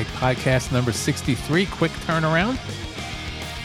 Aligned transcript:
Spike 0.00 0.34
podcast 0.34 0.72
number 0.72 0.92
63. 0.92 1.66
Quick 1.66 1.92
turnaround. 2.06 2.58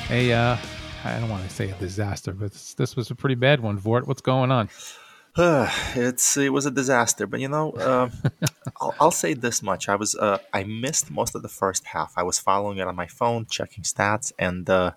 A, 0.09 0.33
uh, 0.33 0.57
I 1.05 1.19
don't 1.19 1.29
want 1.29 1.47
to 1.47 1.49
say 1.49 1.69
a 1.69 1.73
disaster, 1.75 2.33
but 2.33 2.51
this, 2.51 2.73
this 2.73 2.95
was 2.97 3.09
a 3.09 3.15
pretty 3.15 3.35
bad 3.35 3.61
one. 3.61 3.77
Vort, 3.77 4.05
what's 4.05 4.21
going 4.21 4.51
on? 4.51 4.67
it's 5.37 6.35
it 6.35 6.51
was 6.51 6.65
a 6.65 6.71
disaster, 6.71 7.25
but 7.25 7.39
you 7.39 7.47
know, 7.47 7.71
uh, 7.71 8.09
I'll, 8.81 8.95
I'll, 8.99 9.11
say 9.11 9.33
this 9.33 9.63
much: 9.63 9.87
I 9.87 9.95
was 9.95 10.13
uh, 10.15 10.39
I 10.51 10.65
missed 10.65 11.09
most 11.09 11.35
of 11.35 11.41
the 11.41 11.47
first 11.47 11.85
half. 11.85 12.11
I 12.17 12.23
was 12.23 12.37
following 12.37 12.79
it 12.79 12.87
on 12.87 12.97
my 12.97 13.07
phone, 13.07 13.45
checking 13.45 13.85
stats, 13.85 14.33
and 14.37 14.69
uh, 14.69 14.91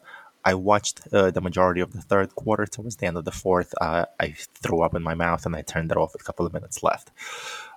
I 0.45 0.55
watched 0.55 1.03
uh, 1.13 1.31
the 1.31 1.41
majority 1.41 1.81
of 1.81 1.93
the 1.93 2.01
third 2.01 2.35
quarter. 2.35 2.67
Towards 2.67 2.97
the 2.97 3.07
end 3.07 3.17
of 3.17 3.25
the 3.25 3.31
fourth, 3.31 3.75
uh, 3.81 4.07
I 4.19 4.35
threw 4.55 4.81
up 4.81 4.95
in 4.97 5.05
my 5.05 5.15
mouth 5.15 5.47
and 5.47 5.55
I 5.55 5.63
turned 5.63 5.93
it 5.93 5.97
off 5.97 6.17
a 6.17 6.19
couple 6.19 6.47
of 6.47 6.53
minutes 6.53 6.83
left. 6.83 7.13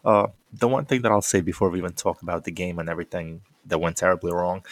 Uh, 0.04 0.28
the 0.52 0.68
one 0.68 0.86
thing 0.86 1.04
that 1.04 1.12
I'll 1.12 1.22
say 1.22 1.42
before 1.42 1.70
we 1.70 1.78
even 1.78 1.94
talk 1.94 2.22
about 2.24 2.44
the 2.44 2.52
game 2.52 2.80
and 2.80 2.90
everything 2.90 3.42
that 3.66 3.80
went 3.80 3.98
terribly 3.98 4.32
wrong, 4.32 4.64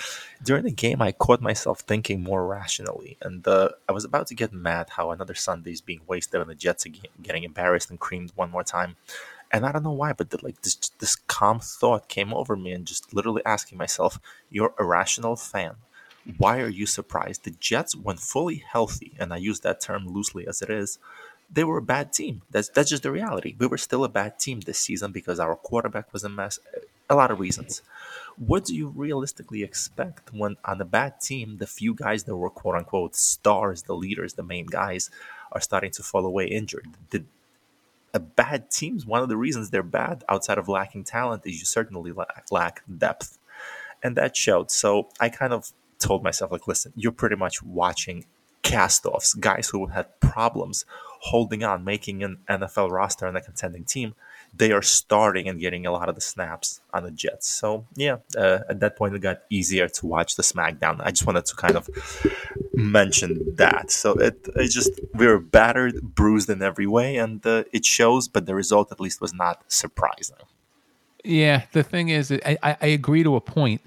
during 0.44 0.64
the 0.64 0.72
game, 0.72 1.02
I 1.02 1.12
caught 1.12 1.42
myself 1.42 1.82
thinking 1.82 2.24
more 2.24 2.46
rationally. 2.48 3.18
And 3.22 3.48
uh, 3.48 3.70
I 3.88 3.92
was 3.92 4.06
about 4.06 4.28
to 4.28 4.36
get 4.36 4.54
mad 4.54 4.90
how 4.92 5.12
another 5.12 5.36
Sunday 5.36 5.72
is 5.72 5.82
being 5.82 6.02
wasted 6.08 6.42
and 6.42 6.50
the 6.50 6.56
Jets 6.56 6.86
are 6.86 6.90
getting 7.22 7.44
embarrassed 7.44 7.90
and 7.90 8.00
creamed 8.00 8.32
one 8.36 8.52
more 8.52 8.64
time. 8.64 8.96
And 9.52 9.66
I 9.66 9.72
don't 9.72 9.84
know 9.84 9.92
why, 9.92 10.14
but 10.14 10.30
the, 10.30 10.40
like 10.44 10.62
this, 10.62 10.76
this 11.00 11.16
calm 11.16 11.60
thought 11.60 12.08
came 12.08 12.34
over 12.34 12.56
me 12.56 12.72
and 12.72 12.86
just 12.86 13.14
literally 13.14 13.44
asking 13.46 13.78
myself, 13.80 14.20
"You're 14.50 14.74
a 14.78 14.84
rational 14.86 15.36
fan 15.36 15.76
why 16.38 16.60
are 16.60 16.70
you 16.70 16.86
surprised? 16.86 17.44
The 17.44 17.52
Jets, 17.52 17.96
when 17.96 18.18
fully 18.18 18.58
healthy, 18.58 19.14
and 19.20 19.34
I 19.34 19.38
use 19.38 19.62
that 19.62 19.82
term 19.82 20.08
loosely 20.08 20.48
as 20.48 20.62
it 20.62 20.70
is, 20.70 21.00
they 21.52 21.64
were 21.64 21.78
a 21.78 21.82
bad 21.82 22.14
team. 22.14 22.44
That's 22.52 22.70
that's 22.70 22.90
just 22.90 23.04
the 23.04 23.12
reality. 23.12 23.56
We 23.58 23.66
were 23.68 23.78
still 23.80 24.04
a 24.04 24.10
bad 24.10 24.38
team 24.38 24.59
this 24.62 24.80
season 24.80 25.12
because 25.12 25.40
our 25.40 25.56
quarterback 25.56 26.14
was 26.14 26.24
a 26.24 26.30
mess. 26.30 26.59
A 27.10 27.16
lot 27.16 27.32
of 27.32 27.40
reasons. 27.40 27.82
What 28.38 28.66
do 28.66 28.76
you 28.76 28.90
realistically 28.96 29.64
expect 29.64 30.34
when 30.34 30.58
on 30.64 30.80
a 30.80 30.86
bad 30.86 31.20
team, 31.20 31.58
the 31.58 31.68
few 31.68 31.94
guys 31.94 32.24
that 32.24 32.36
were 32.36 32.50
quote 32.50 32.76
unquote 32.76 33.16
stars, 33.16 33.84
the 33.84 33.96
leaders, 33.96 34.34
the 34.34 34.44
main 34.44 34.66
guys, 34.66 35.10
are 35.52 35.62
starting 35.62 35.92
to 35.92 36.04
fall 36.04 36.26
away 36.26 36.46
injured? 36.46 36.88
Did 37.10 37.26
a 38.14 38.20
bad 38.20 38.72
teams 38.72 39.06
one 39.06 39.22
of 39.22 39.30
the 39.30 39.38
reasons 39.38 39.70
they're 39.70 39.84
bad 39.84 40.24
outside 40.30 40.58
of 40.58 40.68
lacking 40.68 41.04
talent 41.04 41.46
is 41.46 41.60
you 41.60 41.66
certainly 41.66 42.12
lack, 42.12 42.46
lack 42.50 42.82
depth 42.98 43.38
and 44.02 44.18
that 44.18 44.36
showed 44.36 44.72
so 44.72 45.10
i 45.20 45.30
kind 45.30 45.54
of 45.54 45.72
told 46.00 46.24
myself, 46.24 46.52
like, 46.52 46.68
listen, 46.68 46.94
you're 46.96 47.12
pretty 47.12 47.36
much 47.36 47.62
watching 47.62 48.26
cast-offs, 48.64 49.34
guys 49.36 49.70
who 49.70 49.88
had 49.88 50.20
problems 50.20 50.86
holding 51.22 51.64
on, 51.64 51.84
making 51.84 52.24
an 52.24 52.38
NFL 52.50 52.92
roster 52.92 53.28
and 53.28 53.38
a 53.38 53.42
contending 53.42 53.84
team. 53.84 54.16
They 54.55 54.72
are 54.72 54.81
starting 54.81 55.47
and 55.47 55.59
getting 55.59 55.86
a 55.86 55.92
lot 55.92 56.09
of 56.09 56.16
the 56.16 56.22
snaps 56.22 56.81
on 56.94 57.03
the 57.03 57.11
Jets. 57.11 57.47
So 57.50 57.86
yeah, 57.95 58.17
uh, 58.38 58.59
at 58.69 58.80
that 58.81 58.97
point 58.97 59.16
it 59.16 59.19
got 59.19 59.41
easier 59.50 59.88
to 59.88 60.06
watch 60.06 60.36
the 60.36 60.44
SmackDown. 60.44 61.00
I 61.02 61.11
just 61.11 61.25
wanted 61.25 61.45
to 61.45 61.56
kind 61.56 61.75
of 61.75 61.89
mention 62.73 63.56
that. 63.56 63.91
So 63.91 64.14
it, 64.14 64.47
it 64.56 64.69
just 64.69 65.00
we 65.14 65.28
were 65.28 65.39
battered, 65.39 66.02
bruised 66.02 66.50
in 66.50 66.61
every 66.61 66.88
way, 66.88 67.17
and 67.17 67.45
uh, 67.45 67.64
it 67.72 67.86
shows. 67.86 68.28
But 68.28 68.45
the 68.45 68.56
result, 68.56 68.91
at 68.91 69.00
least, 69.00 69.22
was 69.22 69.33
not 69.33 69.64
surprising. 69.67 70.38
Yeah, 71.23 71.63
the 71.73 71.84
thing 71.84 72.09
is, 72.09 72.31
I, 72.31 72.58
I 72.63 72.88
agree 72.88 73.23
to 73.23 73.36
a 73.36 73.41
point. 73.41 73.81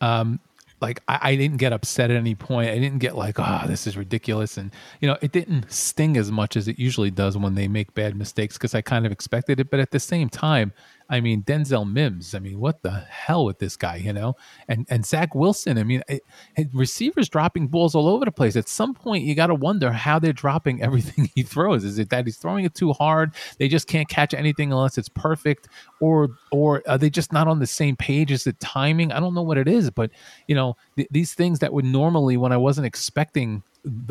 Um, 0.00 0.40
like 0.80 1.00
I, 1.08 1.18
I, 1.22 1.36
didn't 1.36 1.56
get 1.56 1.72
upset 1.72 2.10
at 2.10 2.16
any 2.16 2.34
point. 2.34 2.70
I 2.70 2.78
didn't 2.78 2.98
get 2.98 3.16
like, 3.16 3.38
oh, 3.38 3.62
this 3.66 3.86
is 3.86 3.96
ridiculous. 3.96 4.56
And 4.56 4.70
you 5.00 5.08
know, 5.08 5.16
it 5.22 5.32
didn't 5.32 5.70
sting 5.72 6.16
as 6.16 6.30
much 6.30 6.56
as 6.56 6.68
it 6.68 6.78
usually 6.78 7.10
does 7.10 7.36
when 7.36 7.54
they 7.54 7.68
make 7.68 7.94
bad 7.94 8.16
mistakes 8.16 8.56
because 8.56 8.74
I 8.74 8.82
kind 8.82 9.06
of 9.06 9.12
expected 9.12 9.60
it. 9.60 9.70
But 9.70 9.80
at 9.80 9.90
the 9.90 10.00
same 10.00 10.28
time, 10.28 10.72
I 11.08 11.20
mean, 11.20 11.42
Denzel 11.42 11.90
Mims. 11.90 12.34
I 12.34 12.40
mean, 12.40 12.58
what 12.58 12.82
the 12.82 12.90
hell 12.90 13.44
with 13.44 13.58
this 13.58 13.76
guy, 13.76 13.96
you 13.96 14.12
know? 14.12 14.34
And 14.68 14.86
and 14.90 15.06
Zach 15.06 15.34
Wilson. 15.34 15.78
I 15.78 15.84
mean, 15.84 16.02
it, 16.08 16.22
it, 16.56 16.68
receivers 16.72 17.28
dropping 17.28 17.68
balls 17.68 17.94
all 17.94 18.08
over 18.08 18.24
the 18.24 18.32
place. 18.32 18.56
At 18.56 18.68
some 18.68 18.92
point, 18.92 19.24
you 19.24 19.34
got 19.34 19.46
to 19.48 19.54
wonder 19.54 19.92
how 19.92 20.18
they're 20.18 20.32
dropping 20.32 20.82
everything 20.86 21.30
he 21.34 21.42
throws. 21.42 21.84
Is 21.84 21.98
it 21.98 22.10
that 22.10 22.26
he's 22.26 22.36
throwing 22.36 22.64
it 22.64 22.74
too 22.74 22.92
hard? 22.92 23.34
They 23.58 23.68
just 23.68 23.86
can't 23.86 24.08
catch 24.08 24.34
anything 24.34 24.72
unless 24.72 24.98
it's 24.98 25.08
perfect, 25.08 25.68
or 26.00 26.30
or 26.50 26.82
are 26.88 26.98
they 26.98 27.10
just 27.10 27.32
not 27.32 27.46
on 27.46 27.60
the 27.60 27.66
same 27.66 27.96
page? 27.96 28.32
Is 28.32 28.46
it 28.46 28.58
timing? 28.58 29.12
I 29.12 29.20
don't 29.20 29.34
know 29.34 29.42
what 29.42 29.58
it 29.58 29.68
is, 29.68 29.90
but 29.90 30.10
you 30.48 30.54
know, 30.54 30.76
th- 30.96 31.08
these 31.10 31.34
things 31.34 31.60
that 31.60 31.72
would 31.72 31.84
normally, 31.84 32.36
when 32.36 32.52
I 32.52 32.56
wasn't 32.56 32.86
expecting 32.86 33.62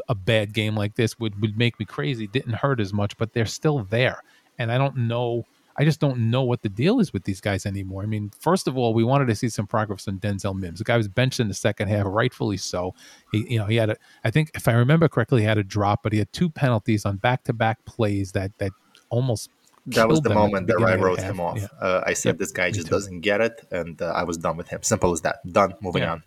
a 0.08 0.16
bad 0.16 0.54
game 0.54 0.76
like 0.76 0.96
this, 0.96 1.20
would 1.20 1.40
would 1.42 1.58
make 1.58 1.78
me 1.78 1.86
crazy. 1.86 2.28
Didn't 2.28 2.54
hurt 2.54 2.80
as 2.80 2.94
much, 2.94 3.18
but 3.18 3.34
they're 3.34 3.46
still 3.46 3.84
there, 3.90 4.22
and 4.58 4.72
I 4.72 4.78
don't 4.78 4.96
know 4.96 5.46
I 5.78 5.84
just 5.84 6.00
don't 6.00 6.30
know 6.32 6.42
what 6.44 6.62
the 6.62 6.70
deal 6.70 7.00
is 7.00 7.12
with 7.12 7.24
these 7.26 7.42
guys 7.42 7.66
anymore. 7.66 8.04
I 8.04 8.06
mean, 8.06 8.32
first 8.40 8.68
of 8.68 8.78
all, 8.78 8.94
we 8.94 9.04
wanted 9.04 9.28
to 9.28 9.36
see 9.36 9.50
some 9.50 9.68
progress 9.68 10.08
on 10.08 10.20
Denzel 10.20 10.58
Mims. 10.58 10.80
The 10.80 10.86
guy 10.86 10.96
was 10.96 11.08
benched 11.08 11.40
in 11.40 11.48
the 11.50 11.54
second 11.54 11.90
half, 11.90 12.06
rightfully 12.06 12.58
so. 12.58 12.96
He, 13.32 13.46
you 13.54 13.60
know, 13.60 13.66
he 13.66 13.76
had 13.76 13.90
a, 13.90 13.98
I 14.24 14.32
think 14.32 14.52
if 14.56 14.68
I 14.68 14.74
remember 14.74 15.08
correctly, 15.10 15.42
he 15.42 15.48
had 15.48 15.58
a 15.58 15.64
drop, 15.64 16.02
but 16.04 16.14
he 16.14 16.20
had 16.20 16.32
two 16.32 16.50
penalties 16.50 17.06
on 17.06 17.18
back-to-back 17.18 17.84
plays 17.86 18.32
that 18.32 18.58
that 18.60 18.72
almost. 19.10 19.50
That 19.88 20.08
was 20.08 20.22
the 20.22 20.34
moment 20.34 20.68
that 20.68 20.82
I 20.82 20.96
wrote 20.96 21.20
him 21.20 21.40
off. 21.40 21.60
Yeah. 21.60 21.68
Uh, 21.80 22.02
I 22.06 22.14
said 22.14 22.30
yep, 22.30 22.38
this 22.40 22.52
guy 22.52 22.72
just 22.72 22.88
doesn't 22.88 23.20
get 23.20 23.42
it, 23.42 23.68
and 23.70 24.02
uh, 24.02 24.14
I 24.16 24.24
was 24.24 24.38
done 24.38 24.58
with 24.58 24.68
him. 24.68 24.82
Simple 24.82 25.12
as 25.12 25.22
that. 25.22 25.38
Done. 25.52 25.76
Moving 25.82 26.02
yeah. 26.02 26.14
on. 26.14 26.24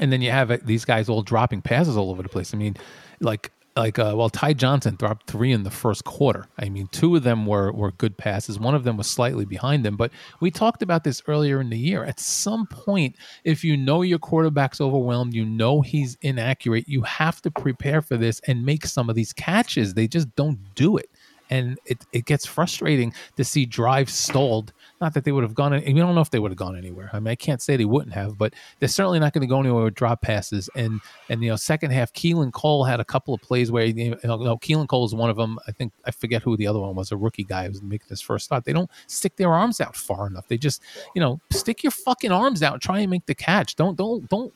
And 0.00 0.12
then 0.12 0.22
you 0.22 0.30
have 0.30 0.50
uh, 0.50 0.58
these 0.64 0.84
guys 0.84 1.08
all 1.08 1.22
dropping 1.22 1.62
passes 1.62 1.96
all 1.96 2.10
over 2.10 2.22
the 2.22 2.28
place. 2.28 2.54
I 2.54 2.56
mean, 2.56 2.76
like 3.20 3.52
like 3.76 3.98
uh, 3.98 4.14
well 4.16 4.28
ty 4.28 4.52
johnson 4.52 4.96
dropped 4.96 5.26
three 5.26 5.52
in 5.52 5.62
the 5.62 5.70
first 5.70 6.04
quarter. 6.04 6.46
I 6.58 6.68
mean 6.68 6.88
two 6.88 7.16
of 7.16 7.22
them 7.22 7.46
were 7.46 7.72
were 7.72 7.92
good 7.92 8.16
passes. 8.16 8.58
One 8.58 8.74
of 8.74 8.84
them 8.84 8.96
was 8.96 9.06
slightly 9.06 9.44
behind 9.44 9.84
them. 9.84 9.96
But 9.96 10.10
we 10.40 10.50
talked 10.50 10.82
about 10.82 11.04
this 11.04 11.22
earlier 11.26 11.60
in 11.60 11.70
the 11.70 11.78
year. 11.78 12.04
At 12.04 12.20
some 12.20 12.66
point 12.66 13.16
if 13.44 13.64
you 13.64 13.76
know 13.76 14.02
your 14.02 14.18
quarterback's 14.18 14.80
overwhelmed 14.80 15.34
you 15.34 15.44
know 15.44 15.80
he's 15.80 16.16
inaccurate 16.22 16.88
you 16.88 17.02
have 17.02 17.40
to 17.42 17.50
prepare 17.50 18.02
for 18.02 18.16
this 18.16 18.40
and 18.46 18.64
make 18.64 18.86
some 18.86 19.08
of 19.08 19.16
these 19.16 19.32
catches. 19.32 19.94
They 19.94 20.08
just 20.08 20.34
don't 20.36 20.58
do 20.74 20.96
it 20.96 21.09
and 21.50 21.78
it, 21.84 22.06
it 22.12 22.24
gets 22.24 22.46
frustrating 22.46 23.12
to 23.36 23.44
see 23.44 23.66
drives 23.66 24.14
stalled. 24.14 24.72
Not 25.00 25.14
that 25.14 25.24
they 25.24 25.32
would 25.32 25.42
have 25.42 25.54
gone, 25.54 25.72
we 25.72 25.92
don't 25.94 26.14
know 26.14 26.20
if 26.20 26.30
they 26.30 26.38
would 26.38 26.50
have 26.50 26.58
gone 26.58 26.76
anywhere. 26.76 27.10
I 27.12 27.20
mean, 27.20 27.28
I 27.28 27.34
can't 27.34 27.60
say 27.60 27.76
they 27.76 27.84
wouldn't 27.84 28.14
have, 28.14 28.38
but 28.38 28.54
they're 28.78 28.88
certainly 28.88 29.18
not 29.18 29.32
going 29.32 29.42
to 29.42 29.46
go 29.46 29.58
anywhere 29.58 29.84
with 29.84 29.94
drop 29.94 30.22
passes. 30.22 30.70
And 30.76 31.00
and 31.28 31.42
you 31.42 31.50
know, 31.50 31.56
second 31.56 31.90
half, 31.90 32.12
Keelan 32.12 32.52
Cole 32.52 32.84
had 32.84 33.00
a 33.00 33.04
couple 33.04 33.34
of 33.34 33.40
plays 33.40 33.70
where 33.72 33.84
you 33.84 34.10
know, 34.22 34.58
Keelan 34.58 34.88
Cole 34.88 35.04
is 35.04 35.14
one 35.14 35.30
of 35.30 35.36
them. 35.36 35.58
I 35.66 35.72
think 35.72 35.92
I 36.04 36.10
forget 36.10 36.42
who 36.42 36.56
the 36.56 36.66
other 36.66 36.78
one 36.78 36.94
was, 36.94 37.12
a 37.12 37.16
rookie 37.16 37.44
guy 37.44 37.64
who 37.64 37.70
was 37.70 37.82
making 37.82 38.08
his 38.08 38.20
first 38.20 38.44
start. 38.44 38.64
They 38.64 38.72
don't 38.72 38.90
stick 39.06 39.36
their 39.36 39.52
arms 39.52 39.80
out 39.80 39.96
far 39.96 40.26
enough. 40.26 40.48
They 40.48 40.58
just 40.58 40.82
you 41.14 41.20
know 41.20 41.40
stick 41.50 41.82
your 41.82 41.92
fucking 41.92 42.32
arms 42.32 42.62
out, 42.62 42.80
try 42.80 43.00
and 43.00 43.10
make 43.10 43.26
the 43.26 43.34
catch. 43.34 43.76
Don't 43.76 43.96
don't 43.96 44.28
don't 44.28 44.52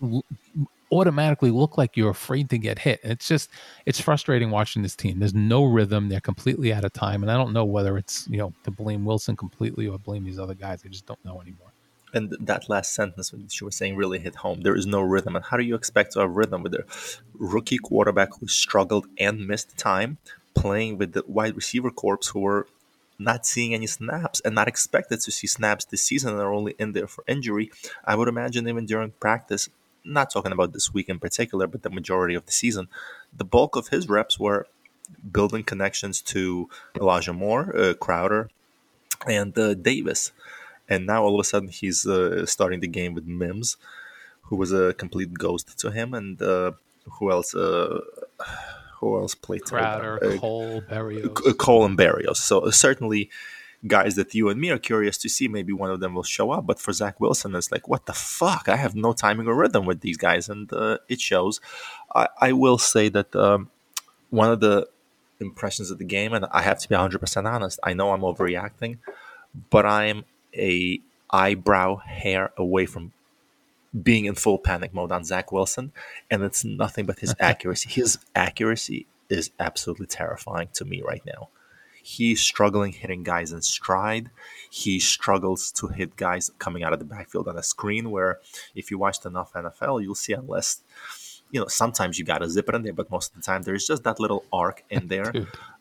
automatically 0.92 1.50
look 1.50 1.76
like 1.78 1.96
you're 1.96 2.10
afraid 2.10 2.50
to 2.50 2.58
get 2.58 2.78
hit. 2.78 3.00
It's 3.02 3.28
just 3.28 3.50
it's 3.86 4.00
frustrating 4.00 4.50
watching 4.50 4.82
this 4.82 4.96
team. 4.96 5.18
There's 5.18 5.34
no 5.34 5.64
rhythm. 5.64 6.08
They're 6.08 6.20
completely 6.20 6.72
out 6.72 6.84
of 6.84 6.92
time, 6.92 7.22
and 7.22 7.30
I 7.30 7.36
don't 7.36 7.52
know 7.52 7.64
whether 7.64 7.96
it's 7.98 8.26
you 8.28 8.38
know 8.38 8.52
to 8.64 8.70
blame 8.70 9.04
Wilson 9.04 9.36
completely 9.36 9.88
or 9.88 9.98
blame 9.98 10.24
these 10.24 10.38
other 10.38 10.54
guys. 10.54 10.82
I 10.84 10.88
just 10.88 11.06
don't 11.06 11.22
know 11.24 11.40
anymore. 11.40 11.68
And 12.12 12.30
that 12.38 12.68
last 12.68 12.94
sentence 12.94 13.32
you 13.32 13.64
were 13.66 13.72
saying 13.72 13.96
really 13.96 14.20
hit 14.20 14.36
home. 14.36 14.60
There 14.60 14.76
is 14.76 14.86
no 14.86 15.00
rhythm, 15.00 15.34
and 15.34 15.44
how 15.44 15.56
do 15.56 15.64
you 15.64 15.74
expect 15.74 16.12
to 16.12 16.20
have 16.20 16.30
rhythm 16.30 16.62
with 16.62 16.74
a 16.74 16.84
rookie 17.34 17.78
quarterback 17.78 18.38
who 18.38 18.46
struggled 18.46 19.06
and 19.18 19.46
missed 19.48 19.76
time, 19.76 20.18
playing 20.54 20.96
with 20.98 21.12
the 21.12 21.24
wide 21.26 21.56
receiver 21.56 21.90
corps 21.90 22.28
who 22.32 22.40
were 22.40 22.68
not 23.18 23.46
seeing 23.46 23.74
any 23.74 23.86
snaps 23.86 24.40
and 24.44 24.54
not 24.54 24.68
expected 24.68 25.20
to 25.20 25.30
see 25.30 25.46
snaps 25.46 25.84
this 25.84 26.02
season 26.02 26.32
and 26.32 26.40
are 26.40 26.52
only 26.52 26.74
in 26.78 26.92
there 26.92 27.06
for 27.06 27.24
injury. 27.26 27.70
I 28.04 28.16
would 28.16 28.28
imagine 28.28 28.68
even 28.68 28.86
during 28.86 29.12
practice, 29.12 29.68
not 30.04 30.30
talking 30.30 30.52
about 30.52 30.72
this 30.72 30.92
week 30.92 31.08
in 31.08 31.18
particular, 31.18 31.66
but 31.66 31.82
the 31.82 31.90
majority 31.90 32.34
of 32.34 32.46
the 32.46 32.52
season, 32.52 32.88
the 33.36 33.44
bulk 33.44 33.76
of 33.76 33.88
his 33.88 34.08
reps 34.08 34.38
were 34.38 34.66
building 35.30 35.62
connections 35.62 36.20
to 36.20 36.68
Elijah 36.96 37.32
Moore, 37.32 37.74
uh, 37.76 37.94
Crowder, 37.94 38.50
and 39.26 39.56
uh, 39.58 39.74
Davis. 39.74 40.32
And 40.88 41.06
now 41.06 41.24
all 41.24 41.34
of 41.34 41.40
a 41.40 41.44
sudden 41.44 41.68
he's 41.68 42.06
uh, 42.06 42.44
starting 42.46 42.80
the 42.80 42.88
game 42.88 43.14
with 43.14 43.26
Mims, 43.26 43.76
who 44.42 44.56
was 44.56 44.72
a 44.72 44.94
complete 44.94 45.34
ghost 45.34 45.78
to 45.78 45.90
him, 45.90 46.12
and 46.12 46.40
uh, 46.42 46.72
who 47.18 47.30
else? 47.30 47.54
Uh, 47.54 48.00
who 49.00 49.18
else 49.18 49.34
played? 49.34 49.64
Crowder, 49.64 50.18
Cole, 50.38 50.82
Berrios. 50.82 51.58
Cole 51.58 51.84
and 51.84 51.96
Berrios. 51.98 52.36
So 52.36 52.70
certainly 52.70 53.30
guys 53.86 54.14
that 54.14 54.34
you 54.34 54.48
and 54.48 54.60
me 54.60 54.70
are 54.70 54.78
curious 54.78 55.18
to 55.18 55.28
see. 55.28 55.48
Maybe 55.48 55.72
one 55.72 55.90
of 55.90 56.00
them 56.00 56.14
will 56.14 56.22
show 56.22 56.50
up. 56.50 56.66
But 56.66 56.80
for 56.80 56.92
Zach 56.92 57.20
Wilson, 57.20 57.54
it's 57.54 57.70
like, 57.70 57.88
what 57.88 58.06
the 58.06 58.12
fuck? 58.12 58.68
I 58.68 58.76
have 58.76 58.94
no 58.94 59.12
timing 59.12 59.46
or 59.46 59.54
rhythm 59.54 59.84
with 59.84 60.00
these 60.00 60.16
guys, 60.16 60.48
and 60.48 60.72
uh, 60.72 60.98
it 61.08 61.20
shows. 61.20 61.60
I, 62.14 62.28
I, 62.40 62.52
will 62.52 62.78
say 62.78 63.08
that 63.10 63.34
um, 63.36 63.70
one 64.30 64.50
of 64.50 64.60
the 64.60 64.88
impressions 65.40 65.90
of 65.90 65.98
the 65.98 66.04
game, 66.04 66.32
and 66.32 66.46
I 66.50 66.62
have 66.62 66.78
to 66.80 66.88
be 66.88 66.94
100% 66.94 67.52
honest, 67.52 67.78
I 67.82 67.92
know 67.92 68.12
I'm 68.12 68.20
overreacting, 68.20 68.98
but 69.70 69.84
I'm 69.84 70.24
a 70.56 71.00
eyebrow 71.30 71.96
hair 71.96 72.52
away 72.56 72.86
from 72.86 73.12
being 74.02 74.24
in 74.24 74.34
full 74.34 74.58
panic 74.58 74.92
mode 74.92 75.12
on 75.12 75.24
Zach 75.24 75.52
Wilson, 75.52 75.92
and 76.30 76.42
it's 76.42 76.64
nothing 76.64 77.06
but 77.06 77.20
his 77.20 77.34
accuracy. 77.40 77.90
His 77.90 78.18
accuracy 78.34 79.06
is 79.28 79.50
absolutely 79.58 80.06
terrifying 80.06 80.68
to 80.74 80.84
me 80.84 81.02
right 81.02 81.22
now 81.26 81.48
he's 82.04 82.40
struggling 82.40 82.92
hitting 82.92 83.22
guys 83.22 83.50
in 83.50 83.62
stride. 83.62 84.30
He 84.70 85.00
struggles 85.00 85.72
to 85.72 85.88
hit 85.88 86.16
guys 86.16 86.50
coming 86.58 86.84
out 86.84 86.92
of 86.92 86.98
the 86.98 87.04
backfield 87.04 87.48
on 87.48 87.56
a 87.56 87.62
screen. 87.62 88.10
Where 88.10 88.40
if 88.74 88.90
you 88.90 88.98
watched 88.98 89.24
enough 89.24 89.52
NFL, 89.54 90.02
you'll 90.02 90.14
see 90.14 90.34
unless 90.34 90.82
you 91.50 91.60
know 91.60 91.66
sometimes 91.66 92.18
you 92.18 92.24
gotta 92.24 92.48
zip 92.48 92.68
it 92.68 92.74
in 92.74 92.82
there, 92.82 92.92
but 92.92 93.10
most 93.10 93.30
of 93.30 93.36
the 93.36 93.42
time 93.42 93.62
there's 93.62 93.86
just 93.86 94.04
that 94.04 94.20
little 94.20 94.44
arc 94.52 94.84
in 94.90 95.08
there. 95.14 95.32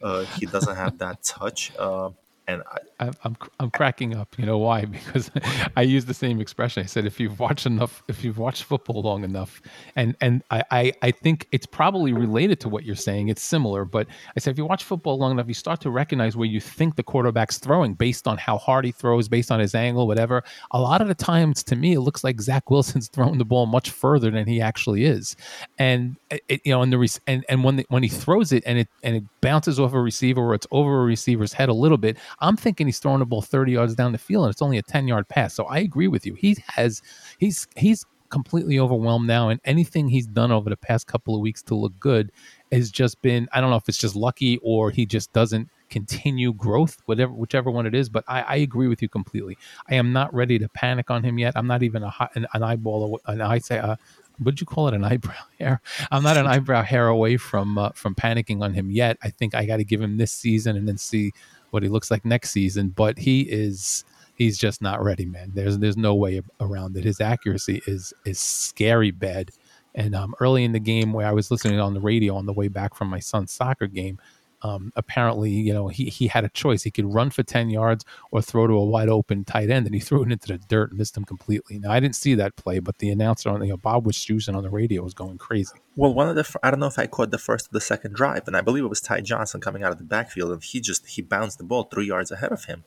uh, 0.02 0.24
he 0.38 0.46
doesn't 0.46 0.76
have 0.76 0.98
that 1.00 1.22
touch. 1.24 1.72
Uh, 1.78 2.12
and 2.48 2.62
I, 3.00 3.06
am 3.06 3.14
I'm, 3.24 3.38
I'm 3.60 3.72
cracking 3.72 4.16
up. 4.16 4.36
You 4.38 4.46
know 4.46 4.58
why? 4.58 4.86
Because 5.14 5.30
I 5.76 5.82
use 5.82 6.06
the 6.06 6.14
same 6.14 6.40
expression. 6.40 6.82
I 6.84 6.86
said 6.86 7.06
if 7.06 7.20
you've 7.20 7.40
watched 7.40 7.66
enough, 7.66 8.04
if 8.08 8.24
you've 8.24 8.38
watched 8.38 8.64
football 8.64 9.02
long 9.02 9.24
enough, 9.24 9.62
and 9.96 10.16
and 10.22 10.44
I, 10.50 10.64
I 10.72 10.94
I 11.02 11.12
think 11.12 11.48
it's 11.52 11.66
probably 11.66 12.14
related 12.14 12.60
to 12.62 12.70
what 12.70 12.86
you're 12.86 12.96
saying. 12.96 13.30
It's 13.30 13.42
similar, 13.42 13.86
but 13.86 14.08
I 14.36 14.40
said 14.40 14.52
if 14.52 14.58
you 14.58 14.66
watch 14.66 14.84
football 14.84 15.18
long 15.18 15.32
enough, 15.32 15.48
you 15.48 15.54
start 15.54 15.82
to 15.82 15.90
recognize 15.90 16.38
where 16.38 16.48
you 16.48 16.60
think 16.60 16.96
the 16.96 17.04
quarterback's 17.04 17.58
throwing 17.58 17.94
based 17.94 18.28
on 18.28 18.38
how 18.38 18.58
hard 18.58 18.86
he 18.86 18.92
throws, 18.92 19.28
based 19.28 19.52
on 19.52 19.60
his 19.60 19.76
angle, 19.76 20.08
whatever. 20.08 20.44
A 20.72 20.80
lot 20.80 21.02
of 21.02 21.08
the 21.08 21.16
times, 21.16 21.64
to 21.66 21.76
me, 21.76 21.94
it 21.94 22.02
looks 22.02 22.24
like 22.24 22.42
Zach 22.42 22.70
Wilson's 22.70 23.08
throwing 23.14 23.38
the 23.38 23.46
ball 23.46 23.66
much 23.66 23.90
further 23.90 24.32
than 24.32 24.48
he 24.48 24.62
actually 24.62 25.06
is, 25.06 25.36
and 25.78 26.16
it, 26.30 26.62
you 26.64 26.72
know, 26.72 26.82
and 26.82 26.92
the 26.92 27.20
and 27.28 27.46
and 27.50 27.64
when 27.64 27.78
the, 27.78 27.86
when 27.90 28.04
he 28.04 28.10
throws 28.10 28.52
it 28.52 28.64
and 28.66 28.80
it 28.80 28.88
and 29.04 29.16
it 29.18 29.24
bounces 29.44 29.80
off 29.80 29.94
a 29.94 30.02
receiver 30.02 30.42
or 30.42 30.54
it's 30.54 30.68
over 30.72 31.02
a 31.02 31.06
receiver's 31.06 31.54
head 31.54 31.70
a 31.70 31.74
little 31.74 31.98
bit 31.98 32.18
I'm 32.40 32.58
thinking 32.58 32.88
he's 32.88 33.00
throwing 33.00 33.20
the 33.20 33.26
ball 33.26 33.42
30 33.42 33.74
yards 33.74 33.96
down 33.96 34.12
the 34.12 34.18
field 34.18 34.46
and 34.46 34.52
it's 34.52 34.62
only 34.62 34.78
a 34.78 34.82
10 34.82 35.08
yard 35.08 35.28
pass. 35.28 35.54
So 35.54 35.66
I 35.66 35.80
agree 35.80 36.08
with 36.08 36.26
you. 36.26 36.34
He 36.34 36.58
has 36.68 37.02
he's 37.38 37.68
he's 37.76 38.06
completely 38.30 38.80
overwhelmed 38.80 39.28
now 39.28 39.50
and 39.50 39.60
anything 39.64 40.08
he's 40.08 40.26
done 40.26 40.52
over 40.52 40.68
the 40.68 40.78
past 40.78 41.06
couple 41.06 41.36
of 41.36 41.42
weeks 41.42 41.62
to 41.62 41.76
look 41.76 41.94
good 42.00 42.32
has 42.72 42.90
just 42.90 43.22
been 43.22 43.48
I 43.54 43.62
don't 43.62 43.70
know 43.70 43.76
if 43.76 43.88
it's 43.88 43.98
just 43.98 44.16
lucky 44.16 44.58
or 44.64 44.90
he 44.90 45.06
just 45.06 45.32
doesn't 45.34 45.70
continue 45.94 46.52
growth, 46.54 46.98
whatever 47.06 47.32
whichever 47.32 47.70
one 47.70 47.86
it 47.86 47.94
is. 47.94 48.10
But 48.10 48.24
I, 48.28 48.42
I 48.42 48.56
agree 48.56 48.88
with 48.88 49.04
you 49.04 49.08
completely. 49.08 49.56
I 49.88 49.94
am 49.96 50.12
not 50.12 50.34
ready 50.34 50.58
to 50.58 50.68
panic 50.70 51.12
on 51.12 51.24
him 51.24 51.38
yet. 51.38 51.54
I'm 51.56 51.68
not 51.68 51.84
even 51.84 52.02
a 52.02 52.12
an, 52.34 52.48
an 52.54 52.64
eyeball 52.64 53.22
an 53.28 53.42
eye 53.42 53.60
say 53.60 53.78
uh, 53.78 53.96
would 54.40 54.60
you 54.60 54.66
call 54.66 54.88
it 54.88 54.94
an 54.94 55.04
eyebrow 55.04 55.34
hair? 55.60 55.82
I'm 56.12 56.24
not 56.24 56.38
an 56.38 56.48
eyebrow 56.48 56.84
hair 56.84 57.08
away 57.08 57.38
from 57.38 57.78
uh, 57.78 57.90
from 57.92 58.16
panicking 58.16 58.62
on 58.62 58.74
him 58.74 58.92
yet. 58.92 59.18
I 59.24 59.30
think 59.30 59.56
I 59.56 59.66
got 59.66 59.78
to 59.78 59.84
give 59.84 60.02
him 60.02 60.18
this 60.18 60.32
season 60.32 60.76
and 60.76 60.88
then 60.88 60.98
see 60.98 61.32
what 61.72 61.84
he 61.84 61.90
looks 61.90 62.12
like 62.12 62.26
next 62.26 62.52
season. 62.52 62.90
But 62.90 63.18
he 63.18 63.42
is 63.42 64.06
he's 64.36 64.58
just 64.58 64.82
not 64.82 65.04
ready, 65.04 65.26
man. 65.26 65.52
There's 65.54 65.78
there's 65.80 65.98
no 65.98 66.16
way 66.16 66.42
around 66.60 66.98
it. 66.98 67.04
His 67.04 67.22
accuracy 67.22 67.82
is 67.88 68.14
is 68.26 68.40
scary 68.40 69.12
bad. 69.12 69.52
And 69.96 70.16
um, 70.16 70.34
early 70.40 70.64
in 70.64 70.72
the 70.72 70.80
game, 70.80 71.14
where 71.14 71.28
I 71.28 71.34
was 71.34 71.52
listening 71.52 71.80
on 71.80 71.94
the 71.94 72.02
radio 72.02 72.36
on 72.36 72.48
the 72.48 72.54
way 72.54 72.68
back 72.68 72.96
from 72.96 73.10
my 73.10 73.20
son's 73.20 73.52
soccer 73.52 73.86
game, 73.86 74.20
um, 74.64 74.94
apparently, 74.96 75.52
you 75.52 75.74
know, 75.74 75.90
he, 75.90 76.06
he 76.06 76.28
had 76.28 76.46
a 76.46 76.50
choice. 76.50 76.84
He 76.84 76.92
could 76.92 77.14
run 77.14 77.30
for 77.30 77.44
10 77.44 77.70
yards 77.70 78.06
or 78.32 78.42
throw 78.42 78.66
to 78.66 78.74
a 78.74 78.86
wide 78.86 79.10
open 79.10 79.44
tight 79.44 79.70
end, 79.70 79.86
and 79.86 79.94
he 79.94 80.00
threw 80.00 80.24
it 80.24 80.32
into 80.32 80.48
the 80.48 80.58
dirt 80.58 80.92
and 80.92 80.98
missed 80.98 81.18
him 81.18 81.26
completely. 81.26 81.80
Now, 81.80 81.92
I 81.92 82.00
didn't 82.00 82.16
see 82.16 82.34
that 82.36 82.56
play, 82.56 82.80
but 82.80 83.00
the 83.00 83.10
announcer 83.10 83.50
on, 83.50 83.62
you 83.62 83.70
know, 83.70 83.78
Bob 83.78 84.06
Wischusen 84.06 84.56
on 84.56 84.64
the 84.64 84.70
radio 84.70 85.04
was 85.04 85.14
going 85.14 85.38
crazy. 85.38 85.76
Well, 85.98 86.14
one 86.14 86.30
of 86.30 86.36
the, 86.36 86.58
I 86.64 86.72
don't 86.72 86.80
know 86.80 86.88
if 86.88 86.98
I 86.98 87.08
caught 87.08 87.32
the 87.32 87.38
first 87.38 87.68
or 87.68 87.70
the 87.74 87.82
second 87.82 88.16
drive, 88.16 88.48
and 88.48 88.56
I 88.56 88.62
believe 88.62 88.86
it 88.86 88.90
was 88.90 89.02
Ty 89.02 89.22
Johnson 89.22 89.60
coming 89.60 89.84
out 89.84 89.92
of 89.92 89.98
the 89.98 90.06
backfield, 90.06 90.52
and 90.52 90.64
he 90.64 90.80
just, 90.80 91.08
he 91.08 91.22
bounced 91.22 91.58
the 91.58 91.66
ball 91.66 91.84
three 91.84 92.08
yards 92.08 92.32
ahead 92.32 92.54
of 92.54 92.66
him. 92.66 92.86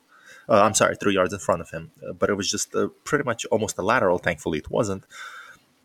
Uh, 0.48 0.62
I'm 0.62 0.74
sorry, 0.74 0.96
three 0.96 1.14
yards 1.14 1.34
in 1.34 1.40
front 1.40 1.60
of 1.60 1.70
him. 1.70 1.90
Uh, 2.02 2.12
but 2.12 2.30
it 2.30 2.34
was 2.34 2.50
just 2.50 2.74
uh, 2.74 2.88
pretty 3.04 3.24
much 3.24 3.44
almost 3.46 3.78
a 3.78 3.82
lateral. 3.82 4.18
Thankfully, 4.18 4.58
it 4.58 4.70
wasn't. 4.70 5.04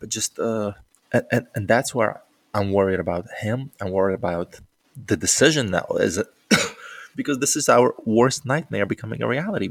But 0.00 0.08
just, 0.08 0.38
uh, 0.38 0.72
and, 1.12 1.24
and, 1.30 1.46
and 1.54 1.68
that's 1.68 1.94
where 1.94 2.22
I'm 2.54 2.72
worried 2.72 3.00
about 3.00 3.26
him. 3.40 3.72
I'm 3.80 3.90
worried 3.90 4.14
about 4.14 4.60
the 4.96 5.16
decision 5.16 5.70
now 5.70 5.86
is 5.98 6.22
because 7.16 7.38
this 7.38 7.56
is 7.56 7.68
our 7.68 7.94
worst 8.04 8.44
nightmare 8.44 8.86
becoming 8.86 9.22
a 9.22 9.28
reality. 9.28 9.70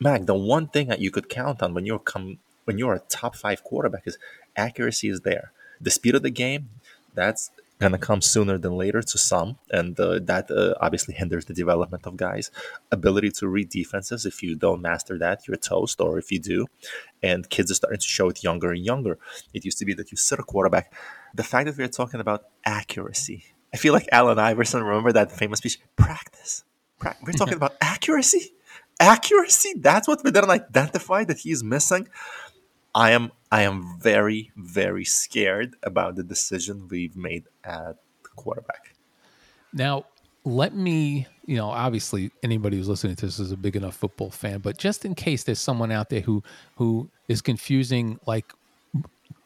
Mac, 0.00 0.26
the 0.26 0.34
one 0.34 0.66
thing 0.68 0.88
that 0.88 1.00
you 1.00 1.10
could 1.10 1.28
count 1.28 1.62
on 1.62 1.74
when 1.74 1.86
you're 1.86 1.98
come 1.98 2.38
when 2.64 2.78
you're 2.78 2.94
a 2.94 3.00
top 3.00 3.36
five 3.36 3.62
quarterback 3.62 4.06
is 4.06 4.18
accuracy 4.56 5.08
is 5.08 5.20
there. 5.20 5.52
The 5.80 5.90
speed 5.90 6.14
of 6.14 6.22
the 6.22 6.30
game, 6.30 6.70
that's 7.14 7.50
gonna 7.78 7.98
come 7.98 8.22
sooner 8.22 8.56
than 8.56 8.76
later 8.76 9.02
to 9.02 9.18
some, 9.18 9.58
and 9.70 9.98
uh, 10.00 10.18
that 10.22 10.50
uh, 10.50 10.74
obviously 10.80 11.14
hinders 11.14 11.44
the 11.44 11.54
development 11.54 12.06
of 12.06 12.16
guys' 12.16 12.50
ability 12.90 13.30
to 13.30 13.48
read 13.48 13.68
defenses. 13.68 14.24
If 14.24 14.42
you 14.42 14.54
don't 14.54 14.80
master 14.80 15.18
that, 15.18 15.46
you're 15.46 15.56
toast. 15.56 16.00
Or 16.00 16.18
if 16.18 16.32
you 16.32 16.38
do, 16.38 16.66
and 17.22 17.48
kids 17.50 17.70
are 17.70 17.74
starting 17.74 18.00
to 18.00 18.06
show 18.06 18.28
it 18.30 18.42
younger 18.42 18.72
and 18.72 18.84
younger. 18.84 19.18
It 19.52 19.64
used 19.64 19.78
to 19.78 19.84
be 19.84 19.94
that 19.94 20.10
you 20.10 20.16
sit 20.16 20.38
a 20.38 20.42
quarterback. 20.42 20.92
The 21.34 21.44
fact 21.44 21.66
that 21.66 21.76
we're 21.76 21.88
talking 21.88 22.20
about 22.20 22.44
accuracy 22.64 23.44
I 23.74 23.76
feel 23.76 23.92
like 23.92 24.08
Allen 24.12 24.38
Iverson. 24.38 24.84
Remember 24.84 25.12
that 25.12 25.32
famous 25.32 25.58
speech? 25.58 25.80
Practice. 25.96 26.62
Pra- 27.00 27.16
we're 27.26 27.32
talking 27.32 27.54
about 27.54 27.74
accuracy. 27.80 28.52
Accuracy. 29.00 29.74
That's 29.78 30.06
what 30.06 30.22
we 30.22 30.30
didn't 30.30 30.50
identify 30.50 31.24
that 31.24 31.38
he's 31.38 31.64
missing. 31.64 32.08
I 32.94 33.10
am. 33.10 33.32
I 33.50 33.62
am 33.62 33.98
very, 34.00 34.52
very 34.56 35.04
scared 35.04 35.74
about 35.82 36.14
the 36.14 36.22
decision 36.22 36.86
we've 36.88 37.16
made 37.16 37.46
at 37.64 37.96
quarterback. 38.36 38.94
Now, 39.72 40.06
let 40.44 40.74
me, 40.76 41.26
you 41.44 41.56
know, 41.56 41.68
obviously 41.68 42.30
anybody 42.44 42.76
who's 42.76 42.88
listening 42.88 43.16
to 43.16 43.26
this 43.26 43.40
is 43.40 43.50
a 43.50 43.56
big 43.56 43.74
enough 43.74 43.96
football 43.96 44.30
fan, 44.30 44.60
but 44.60 44.78
just 44.78 45.04
in 45.04 45.16
case 45.16 45.42
there's 45.42 45.58
someone 45.58 45.90
out 45.90 46.10
there 46.10 46.20
who 46.20 46.44
who 46.76 47.10
is 47.26 47.42
confusing 47.42 48.20
like 48.24 48.52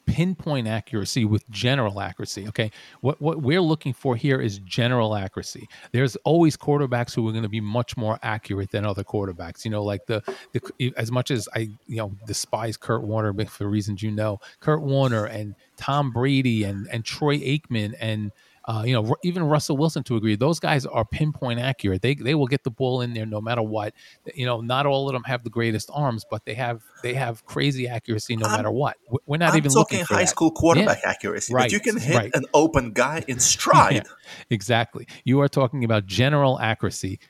pinpoint 0.08 0.66
accuracy 0.66 1.24
with 1.24 1.48
general 1.50 2.00
accuracy. 2.00 2.48
Okay. 2.48 2.70
What 3.02 3.20
what 3.20 3.42
we're 3.42 3.60
looking 3.60 3.92
for 3.92 4.16
here 4.16 4.40
is 4.40 4.58
general 4.60 5.14
accuracy. 5.14 5.68
There's 5.92 6.16
always 6.24 6.56
quarterbacks 6.56 7.14
who 7.14 7.28
are 7.28 7.32
going 7.32 7.44
to 7.44 7.48
be 7.48 7.60
much 7.60 7.96
more 7.96 8.18
accurate 8.22 8.70
than 8.70 8.86
other 8.86 9.04
quarterbacks. 9.04 9.64
You 9.64 9.70
know, 9.70 9.84
like 9.84 10.06
the, 10.06 10.22
the 10.52 10.92
as 10.96 11.12
much 11.12 11.30
as 11.30 11.48
I, 11.54 11.68
you 11.86 11.96
know, 11.96 12.12
despise 12.26 12.76
Kurt 12.76 13.02
Warner 13.02 13.32
for 13.44 13.68
reasons 13.68 14.02
you 14.02 14.10
know, 14.10 14.40
Kurt 14.60 14.80
Warner 14.80 15.26
and 15.26 15.54
Tom 15.76 16.10
Brady 16.10 16.64
and 16.64 16.88
and 16.90 17.04
Troy 17.04 17.38
Aikman 17.38 17.94
and 18.00 18.32
uh, 18.68 18.82
you 18.84 18.92
know, 18.92 19.16
even 19.22 19.42
Russell 19.44 19.78
Wilson 19.78 20.02
to 20.04 20.16
agree. 20.16 20.36
Those 20.36 20.60
guys 20.60 20.84
are 20.84 21.02
pinpoint 21.02 21.58
accurate. 21.58 22.02
They 22.02 22.14
they 22.14 22.34
will 22.34 22.46
get 22.46 22.64
the 22.64 22.70
ball 22.70 23.00
in 23.00 23.14
there 23.14 23.24
no 23.24 23.40
matter 23.40 23.62
what. 23.62 23.94
You 24.34 24.44
know, 24.44 24.60
not 24.60 24.84
all 24.84 25.08
of 25.08 25.14
them 25.14 25.24
have 25.24 25.42
the 25.42 25.48
greatest 25.48 25.88
arms, 25.90 26.26
but 26.30 26.44
they 26.44 26.52
have 26.52 26.82
they 27.02 27.14
have 27.14 27.46
crazy 27.46 27.88
accuracy 27.88 28.36
no 28.36 28.44
I'm, 28.46 28.52
matter 28.52 28.70
what. 28.70 28.98
We're 29.24 29.38
not 29.38 29.52
I'm 29.52 29.56
even 29.56 29.72
talking 29.72 30.04
high 30.04 30.20
that. 30.20 30.28
school 30.28 30.50
quarterback 30.50 31.00
yeah. 31.02 31.10
accuracy. 31.10 31.54
Right, 31.54 31.72
you 31.72 31.80
can 31.80 31.98
hit 31.98 32.14
right. 32.14 32.30
an 32.34 32.44
open 32.52 32.92
guy 32.92 33.24
in 33.26 33.40
stride. 33.40 33.94
yeah, 33.94 34.02
exactly. 34.50 35.08
You 35.24 35.40
are 35.40 35.48
talking 35.48 35.82
about 35.82 36.04
general 36.04 36.60
accuracy 36.60 37.20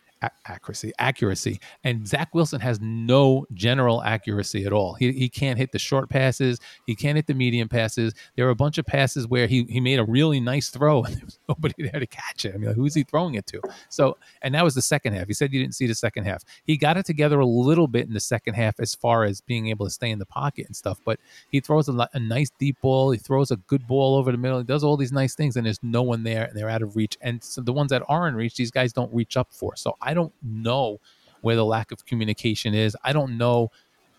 accuracy, 0.47 0.93
accuracy. 0.99 1.61
And 1.85 2.07
Zach 2.07 2.35
Wilson 2.35 2.61
has 2.61 2.81
no 2.81 3.47
general 3.55 4.03
accuracy 4.03 4.65
at 4.65 4.73
all. 4.73 4.95
He, 4.95 5.13
he 5.13 5.29
can't 5.29 5.59
hit 5.59 5.73
the 5.73 5.79
short 5.79 6.09
passes. 6.09 6.59
He 6.87 6.95
can't 6.95 7.17
hit 7.17 7.27
the 7.27 7.35
medium 7.35 7.69
passes. 7.69 8.15
There 8.37 8.47
are 8.47 8.51
a 8.51 8.57
bunch 8.57 8.79
of 8.79 8.87
passes 8.87 9.27
where 9.27 9.47
he, 9.47 9.65
he 9.65 9.81
made 9.81 9.99
a 9.99 10.05
really 10.05 10.41
nice 10.41 10.71
throw 10.71 11.03
and 11.05 11.15
there 11.17 11.25
was 11.25 11.39
nobody 11.49 11.75
there 11.91 12.01
to 12.01 12.07
catch 12.07 12.45
it. 12.45 12.55
I 12.55 12.59
mean, 12.59 12.69
like, 12.69 12.77
who's 12.77 12.95
he 12.95 13.05
throwing 13.05 13.35
it 13.35 13.47
to? 13.49 13.61
So, 13.89 14.17
and 14.43 14.55
that 14.55 14.65
was 14.65 14.75
the 14.75 14.83
second 14.83 15.15
half. 15.15 15.27
He 15.27 15.35
said 15.35 15.53
you 15.53 15.61
didn't 15.61 15.75
see 15.75 15.87
the 15.87 15.95
second 15.95 16.25
half. 16.25 16.45
He 16.65 16.77
got 16.77 16.97
it 16.97 17.07
together 17.07 17.41
a 17.41 17.47
little 17.47 17.87
bit 17.87 18.07
in 18.07 18.15
the 18.15 18.21
second 18.21 18.55
half 18.55 18.81
as 18.81 18.95
far 18.95 19.25
as 19.25 19.41
being 19.41 19.69
able 19.69 19.87
to 19.87 19.91
stay 19.91 20.11
in 20.11 20.19
the 20.19 20.27
pocket 20.27 20.67
and 20.67 20.75
stuff. 20.75 21.01
But 21.05 21.21
he 21.51 21.61
throws 21.61 21.89
a, 21.89 22.09
a 22.13 22.21
nice 22.21 22.51
deep 22.59 22.81
ball. 22.81 23.11
He 23.11 23.19
throws 23.19 23.51
a 23.51 23.57
good 23.57 23.87
ball 23.87 24.17
over 24.17 24.33
the 24.33 24.39
middle. 24.39 24.59
He 24.59 24.65
does 24.65 24.85
all 24.85 24.97
these 24.97 25.13
nice 25.13 25.35
things, 25.35 25.57
and 25.57 25.67
there's 25.67 25.83
no 25.83 26.03
one 26.03 26.23
there, 26.23 26.45
and 26.45 26.57
they're 26.57 26.69
out 26.69 26.83
of 26.83 26.97
reach. 26.97 27.17
And 27.21 27.43
so 27.43 27.61
the 27.61 27.73
ones 27.73 27.91
that 27.91 28.03
are 28.09 28.29
in 28.29 28.35
reach, 28.35 28.57
these 28.57 28.71
guys 28.71 28.93
don't 28.93 29.13
reach 29.13 29.37
up 29.37 29.49
for. 29.51 29.77
So 29.77 29.97
I 30.01 30.08
don't 30.15 30.33
know 30.43 31.01
where 31.41 31.57
the 31.57 31.65
lack 31.65 31.93
of 31.93 32.05
communication 32.07 32.75
is. 32.75 32.97
I 33.05 33.13
don't 33.13 33.39
know. 33.39 33.71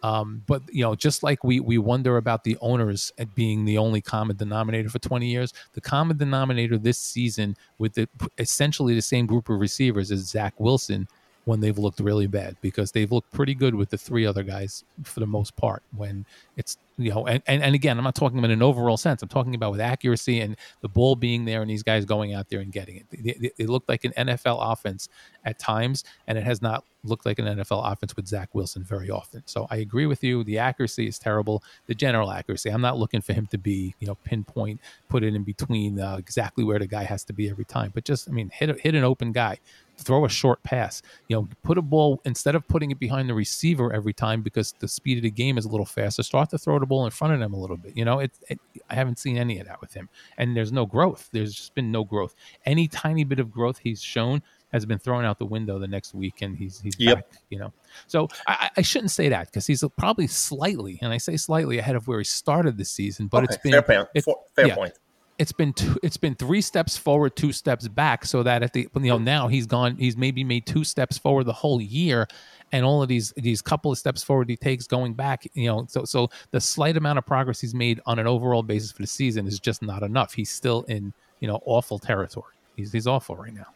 Um, 0.02 0.44
but 0.48 0.62
you 0.72 0.82
know, 0.82 0.96
just 0.96 1.24
like 1.24 1.44
we 1.44 1.60
we 1.60 1.78
wonder 1.78 2.16
about 2.16 2.46
the 2.46 2.58
owners 2.62 3.12
at 3.18 3.36
being 3.36 3.66
the 3.66 3.78
only 3.78 4.00
common 4.00 4.38
denominator 4.38 4.88
for 4.88 5.00
20 5.00 5.28
years, 5.28 5.54
the 5.74 5.82
common 5.82 6.18
denominator 6.18 6.78
this 6.78 6.98
season 6.98 7.56
with 7.80 7.94
the 7.94 8.08
essentially 8.38 8.96
the 8.96 9.02
same 9.02 9.26
group 9.26 9.50
of 9.50 9.60
receivers 9.60 10.10
is 10.10 10.30
Zach 10.30 10.54
Wilson 10.58 11.06
when 11.50 11.62
they've 11.62 11.80
looked 11.80 12.00
really 12.00 12.28
bad 12.28 12.56
because 12.62 12.92
they've 12.92 13.12
looked 13.12 13.32
pretty 13.32 13.56
good 13.56 13.74
with 13.74 13.90
the 13.90 13.98
three 13.98 14.24
other 14.24 14.44
guys 14.44 14.84
for 15.04 15.20
the 15.20 15.26
most 15.26 15.56
part 15.56 15.82
when 15.96 16.24
it's 16.58 16.78
you 17.00 17.10
know 17.10 17.26
and, 17.26 17.42
and, 17.48 17.64
and 17.64 17.74
again 17.74 17.98
i'm 17.98 18.04
not 18.04 18.14
talking 18.14 18.38
about 18.38 18.52
an 18.52 18.62
overall 18.62 18.98
sense. 18.98 19.24
I'm 19.24 19.30
talking 19.30 19.56
about 19.56 19.72
with 19.72 19.82
accuracy 19.82 20.42
and 20.42 20.56
the 20.82 20.88
ball 20.88 21.16
being 21.16 21.46
there 21.46 21.62
and 21.64 21.72
these 21.72 21.82
guys 21.82 22.06
going 22.06 22.36
out 22.36 22.50
there 22.50 22.60
and 22.60 22.72
getting 22.72 23.04
it. 23.12 23.56
They 23.58 23.66
looked 23.66 23.90
like 23.90 24.06
an 24.06 24.12
nfl 24.12 24.60
offense 24.62 25.10
at 25.44 25.58
times 25.58 26.04
and 26.28 26.38
it 26.38 26.44
has 26.44 26.62
not 26.62 26.84
looked 27.04 27.26
like 27.26 27.40
an 27.40 27.46
nfl 27.46 27.92
offense 27.92 28.16
with 28.16 28.28
zach 28.28 28.54
wilson 28.54 28.84
very 28.84 29.10
often. 29.10 29.42
So 29.48 29.66
i 29.72 29.78
agree 29.78 30.06
with 30.06 30.24
you. 30.24 30.44
The 30.44 30.60
accuracy 30.60 31.08
is 31.08 31.18
terrible. 31.18 31.64
The 31.88 31.96
general 31.96 32.30
accuracy 32.30 32.70
i'm 32.70 32.82
not 32.82 33.00
looking 33.00 33.22
for 33.22 33.34
him 33.34 33.48
to 33.48 33.58
be 33.58 33.96
you 34.00 34.06
know 34.06 34.16
pinpoint 34.24 34.80
put 35.08 35.24
it 35.24 35.34
in 35.34 35.44
between 35.44 36.00
uh, 36.00 36.18
exactly 36.18 36.64
where 36.64 36.78
the 36.78 36.86
guy 36.86 37.04
has 37.04 37.24
to 37.24 37.34
be 37.34 37.50
every 37.50 37.66
time 37.66 37.92
but 37.96 38.04
just 38.04 38.30
i 38.30 38.32
mean 38.32 38.50
hit, 38.54 38.80
hit 38.82 38.94
an 38.94 39.04
open 39.04 39.32
guy 39.32 39.58
throw 40.04 40.26
a 40.26 40.30
short 40.30 40.62
pass. 40.64 41.02
You 41.28 41.36
know, 41.38 41.48
put 41.64 41.78
a 41.78 41.82
ball 41.82 42.22
instead 42.26 42.56
of 42.56 42.68
putting 42.68 42.92
it 42.92 43.00
behind 43.00 43.30
the 43.30 43.34
receiver 43.34 43.92
every 43.94 44.14
time 44.14 44.42
because 44.42 44.74
the 44.80 44.88
speed 44.88 45.18
of 45.18 45.24
the 45.24 45.32
game 45.32 45.58
is 45.58 45.66
a 45.66 45.70
little 45.70 45.86
faster. 45.86 46.24
Start 46.24 46.50
to 46.52 46.58
throw 46.58 46.80
the 46.80 46.86
ball 46.86 47.06
in 47.06 47.12
front 47.12 47.34
of 47.34 47.40
them 47.40 47.54
a 47.54 47.58
little 47.60 47.78
bit. 47.78 47.96
You 47.96 48.06
know, 48.06 48.20
it, 48.20 48.32
it, 48.50 48.60
I 48.90 48.96
haven't 48.96 49.20
seen 49.20 49.38
any 49.38 49.60
of 49.60 49.68
that 49.68 49.82
with 49.82 49.94
him, 49.94 50.10
and 50.38 50.56
there's 50.56 50.72
no 50.72 50.86
growth. 50.86 51.30
There's 51.32 51.54
just 51.54 51.76
been 51.76 51.92
no 51.92 52.04
growth. 52.04 52.36
Any 52.66 52.88
tiny 52.88 53.24
bit 53.24 53.40
of 53.40 53.52
growth 53.52 53.80
he's 53.80 54.02
shown 54.02 54.42
has 54.72 54.86
been 54.86 55.00
thrown 55.00 55.26
out 55.26 55.40
the 55.40 55.46
window 55.48 55.80
the 55.80 55.88
next 55.88 56.14
week, 56.14 56.42
and 56.44 56.56
he's 56.56 56.80
he's 56.80 56.94
Yep. 57.00 57.16
back. 57.18 57.40
You 57.50 57.60
know, 57.60 57.74
so 58.08 58.28
I, 58.48 58.70
I 58.78 58.82
shouldn't 58.84 59.12
say 59.12 59.30
that 59.30 59.48
because 59.48 59.66
he's 59.66 59.84
probably 59.98 60.28
slightly, 60.28 61.00
and 61.02 61.12
I 61.12 61.18
say 61.18 61.38
slightly 61.38 61.80
ahead 61.80 61.96
of 61.96 62.08
where 62.08 62.20
he 62.20 62.24
started 62.26 62.78
the 62.78 62.86
season, 62.86 63.28
but 63.28 63.44
Okay, 63.44 63.54
it's 63.54 63.58
been 63.64 63.72
fair 63.72 63.82
point. 63.82 64.10
it- 64.14 64.26
fair 64.56 64.68
yeah. 64.68 64.76
point. 64.76 64.94
It's 65.40 65.54
been 65.54 65.72
two, 65.72 65.96
it's 66.04 66.18
been 66.18 66.36
three 66.36 66.62
steps 66.62 66.98
forward, 66.98 67.36
two 67.36 67.54
steps 67.54 67.88
back, 67.88 68.26
so 68.26 68.44
that 68.44 68.62
at 68.62 68.74
the 68.74 68.90
you 68.96 69.10
know 69.10 69.18
now 69.18 69.48
he's 69.48 69.66
gone, 69.66 69.96
he's 69.96 70.18
maybe 70.18 70.44
made 70.44 70.66
two 70.66 70.84
steps 70.84 71.18
forward 71.18 71.46
the 71.46 71.54
whole 71.54 71.82
year, 71.82 72.28
and 72.74 72.86
all 72.86 73.02
of 73.02 73.08
these 73.08 73.32
these 73.38 73.62
couple 73.62 73.90
of 73.90 73.98
steps 73.98 74.22
forward 74.22 74.50
he 74.50 74.58
takes 74.58 74.86
going 74.86 75.14
back, 75.14 75.48
you 75.54 75.68
know, 75.68 75.86
so 75.88 76.04
so 76.04 76.30
the 76.52 76.60
slight 76.60 76.98
amount 76.98 77.18
of 77.18 77.26
progress 77.26 77.62
he's 77.62 77.74
made 77.74 78.02
on 78.06 78.20
an 78.20 78.28
overall 78.28 78.62
basis 78.62 78.92
for 78.92 79.02
the 79.02 79.08
season 79.08 79.48
is 79.48 79.60
just 79.60 79.82
not 79.82 80.04
enough. 80.04 80.34
He's 80.34 80.52
still 80.52 80.84
in 80.84 81.14
you 81.40 81.48
know 81.48 81.62
awful 81.66 81.98
territory. 81.98 82.54
He's 82.76 82.92
he's 82.92 83.08
awful 83.08 83.38
right 83.38 83.54
now. 83.54 83.68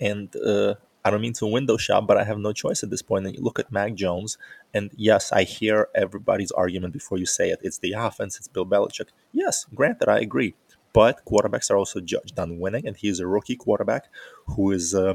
And 0.00 0.34
uh, 0.36 0.74
I 1.04 1.10
don't 1.10 1.20
mean 1.20 1.32
to 1.34 1.46
window 1.46 1.76
shop, 1.76 2.06
but 2.06 2.16
I 2.16 2.24
have 2.24 2.38
no 2.38 2.52
choice 2.52 2.82
at 2.82 2.90
this 2.90 3.02
point. 3.02 3.26
And 3.26 3.34
you 3.34 3.42
look 3.42 3.58
at 3.58 3.72
Mac 3.72 3.94
Jones, 3.94 4.38
and 4.72 4.90
yes, 4.96 5.32
I 5.32 5.42
hear 5.42 5.88
everybody's 5.94 6.52
argument 6.52 6.92
before 6.92 7.18
you 7.18 7.26
say 7.26 7.50
it. 7.50 7.60
It's 7.62 7.78
the 7.78 7.92
offense, 7.92 8.36
it's 8.38 8.48
Bill 8.48 8.66
Belichick. 8.66 9.08
Yes, 9.32 9.66
granted, 9.74 10.08
I 10.08 10.20
agree. 10.20 10.54
But 10.92 11.24
quarterbacks 11.24 11.70
are 11.70 11.76
also 11.76 12.00
judged 12.00 12.38
on 12.38 12.58
winning, 12.58 12.86
and 12.86 12.96
he 12.96 13.08
is 13.08 13.18
a 13.18 13.26
rookie 13.26 13.56
quarterback 13.56 14.08
who 14.46 14.70
is 14.70 14.94
uh, 14.94 15.14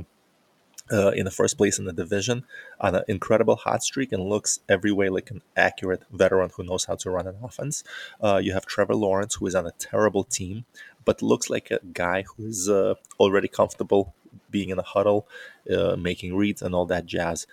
uh, 0.92 1.10
in 1.10 1.26
the 1.26 1.32
first 1.32 1.58
place 1.58 1.80
in 1.80 1.86
the 1.86 1.94
division 1.94 2.44
on 2.80 2.96
an 2.96 3.04
incredible 3.08 3.56
hot 3.56 3.84
streak 3.84 4.12
and 4.12 4.24
looks 4.24 4.60
every 4.70 4.92
way 4.92 5.10
like 5.10 5.30
an 5.32 5.42
accurate 5.56 6.04
veteran 6.12 6.50
who 6.56 6.64
knows 6.64 6.86
how 6.86 6.96
to 6.96 7.10
run 7.10 7.28
an 7.28 7.36
offense. 7.44 7.84
Uh, 8.22 8.38
you 8.38 8.54
have 8.54 8.66
Trevor 8.66 8.96
Lawrence, 8.96 9.36
who 9.36 9.48
is 9.48 9.56
on 9.56 9.68
a 9.68 9.72
terrible 9.72 10.24
team, 10.24 10.66
but 11.06 11.22
looks 11.22 11.50
like 11.50 11.72
a 11.72 11.80
guy 11.94 12.24
who 12.24 12.46
is 12.46 12.70
uh, 12.70 12.96
already 13.20 13.48
comfortable 13.48 14.14
being 14.50 14.70
in 14.70 14.80
a 14.80 14.84
huddle, 14.84 15.28
uh, 15.76 15.96
making 15.96 16.36
reads, 16.36 16.62
and 16.62 16.74
all 16.76 16.86
that 16.88 17.06
jazz. 17.06 17.48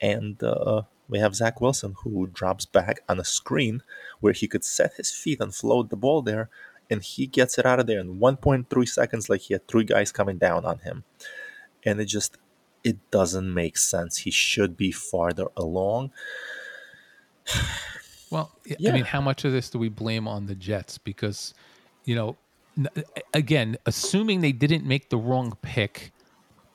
And 0.00 0.42
uh, 0.42 0.82
we 1.08 1.18
have 1.18 1.34
Zach 1.34 1.60
Wilson, 1.60 1.94
who 2.02 2.26
drops 2.28 2.66
back 2.66 3.00
on 3.08 3.18
a 3.18 3.24
screen 3.24 3.82
where 4.20 4.32
he 4.32 4.46
could 4.48 4.64
set 4.64 4.94
his 4.94 5.10
feet 5.10 5.40
and 5.40 5.54
float 5.54 5.90
the 5.90 5.96
ball 5.96 6.22
there, 6.22 6.48
and 6.90 7.02
he 7.02 7.26
gets 7.26 7.58
it 7.58 7.66
out 7.66 7.80
of 7.80 7.86
there 7.86 8.00
in 8.00 8.18
1.3 8.18 8.88
seconds, 8.88 9.28
like 9.28 9.42
he 9.42 9.54
had 9.54 9.66
three 9.68 9.84
guys 9.84 10.12
coming 10.12 10.38
down 10.38 10.64
on 10.64 10.78
him. 10.80 11.04
And 11.84 12.00
it 12.00 12.06
just 12.06 12.36
it 12.84 12.96
doesn't 13.10 13.52
make 13.52 13.76
sense. 13.76 14.18
He 14.18 14.30
should 14.30 14.76
be 14.76 14.92
farther 14.92 15.46
along. 15.56 16.12
Well, 18.30 18.52
I- 18.70 18.76
Yeah. 18.78 18.90
I 18.90 18.92
mean, 18.92 19.04
how 19.04 19.20
much 19.22 19.44
of 19.46 19.52
this 19.52 19.70
do 19.70 19.78
we 19.78 19.88
blame 19.88 20.28
on 20.28 20.46
the 20.46 20.54
Jets? 20.54 20.98
Because, 20.98 21.54
you 22.04 22.14
know, 22.14 22.36
again, 23.32 23.78
assuming 23.86 24.42
they 24.42 24.52
didn't 24.52 24.84
make 24.84 25.08
the 25.08 25.16
wrong 25.16 25.56
pick, 25.62 26.12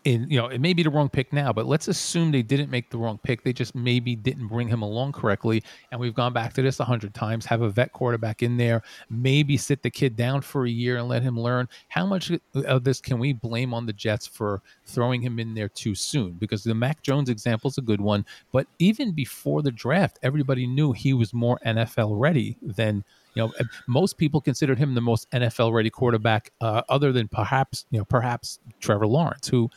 in 0.05 0.29
you 0.29 0.37
know, 0.37 0.47
it 0.47 0.59
may 0.59 0.73
be 0.73 0.83
the 0.83 0.89
wrong 0.89 1.09
pick 1.09 1.31
now, 1.31 1.53
but 1.53 1.65
let's 1.65 1.87
assume 1.87 2.31
they 2.31 2.41
didn't 2.41 2.69
make 2.69 2.89
the 2.89 2.97
wrong 2.97 3.19
pick. 3.23 3.43
They 3.43 3.53
just 3.53 3.73
maybe 3.73 4.15
didn't 4.15 4.47
bring 4.47 4.67
him 4.67 4.81
along 4.81 5.13
correctly. 5.13 5.63
And 5.91 5.99
we've 5.99 6.13
gone 6.13 6.33
back 6.33 6.53
to 6.53 6.61
this 6.61 6.79
a 6.79 6.85
hundred 6.85 7.13
times. 7.13 7.45
Have 7.45 7.61
a 7.61 7.69
vet 7.69 7.93
quarterback 7.93 8.43
in 8.43 8.57
there, 8.57 8.83
maybe 9.09 9.55
sit 9.55 9.81
the 9.81 9.89
kid 9.89 10.15
down 10.15 10.41
for 10.41 10.65
a 10.65 10.69
year 10.69 10.97
and 10.97 11.07
let 11.07 11.23
him 11.23 11.39
learn. 11.39 11.69
How 11.87 12.05
much 12.05 12.31
of 12.53 12.83
this 12.83 12.99
can 12.99 13.17
we 13.17 13.33
blame 13.33 13.73
on 13.73 13.85
the 13.85 13.93
Jets 13.93 14.27
for 14.27 14.61
throwing 14.85 15.21
him 15.21 15.39
in 15.39 15.53
there 15.53 15.69
too 15.69 15.95
soon? 15.95 16.33
Because 16.33 16.63
the 16.63 16.75
Mac 16.75 17.01
Jones 17.01 17.29
example 17.29 17.69
is 17.69 17.77
a 17.77 17.81
good 17.81 18.01
one. 18.01 18.25
But 18.51 18.67
even 18.79 19.13
before 19.13 19.61
the 19.61 19.71
draft, 19.71 20.19
everybody 20.21 20.67
knew 20.67 20.91
he 20.91 21.13
was 21.13 21.33
more 21.33 21.59
NFL 21.65 22.19
ready 22.19 22.57
than 22.61 23.05
you 23.35 23.43
know. 23.43 23.53
Most 23.87 24.17
people 24.17 24.41
considered 24.41 24.77
him 24.77 24.95
the 24.95 25.01
most 25.01 25.29
NFL 25.31 25.71
ready 25.71 25.89
quarterback, 25.89 26.51
uh, 26.59 26.81
other 26.89 27.11
than 27.11 27.27
perhaps 27.27 27.85
you 27.89 27.99
know 27.99 28.05
perhaps 28.05 28.59
Trevor 28.81 29.07
Lawrence, 29.07 29.47
who. 29.47 29.69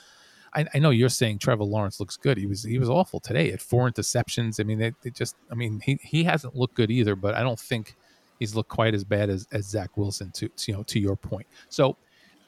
I, 0.57 0.67
I 0.75 0.79
know 0.79 0.91
you're 0.91 1.09
saying 1.11 1.39
Trevor 1.39 1.65
Lawrence 1.65 2.01
looks 2.01 2.17
good. 2.17 2.39
He 2.39 2.47
was 2.47 2.63
he 2.63 2.79
was 2.79 2.89
awful 2.89 3.21
today 3.21 3.53
at 3.53 3.61
four 3.61 3.89
interceptions. 3.91 4.59
I 4.59 4.65
mean, 4.65 4.81
it, 4.81 4.95
it 5.05 5.15
just 5.15 5.37
I 5.53 5.55
mean 5.55 5.81
he 5.81 5.99
he 6.03 6.25
hasn't 6.25 6.57
looked 6.57 6.75
good 6.75 6.91
either. 6.91 7.15
But 7.15 7.35
I 7.35 7.43
don't 7.43 7.61
think 7.61 7.95
he's 8.39 8.55
looked 8.55 8.71
quite 8.71 8.95
as 8.95 9.05
bad 9.05 9.29
as, 9.29 9.47
as 9.53 9.67
Zach 9.67 9.97
Wilson. 9.97 10.33
To, 10.33 10.49
to 10.49 10.73
you 10.73 10.77
know 10.79 10.83
to 10.85 10.99
your 10.99 11.15
point. 11.15 11.47
So 11.69 11.97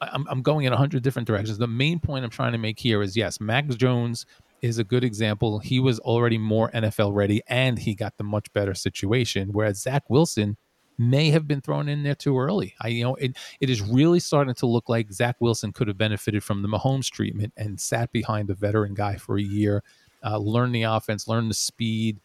I'm 0.01 0.25
I'm 0.27 0.41
going 0.41 0.65
in 0.65 0.73
a 0.73 0.77
hundred 0.77 1.03
different 1.03 1.27
directions. 1.27 1.57
The 1.59 1.67
main 1.67 1.99
point 1.99 2.25
I'm 2.25 2.31
trying 2.31 2.53
to 2.53 2.57
make 2.57 2.79
here 2.79 3.01
is 3.03 3.15
yes, 3.15 3.39
Max 3.39 3.75
Jones 3.75 4.25
is 4.61 4.79
a 4.79 4.83
good 4.83 5.03
example. 5.03 5.59
He 5.59 5.79
was 5.79 5.99
already 5.99 6.37
more 6.37 6.71
NFL 6.71 7.13
ready, 7.13 7.41
and 7.47 7.77
he 7.77 7.95
got 7.95 8.17
the 8.17 8.23
much 8.23 8.51
better 8.53 8.73
situation. 8.73 9.49
Whereas 9.51 9.81
Zach 9.81 10.09
Wilson 10.09 10.57
may 10.99 11.31
have 11.31 11.47
been 11.47 11.61
thrown 11.61 11.87
in 11.87 12.03
there 12.03 12.13
too 12.13 12.37
early. 12.37 12.75
I 12.81 12.89
you 12.89 13.03
know 13.03 13.15
it 13.15 13.37
it 13.59 13.69
is 13.69 13.81
really 13.81 14.19
starting 14.19 14.53
to 14.55 14.65
look 14.67 14.89
like 14.89 15.11
Zach 15.11 15.37
Wilson 15.39 15.71
could 15.71 15.87
have 15.87 15.97
benefited 15.97 16.43
from 16.43 16.61
the 16.61 16.67
Mahomes 16.67 17.09
treatment 17.09 17.53
and 17.57 17.79
sat 17.79 18.11
behind 18.11 18.49
the 18.49 18.53
veteran 18.53 18.93
guy 18.93 19.15
for 19.15 19.37
a 19.37 19.41
year, 19.41 19.83
uh, 20.23 20.37
learn 20.37 20.71
the 20.73 20.83
offense, 20.83 21.27
learn 21.27 21.47
the 21.47 21.53
speed, 21.53 22.19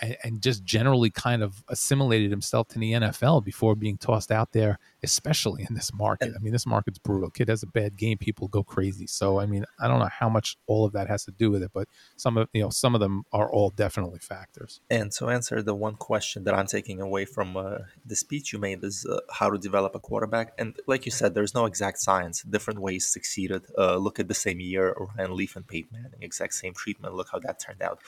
and, 0.00 0.16
and 0.22 0.42
just 0.42 0.64
generally 0.64 1.10
kind 1.10 1.42
of 1.42 1.64
assimilated 1.68 2.30
himself 2.30 2.68
to 2.68 2.78
the 2.78 2.92
NFL 2.92 3.44
before 3.44 3.74
being 3.74 3.96
tossed 3.96 4.30
out 4.30 4.52
there, 4.52 4.78
especially 5.02 5.66
in 5.68 5.74
this 5.74 5.92
market. 5.92 6.32
I 6.34 6.38
mean, 6.42 6.52
this 6.52 6.66
market's 6.66 6.98
brutal. 6.98 7.30
Kid 7.30 7.48
has 7.48 7.62
a 7.62 7.66
bad 7.66 7.96
game, 7.96 8.18
people 8.18 8.48
go 8.48 8.62
crazy. 8.62 9.06
So 9.06 9.40
I 9.40 9.46
mean, 9.46 9.64
I 9.80 9.88
don't 9.88 9.98
know 9.98 10.08
how 10.10 10.28
much 10.28 10.56
all 10.66 10.84
of 10.84 10.92
that 10.92 11.08
has 11.08 11.24
to 11.24 11.30
do 11.30 11.50
with 11.50 11.62
it, 11.62 11.70
but 11.72 11.88
some 12.16 12.36
of 12.36 12.48
you 12.52 12.62
know 12.62 12.70
some 12.70 12.94
of 12.94 13.00
them 13.00 13.24
are 13.32 13.50
all 13.50 13.70
definitely 13.70 14.18
factors. 14.18 14.80
And 14.90 15.12
to 15.12 15.28
answer 15.28 15.62
the 15.62 15.74
one 15.74 15.94
question 15.94 16.44
that 16.44 16.54
I'm 16.54 16.66
taking 16.66 17.00
away 17.00 17.24
from 17.24 17.56
uh, 17.56 17.78
the 18.04 18.16
speech 18.16 18.52
you 18.52 18.58
made 18.58 18.82
is 18.84 19.06
uh, 19.06 19.20
how 19.30 19.50
to 19.50 19.58
develop 19.58 19.94
a 19.94 20.00
quarterback. 20.00 20.52
And 20.58 20.76
like 20.86 21.06
you 21.06 21.12
said, 21.12 21.34
there's 21.34 21.54
no 21.54 21.66
exact 21.66 21.98
science. 21.98 22.42
Different 22.42 22.80
ways 22.80 23.06
succeeded. 23.06 23.62
Uh, 23.76 23.96
look 23.96 24.18
at 24.18 24.28
the 24.28 24.34
same 24.34 24.60
year, 24.60 24.94
Ryan 25.16 25.36
Leaf 25.36 25.56
and 25.56 25.66
Peyton 25.66 25.90
Manning, 25.92 26.22
exact 26.22 26.54
same 26.54 26.74
treatment. 26.74 27.14
Look 27.14 27.28
how 27.32 27.38
that 27.40 27.60
turned 27.60 27.82
out. 27.82 28.00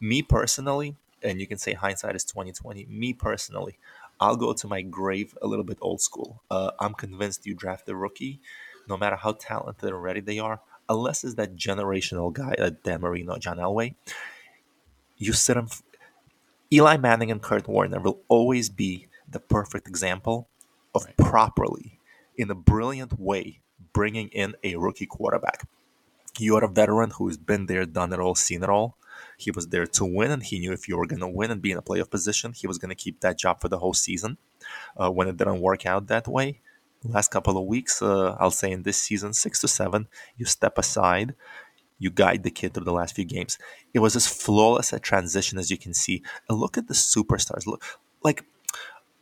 Me 0.00 0.22
personally, 0.22 0.96
and 1.22 1.40
you 1.40 1.46
can 1.46 1.58
say 1.58 1.72
hindsight 1.74 2.16
is 2.16 2.24
2020. 2.24 2.86
Me 2.86 3.12
personally, 3.12 3.78
I'll 4.20 4.36
go 4.36 4.52
to 4.52 4.66
my 4.66 4.82
grave 4.82 5.36
a 5.42 5.46
little 5.46 5.64
bit 5.64 5.78
old 5.80 6.00
school. 6.00 6.42
Uh, 6.50 6.70
I'm 6.80 6.94
convinced 6.94 7.46
you 7.46 7.54
draft 7.54 7.88
a 7.88 7.96
rookie, 7.96 8.40
no 8.88 8.96
matter 8.96 9.16
how 9.16 9.32
talented 9.32 9.90
and 9.90 10.02
ready 10.02 10.20
they 10.20 10.38
are, 10.38 10.60
unless 10.88 11.24
it's 11.24 11.34
that 11.34 11.56
generational 11.56 12.32
guy, 12.32 12.54
uh, 12.58 12.70
Dan 12.84 13.00
Marino, 13.00 13.36
John 13.38 13.58
Elway. 13.58 13.94
You 15.16 15.32
sit 15.32 15.54
them. 15.54 15.68
Eli 16.72 16.96
Manning 16.96 17.30
and 17.30 17.40
Kurt 17.42 17.68
Warner 17.68 18.00
will 18.00 18.20
always 18.28 18.68
be 18.70 19.08
the 19.28 19.40
perfect 19.40 19.86
example 19.88 20.48
of 20.94 21.04
Right. 21.04 21.16
properly, 21.16 21.98
in 22.36 22.50
a 22.50 22.54
brilliant 22.54 23.18
way, 23.18 23.60
bringing 23.92 24.28
in 24.28 24.54
a 24.64 24.76
rookie 24.76 25.06
quarterback. 25.06 25.66
You 26.38 26.56
are 26.56 26.64
a 26.64 26.68
veteran 26.68 27.10
who 27.10 27.28
has 27.28 27.36
been 27.36 27.66
there, 27.66 27.84
done 27.86 28.12
it 28.12 28.20
all, 28.20 28.34
seen 28.34 28.62
it 28.62 28.68
all. 28.68 28.96
He 29.36 29.50
was 29.50 29.68
there 29.68 29.86
to 29.86 30.04
win, 30.04 30.30
and 30.30 30.42
he 30.42 30.58
knew 30.58 30.72
if 30.72 30.88
you 30.88 30.96
were 30.96 31.06
going 31.06 31.20
to 31.20 31.28
win 31.28 31.50
and 31.50 31.62
be 31.62 31.70
in 31.70 31.78
a 31.78 31.82
playoff 31.82 32.10
position, 32.10 32.52
he 32.52 32.66
was 32.66 32.78
going 32.78 32.88
to 32.88 32.94
keep 32.94 33.20
that 33.20 33.38
job 33.38 33.60
for 33.60 33.68
the 33.68 33.78
whole 33.78 33.94
season. 33.94 34.38
Uh, 34.96 35.10
when 35.10 35.28
it 35.28 35.36
didn't 35.36 35.60
work 35.60 35.86
out 35.86 36.06
that 36.06 36.26
way, 36.26 36.60
last 37.04 37.30
couple 37.30 37.56
of 37.56 37.66
weeks, 37.66 38.02
uh, 38.02 38.36
I'll 38.38 38.50
say 38.50 38.70
in 38.70 38.82
this 38.82 38.98
season, 38.98 39.32
six 39.32 39.60
to 39.60 39.68
seven, 39.68 40.08
you 40.36 40.46
step 40.46 40.78
aside, 40.78 41.34
you 41.98 42.10
guide 42.10 42.42
the 42.42 42.50
kid 42.50 42.74
through 42.74 42.84
the 42.84 42.92
last 42.92 43.14
few 43.14 43.24
games. 43.24 43.58
It 43.94 44.00
was 44.00 44.16
as 44.16 44.26
flawless 44.26 44.92
a 44.92 44.98
transition 44.98 45.58
as 45.58 45.70
you 45.70 45.78
can 45.78 45.94
see. 45.94 46.22
And 46.48 46.58
look 46.58 46.76
at 46.76 46.88
the 46.88 46.94
superstars. 46.94 47.66
Look, 47.66 47.82
like 48.22 48.44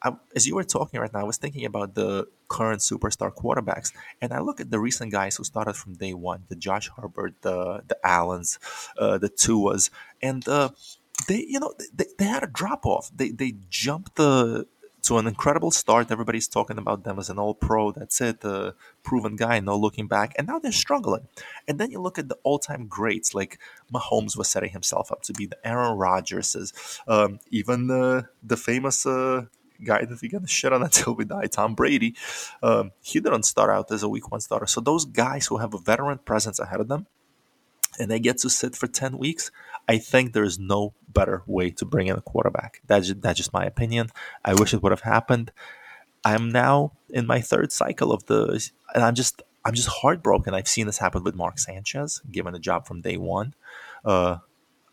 I, 0.04 0.12
as 0.36 0.46
you 0.46 0.54
were 0.54 0.64
talking 0.64 1.00
right 1.00 1.12
now, 1.12 1.20
I 1.20 1.24
was 1.24 1.38
thinking 1.38 1.64
about 1.64 1.94
the 1.94 2.28
current 2.48 2.80
superstar 2.80 3.34
quarterbacks, 3.34 3.92
and 4.20 4.32
I 4.32 4.40
look 4.40 4.60
at 4.60 4.70
the 4.70 4.78
recent 4.78 5.10
guys 5.10 5.36
who 5.36 5.44
started 5.44 5.74
from 5.74 5.94
day 5.94 6.14
one: 6.14 6.44
the 6.48 6.56
Josh 6.56 6.90
Herbert, 6.96 7.34
the 7.42 7.82
the 7.88 7.98
Allens, 8.04 8.58
uh, 8.98 9.18
the 9.18 9.30
Tuas, 9.30 9.90
and 10.22 10.46
uh, 10.46 10.68
they, 11.28 11.44
you 11.48 11.58
know, 11.58 11.72
they, 11.92 12.06
they 12.18 12.26
had 12.26 12.42
a 12.44 12.48
drop 12.48 12.84
off. 12.86 13.10
They 13.14 13.30
they 13.30 13.54
jumped 13.68 14.16
the 14.16 14.66
to 15.04 15.18
an 15.18 15.26
incredible 15.26 15.70
start. 15.70 16.10
Everybody's 16.10 16.48
talking 16.48 16.78
about 16.78 17.04
them 17.04 17.18
as 17.18 17.28
an 17.28 17.38
all 17.38 17.54
pro. 17.54 17.92
That's 17.92 18.20
it, 18.20 18.42
a 18.42 18.74
proven 19.02 19.36
guy, 19.36 19.60
no 19.60 19.76
looking 19.76 20.08
back. 20.08 20.32
And 20.36 20.46
now 20.46 20.58
they're 20.58 20.72
struggling. 20.72 21.28
And 21.68 21.78
then 21.78 21.90
you 21.90 22.00
look 22.00 22.18
at 22.18 22.28
the 22.28 22.38
all 22.42 22.58
time 22.58 22.86
greats, 22.86 23.34
like 23.34 23.58
Mahomes 23.92 24.36
was 24.36 24.48
setting 24.48 24.70
himself 24.70 25.12
up 25.12 25.22
to 25.22 25.32
be 25.34 25.46
the 25.46 25.58
Aaron 25.66 25.98
Rodgerses, 25.98 27.00
um, 27.06 27.38
even 27.50 27.86
the 27.86 28.28
the 28.42 28.56
famous. 28.56 29.06
Uh, 29.06 29.46
guy 29.82 30.04
that 30.04 30.20
we're 30.20 30.30
gonna 30.30 30.46
shit 30.46 30.72
on 30.72 30.82
until 30.82 31.14
we 31.18 31.24
die, 31.24 31.46
Tom 31.46 31.74
Brady. 31.74 32.14
Um, 32.62 32.92
he 33.00 33.20
didn't 33.20 33.44
start 33.44 33.70
out 33.70 33.90
as 33.90 34.02
a 34.02 34.08
week 34.08 34.30
one 34.30 34.40
starter. 34.40 34.66
So 34.66 34.80
those 34.80 35.04
guys 35.04 35.46
who 35.46 35.58
have 35.58 35.74
a 35.74 35.78
veteran 35.78 36.18
presence 36.18 36.58
ahead 36.58 36.80
of 36.80 36.88
them, 36.88 37.06
and 37.98 38.10
they 38.10 38.18
get 38.18 38.38
to 38.38 38.50
sit 38.50 38.76
for 38.76 38.86
ten 38.86 39.18
weeks, 39.18 39.50
I 39.88 39.98
think 39.98 40.32
there 40.32 40.44
is 40.44 40.58
no 40.58 40.94
better 41.08 41.42
way 41.46 41.70
to 41.70 41.84
bring 41.84 42.08
in 42.08 42.16
a 42.16 42.20
quarterback. 42.20 42.80
That's 42.86 43.08
just, 43.08 43.22
that's 43.22 43.38
just 43.38 43.52
my 43.52 43.64
opinion. 43.64 44.08
I 44.44 44.54
wish 44.54 44.74
it 44.74 44.82
would 44.82 44.92
have 44.92 45.02
happened. 45.02 45.52
I'm 46.24 46.50
now 46.50 46.92
in 47.10 47.26
my 47.26 47.40
third 47.40 47.70
cycle 47.70 48.12
of 48.12 48.24
the, 48.26 48.68
and 48.94 49.04
I'm 49.04 49.14
just 49.14 49.42
I'm 49.64 49.74
just 49.74 49.88
heartbroken. 49.88 50.54
I've 50.54 50.68
seen 50.68 50.86
this 50.86 50.98
happen 50.98 51.22
with 51.24 51.34
Mark 51.34 51.58
Sanchez, 51.58 52.20
given 52.30 52.54
a 52.54 52.58
job 52.58 52.86
from 52.86 53.00
day 53.00 53.16
one. 53.16 53.54
Uh, 54.04 54.38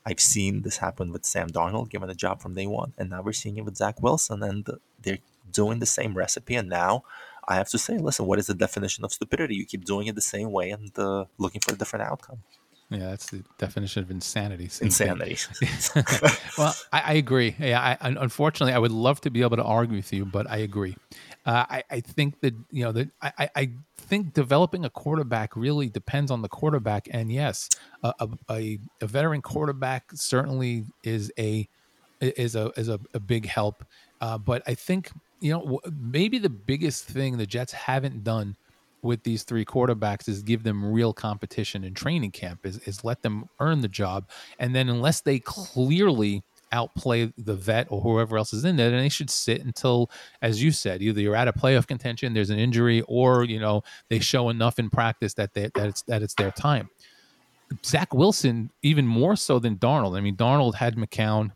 I've 0.05 0.19
seen 0.19 0.63
this 0.63 0.77
happen 0.77 1.11
with 1.11 1.25
Sam 1.25 1.49
Darnold, 1.49 1.89
given 1.89 2.09
a 2.09 2.15
job 2.15 2.41
from 2.41 2.55
day 2.55 2.67
one, 2.67 2.93
and 2.97 3.09
now 3.09 3.21
we're 3.21 3.33
seeing 3.33 3.57
it 3.57 3.65
with 3.65 3.77
Zach 3.77 4.01
Wilson, 4.01 4.41
and 4.41 4.67
they're 5.01 5.19
doing 5.51 5.79
the 5.79 5.85
same 5.85 6.15
recipe. 6.15 6.55
And 6.55 6.69
now 6.69 7.03
I 7.47 7.55
have 7.55 7.69
to 7.69 7.77
say, 7.77 7.97
listen, 7.97 8.25
what 8.25 8.39
is 8.39 8.47
the 8.47 8.53
definition 8.53 9.03
of 9.03 9.13
stupidity? 9.13 9.55
You 9.55 9.65
keep 9.65 9.85
doing 9.85 10.07
it 10.07 10.15
the 10.15 10.21
same 10.21 10.51
way 10.51 10.71
and 10.71 10.97
uh, 10.97 11.25
looking 11.37 11.61
for 11.61 11.73
a 11.73 11.77
different 11.77 12.05
outcome. 12.05 12.39
Yeah, 12.89 13.11
that's 13.11 13.29
the 13.29 13.41
definition 13.57 14.03
of 14.03 14.11
insanity. 14.11 14.69
Insanity. 14.81 15.37
well, 16.57 16.75
I, 16.91 17.01
I, 17.01 17.13
agree. 17.13 17.55
Yeah, 17.57 17.79
I, 17.79 17.97
unfortunately, 18.01 18.73
I 18.73 18.79
would 18.79 18.91
love 18.91 19.21
to 19.21 19.29
be 19.29 19.43
able 19.43 19.55
to 19.55 19.63
argue 19.63 19.95
with 19.95 20.11
you, 20.11 20.25
but 20.25 20.49
I 20.49 20.57
agree. 20.57 20.97
Uh, 21.45 21.65
I, 21.69 21.83
I, 21.89 21.99
think 22.01 22.39
that 22.41 22.53
you 22.69 22.83
know 22.83 22.91
that 22.91 23.09
I, 23.21 23.49
I 23.55 23.69
think 23.97 24.33
developing 24.33 24.85
a 24.85 24.91
quarterback 24.91 25.55
really 25.55 25.89
depends 25.89 26.29
on 26.29 26.43
the 26.43 26.47
quarterback. 26.47 27.07
And 27.09 27.31
yes, 27.31 27.67
a, 28.03 28.13
a, 28.49 28.79
a 29.01 29.07
veteran 29.07 29.41
quarterback 29.41 30.11
certainly 30.13 30.85
is 31.03 31.31
a 31.39 31.67
is 32.21 32.55
a 32.55 32.71
is 32.77 32.89
a, 32.89 32.99
a 33.15 33.19
big 33.19 33.47
help. 33.47 33.83
Uh, 34.21 34.37
but 34.37 34.61
I 34.67 34.75
think 34.75 35.11
you 35.39 35.51
know 35.51 35.79
maybe 35.99 36.37
the 36.37 36.49
biggest 36.49 37.05
thing 37.05 37.37
the 37.37 37.47
Jets 37.47 37.73
haven't 37.73 38.23
done 38.23 38.55
with 39.01 39.23
these 39.23 39.43
three 39.43 39.65
quarterbacks 39.65 40.29
is 40.29 40.43
give 40.43 40.61
them 40.61 40.91
real 40.91 41.11
competition 41.11 41.83
in 41.83 41.93
training 41.93 42.29
camp 42.31 42.65
is, 42.67 42.77
is 42.79 43.03
let 43.03 43.23
them 43.23 43.49
earn 43.59 43.81
the 43.81 43.87
job 43.87 44.29
and 44.59 44.75
then 44.75 44.89
unless 44.89 45.21
they 45.21 45.39
clearly 45.39 46.43
outplay 46.71 47.31
the 47.37 47.55
vet 47.55 47.87
or 47.89 48.01
whoever 48.01 48.37
else 48.37 48.53
is 48.53 48.65
in 48.65 48.75
there 48.75 48.89
then 48.89 48.99
they 48.99 49.09
should 49.09 49.29
sit 49.29 49.63
until 49.63 50.09
as 50.41 50.61
you 50.63 50.71
said 50.71 51.01
either 51.01 51.21
you're 51.21 51.35
out 51.35 51.47
of 51.47 51.55
playoff 51.55 51.87
contention 51.87 52.33
there's 52.33 52.49
an 52.49 52.59
injury 52.59 53.01
or 53.07 53.43
you 53.43 53.59
know 53.59 53.83
they 54.09 54.19
show 54.19 54.49
enough 54.49 54.79
in 54.79 54.89
practice 54.89 55.33
that 55.33 55.53
they, 55.53 55.69
that 55.75 55.87
it's 55.87 56.01
that 56.03 56.21
it's 56.21 56.33
their 56.35 56.51
time 56.51 56.89
Zach 57.85 58.13
Wilson 58.13 58.69
even 58.81 59.07
more 59.07 59.35
so 59.35 59.59
than 59.59 59.77
Darnold 59.77 60.17
I 60.17 60.21
mean 60.21 60.35
Darnold 60.35 60.75
had 60.75 60.95
McCown 60.95 61.51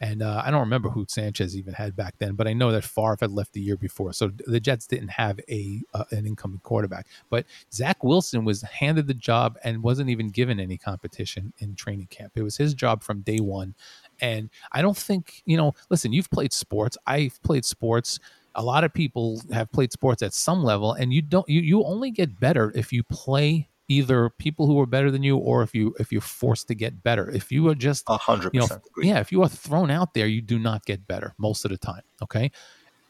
and 0.00 0.22
uh, 0.22 0.42
I 0.44 0.50
don't 0.50 0.60
remember 0.60 0.90
who 0.90 1.06
Sanchez 1.08 1.56
even 1.56 1.72
had 1.72 1.96
back 1.96 2.14
then, 2.18 2.34
but 2.34 2.46
I 2.46 2.52
know 2.52 2.70
that 2.72 2.84
Favre 2.84 3.16
had 3.18 3.30
left 3.30 3.54
the 3.54 3.60
year 3.60 3.76
before, 3.76 4.12
so 4.12 4.30
the 4.46 4.60
Jets 4.60 4.86
didn't 4.86 5.08
have 5.08 5.40
a 5.48 5.80
uh, 5.94 6.04
an 6.10 6.26
incoming 6.26 6.60
quarterback. 6.62 7.06
But 7.30 7.46
Zach 7.72 8.04
Wilson 8.04 8.44
was 8.44 8.60
handed 8.62 9.06
the 9.06 9.14
job 9.14 9.56
and 9.64 9.82
wasn't 9.82 10.10
even 10.10 10.28
given 10.28 10.60
any 10.60 10.76
competition 10.76 11.52
in 11.58 11.74
training 11.76 12.08
camp. 12.08 12.32
It 12.34 12.42
was 12.42 12.56
his 12.56 12.74
job 12.74 13.02
from 13.02 13.22
day 13.22 13.38
one, 13.40 13.74
and 14.20 14.50
I 14.72 14.82
don't 14.82 14.96
think 14.96 15.42
you 15.44 15.56
know. 15.56 15.74
Listen, 15.90 16.12
you've 16.12 16.30
played 16.30 16.52
sports. 16.52 16.96
I've 17.06 17.40
played 17.42 17.64
sports. 17.64 18.18
A 18.54 18.62
lot 18.62 18.84
of 18.84 18.94
people 18.94 19.42
have 19.52 19.70
played 19.70 19.92
sports 19.92 20.22
at 20.22 20.32
some 20.32 20.64
level, 20.64 20.94
and 20.94 21.12
you 21.12 21.22
don't. 21.22 21.48
You 21.48 21.60
you 21.60 21.84
only 21.84 22.10
get 22.10 22.38
better 22.40 22.72
if 22.74 22.92
you 22.92 23.02
play 23.04 23.68
either 23.88 24.30
people 24.30 24.66
who 24.66 24.80
are 24.80 24.86
better 24.86 25.10
than 25.10 25.22
you 25.22 25.36
or 25.36 25.62
if 25.62 25.74
you 25.74 25.94
if 25.98 26.10
you're 26.10 26.20
forced 26.20 26.66
to 26.68 26.74
get 26.74 27.02
better 27.02 27.30
if 27.30 27.52
you 27.52 27.68
are 27.68 27.74
just 27.74 28.04
a 28.08 28.16
hundred 28.16 28.52
percent 28.52 28.82
yeah 29.00 29.20
if 29.20 29.30
you 29.30 29.42
are 29.42 29.48
thrown 29.48 29.90
out 29.90 30.12
there 30.12 30.26
you 30.26 30.40
do 30.40 30.58
not 30.58 30.84
get 30.84 31.06
better 31.06 31.34
most 31.38 31.64
of 31.64 31.70
the 31.70 31.78
time 31.78 32.02
okay 32.20 32.50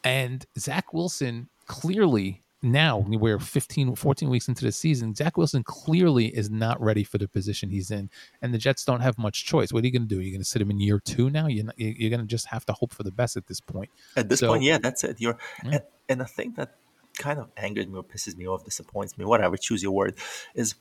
and 0.04 0.44
zach 0.58 0.92
wilson 0.92 1.48
clearly 1.66 2.42
now 2.62 3.04
we're 3.06 3.38
15 3.38 3.94
14 3.94 4.30
weeks 4.30 4.48
into 4.48 4.64
the 4.64 4.72
season 4.72 5.14
zach 5.14 5.36
wilson 5.36 5.62
clearly 5.62 6.26
is 6.34 6.50
not 6.50 6.80
ready 6.80 7.04
for 7.04 7.18
the 7.18 7.28
position 7.28 7.68
he's 7.68 7.90
in 7.90 8.08
and 8.40 8.52
the 8.52 8.58
jets 8.58 8.84
don't 8.84 9.02
have 9.02 9.18
much 9.18 9.44
choice 9.44 9.72
what 9.72 9.84
are 9.84 9.86
you 9.86 9.92
going 9.92 10.08
to 10.08 10.08
do 10.08 10.20
you're 10.20 10.32
going 10.32 10.40
to 10.40 10.44
sit 10.44 10.62
him 10.62 10.70
in 10.70 10.80
year 10.80 10.98
two 10.98 11.28
now 11.28 11.46
you're, 11.46 11.66
not, 11.66 11.78
you're 11.78 12.10
going 12.10 12.20
to 12.20 12.26
just 12.26 12.46
have 12.46 12.64
to 12.64 12.72
hope 12.72 12.94
for 12.94 13.02
the 13.02 13.12
best 13.12 13.36
at 13.36 13.46
this 13.46 13.60
point 13.60 13.90
at 14.16 14.28
this 14.30 14.40
so, 14.40 14.48
point 14.48 14.62
yeah 14.62 14.78
that's 14.78 15.04
it 15.04 15.20
you're 15.20 15.36
yeah. 15.64 15.70
and, 15.72 15.82
and 16.08 16.22
i 16.22 16.24
think 16.24 16.56
that 16.56 16.74
kind 17.16 17.38
of 17.38 17.48
angers 17.56 17.86
me 17.86 17.96
or 17.96 18.04
pisses 18.04 18.36
me 18.36 18.46
off, 18.46 18.64
disappoints 18.64 19.18
me, 19.18 19.24
whatever, 19.24 19.56
choose 19.56 19.82
your 19.82 19.92
word, 19.92 20.14
is 20.54 20.74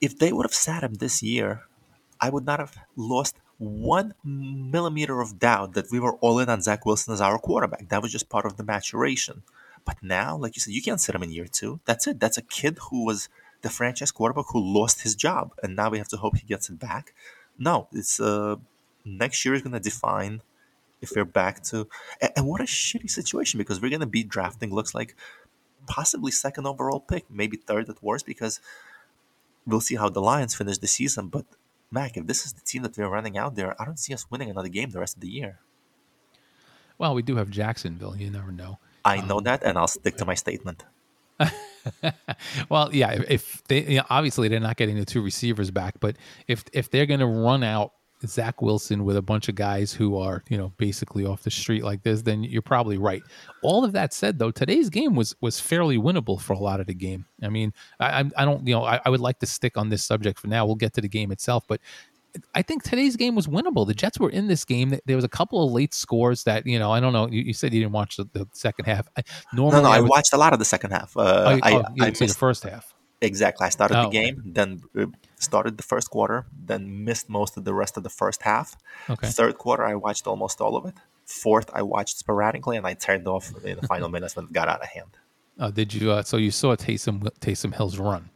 if 0.00 0.18
they 0.18 0.32
would 0.32 0.44
have 0.44 0.54
sat 0.54 0.82
him 0.82 0.94
this 0.94 1.22
year, 1.22 1.62
I 2.20 2.30
would 2.30 2.44
not 2.44 2.60
have 2.60 2.76
lost 2.96 3.36
one 3.58 4.14
millimeter 4.24 5.20
of 5.20 5.38
doubt 5.38 5.74
that 5.74 5.86
we 5.90 6.00
were 6.00 6.14
all 6.16 6.38
in 6.38 6.48
on 6.48 6.62
Zach 6.62 6.84
Wilson 6.84 7.14
as 7.14 7.20
our 7.20 7.38
quarterback. 7.38 7.88
That 7.88 8.02
was 8.02 8.12
just 8.12 8.28
part 8.28 8.46
of 8.46 8.56
the 8.56 8.64
maturation. 8.64 9.42
But 9.86 10.02
now, 10.02 10.36
like 10.36 10.56
you 10.56 10.60
said, 10.60 10.74
you 10.74 10.82
can't 10.82 11.00
sit 11.00 11.14
him 11.14 11.22
in 11.22 11.32
year 11.32 11.46
two. 11.46 11.80
That's 11.86 12.06
it. 12.06 12.20
That's 12.20 12.36
a 12.36 12.42
kid 12.42 12.78
who 12.90 13.04
was 13.06 13.30
the 13.62 13.70
franchise 13.70 14.12
quarterback 14.12 14.46
who 14.50 14.60
lost 14.60 15.00
his 15.02 15.14
job, 15.14 15.54
and 15.62 15.74
now 15.74 15.88
we 15.88 15.98
have 15.98 16.08
to 16.08 16.18
hope 16.18 16.36
he 16.36 16.46
gets 16.46 16.68
it 16.68 16.78
back. 16.78 17.14
No, 17.58 17.88
it's 17.92 18.20
uh, 18.20 18.56
next 19.04 19.44
year 19.44 19.54
is 19.54 19.62
going 19.62 19.72
to 19.72 19.80
define 19.80 20.42
if 21.00 21.12
we're 21.14 21.24
back 21.24 21.62
to 21.62 21.88
and, 22.20 22.32
and 22.36 22.46
what 22.46 22.60
a 22.60 22.64
shitty 22.64 23.10
situation 23.10 23.58
because 23.58 23.80
we're 23.80 23.90
gonna 23.90 24.06
be 24.06 24.24
drafting 24.24 24.72
looks 24.72 24.94
like 24.94 25.14
possibly 25.86 26.30
second 26.30 26.66
overall 26.66 27.00
pick, 27.00 27.24
maybe 27.30 27.56
third 27.56 27.88
at 27.88 28.02
worst, 28.02 28.26
because 28.26 28.60
we'll 29.66 29.80
see 29.80 29.96
how 29.96 30.08
the 30.08 30.20
Lions 30.20 30.54
finish 30.54 30.78
the 30.78 30.86
season. 30.86 31.28
But 31.28 31.46
Mac, 31.90 32.16
if 32.16 32.26
this 32.26 32.44
is 32.44 32.52
the 32.52 32.60
team 32.60 32.82
that 32.82 32.96
we're 32.96 33.08
running 33.08 33.38
out 33.38 33.54
there, 33.54 33.80
I 33.80 33.84
don't 33.84 33.98
see 33.98 34.12
us 34.12 34.26
winning 34.30 34.50
another 34.50 34.68
game 34.68 34.90
the 34.90 35.00
rest 35.00 35.16
of 35.16 35.22
the 35.22 35.28
year. 35.28 35.60
Well, 36.98 37.14
we 37.14 37.22
do 37.22 37.36
have 37.36 37.50
Jacksonville. 37.50 38.16
You 38.16 38.30
never 38.30 38.50
know. 38.50 38.78
I 39.06 39.20
know 39.20 39.40
that, 39.40 39.62
and 39.62 39.78
I'll 39.78 39.86
stick 39.86 40.16
to 40.16 40.24
my 40.24 40.34
statement. 40.34 40.84
well, 42.68 42.90
yeah. 42.92 43.22
If 43.28 43.62
they 43.68 43.84
you 43.84 43.96
know, 43.98 44.04
obviously 44.10 44.48
they're 44.48 44.60
not 44.60 44.76
getting 44.76 44.98
the 44.98 45.04
two 45.04 45.22
receivers 45.22 45.70
back, 45.70 45.94
but 46.00 46.16
if 46.48 46.64
if 46.72 46.90
they're 46.90 47.06
going 47.06 47.20
to 47.20 47.26
run 47.26 47.62
out 47.62 47.92
Zach 48.24 48.62
Wilson 48.62 49.04
with 49.04 49.16
a 49.16 49.22
bunch 49.22 49.48
of 49.48 49.54
guys 49.54 49.92
who 49.92 50.16
are, 50.16 50.42
you 50.48 50.56
know, 50.56 50.72
basically 50.78 51.24
off 51.24 51.42
the 51.42 51.50
street 51.50 51.84
like 51.84 52.02
this, 52.02 52.22
then 52.22 52.42
you're 52.42 52.62
probably 52.62 52.98
right. 52.98 53.22
All 53.62 53.84
of 53.84 53.92
that 53.92 54.12
said, 54.12 54.38
though, 54.38 54.50
today's 54.50 54.90
game 54.90 55.14
was 55.14 55.36
was 55.40 55.60
fairly 55.60 55.98
winnable 55.98 56.40
for 56.40 56.54
a 56.54 56.58
lot 56.58 56.80
of 56.80 56.86
the 56.86 56.94
game. 56.94 57.26
I 57.42 57.48
mean, 57.48 57.72
I, 58.00 58.24
I 58.36 58.44
don't, 58.44 58.66
you 58.66 58.74
know, 58.74 58.84
I, 58.84 59.00
I 59.04 59.10
would 59.10 59.20
like 59.20 59.38
to 59.40 59.46
stick 59.46 59.76
on 59.76 59.88
this 59.88 60.04
subject 60.04 60.40
for 60.40 60.48
now. 60.48 60.66
We'll 60.66 60.74
get 60.74 60.94
to 60.94 61.00
the 61.00 61.08
game 61.08 61.30
itself, 61.30 61.64
but 61.68 61.80
I 62.54 62.62
think 62.62 62.82
today's 62.82 63.16
game 63.16 63.34
was 63.34 63.46
winnable. 63.46 63.86
The 63.86 63.94
Jets 63.94 64.18
were 64.18 64.30
in 64.30 64.46
this 64.48 64.64
game. 64.64 64.98
There 65.06 65.16
was 65.16 65.24
a 65.24 65.28
couple 65.28 65.64
of 65.64 65.72
late 65.72 65.94
scores 65.94 66.44
that 66.44 66.66
you 66.66 66.78
know. 66.78 66.92
I 66.92 67.00
don't 67.00 67.12
know. 67.12 67.28
You, 67.28 67.42
you 67.42 67.52
said 67.52 67.72
you 67.72 67.80
didn't 67.80 67.92
watch 67.92 68.16
the, 68.16 68.24
the 68.32 68.46
second 68.52 68.86
half. 68.86 69.08
normally, 69.52 69.82
no, 69.82 69.82
no, 69.82 69.90
I, 69.90 69.96
I 69.96 70.00
would, 70.00 70.10
watched 70.10 70.32
a 70.32 70.38
lot 70.38 70.52
of 70.52 70.58
the 70.58 70.64
second 70.64 70.90
half. 70.90 71.16
Uh, 71.16 71.20
oh, 71.20 71.60
I, 71.62 71.72
oh, 71.72 71.82
I, 72.00 72.06
I 72.06 72.08
missed 72.08 72.20
the 72.20 72.28
first 72.28 72.64
half. 72.64 72.94
Exactly. 73.20 73.66
I 73.66 73.70
started 73.70 73.98
oh, 73.98 74.02
the 74.04 74.10
game, 74.10 74.38
okay. 74.40 74.50
then 74.52 74.82
uh, 74.98 75.06
started 75.36 75.76
the 75.76 75.82
first 75.82 76.10
quarter, 76.10 76.46
then 76.52 77.04
missed 77.04 77.28
most 77.28 77.56
of 77.56 77.64
the 77.64 77.72
rest 77.72 77.96
of 77.96 78.02
the 78.02 78.10
first 78.10 78.42
half. 78.42 78.76
Okay. 79.08 79.28
Third 79.28 79.56
quarter, 79.58 79.84
I 79.84 79.94
watched 79.94 80.26
almost 80.26 80.60
all 80.60 80.76
of 80.76 80.86
it. 80.86 80.94
Fourth, 81.24 81.70
I 81.72 81.82
watched 81.82 82.18
sporadically, 82.18 82.76
and 82.76 82.86
I 82.86 82.94
turned 82.94 83.26
off 83.26 83.50
in 83.64 83.78
the 83.80 83.86
final 83.86 84.08
minutes 84.08 84.36
when 84.36 84.44
it 84.44 84.52
got 84.52 84.68
out 84.68 84.82
of 84.82 84.88
hand. 84.88 85.16
Uh, 85.58 85.70
did 85.74 85.94
you? 85.94 86.10
Uh, 86.10 86.22
so 86.22 86.36
you 86.36 86.50
saw 86.50 86.76
Taysom 86.76 87.22
Taysom 87.40 87.74
Hill's 87.74 87.98
run, 87.98 88.30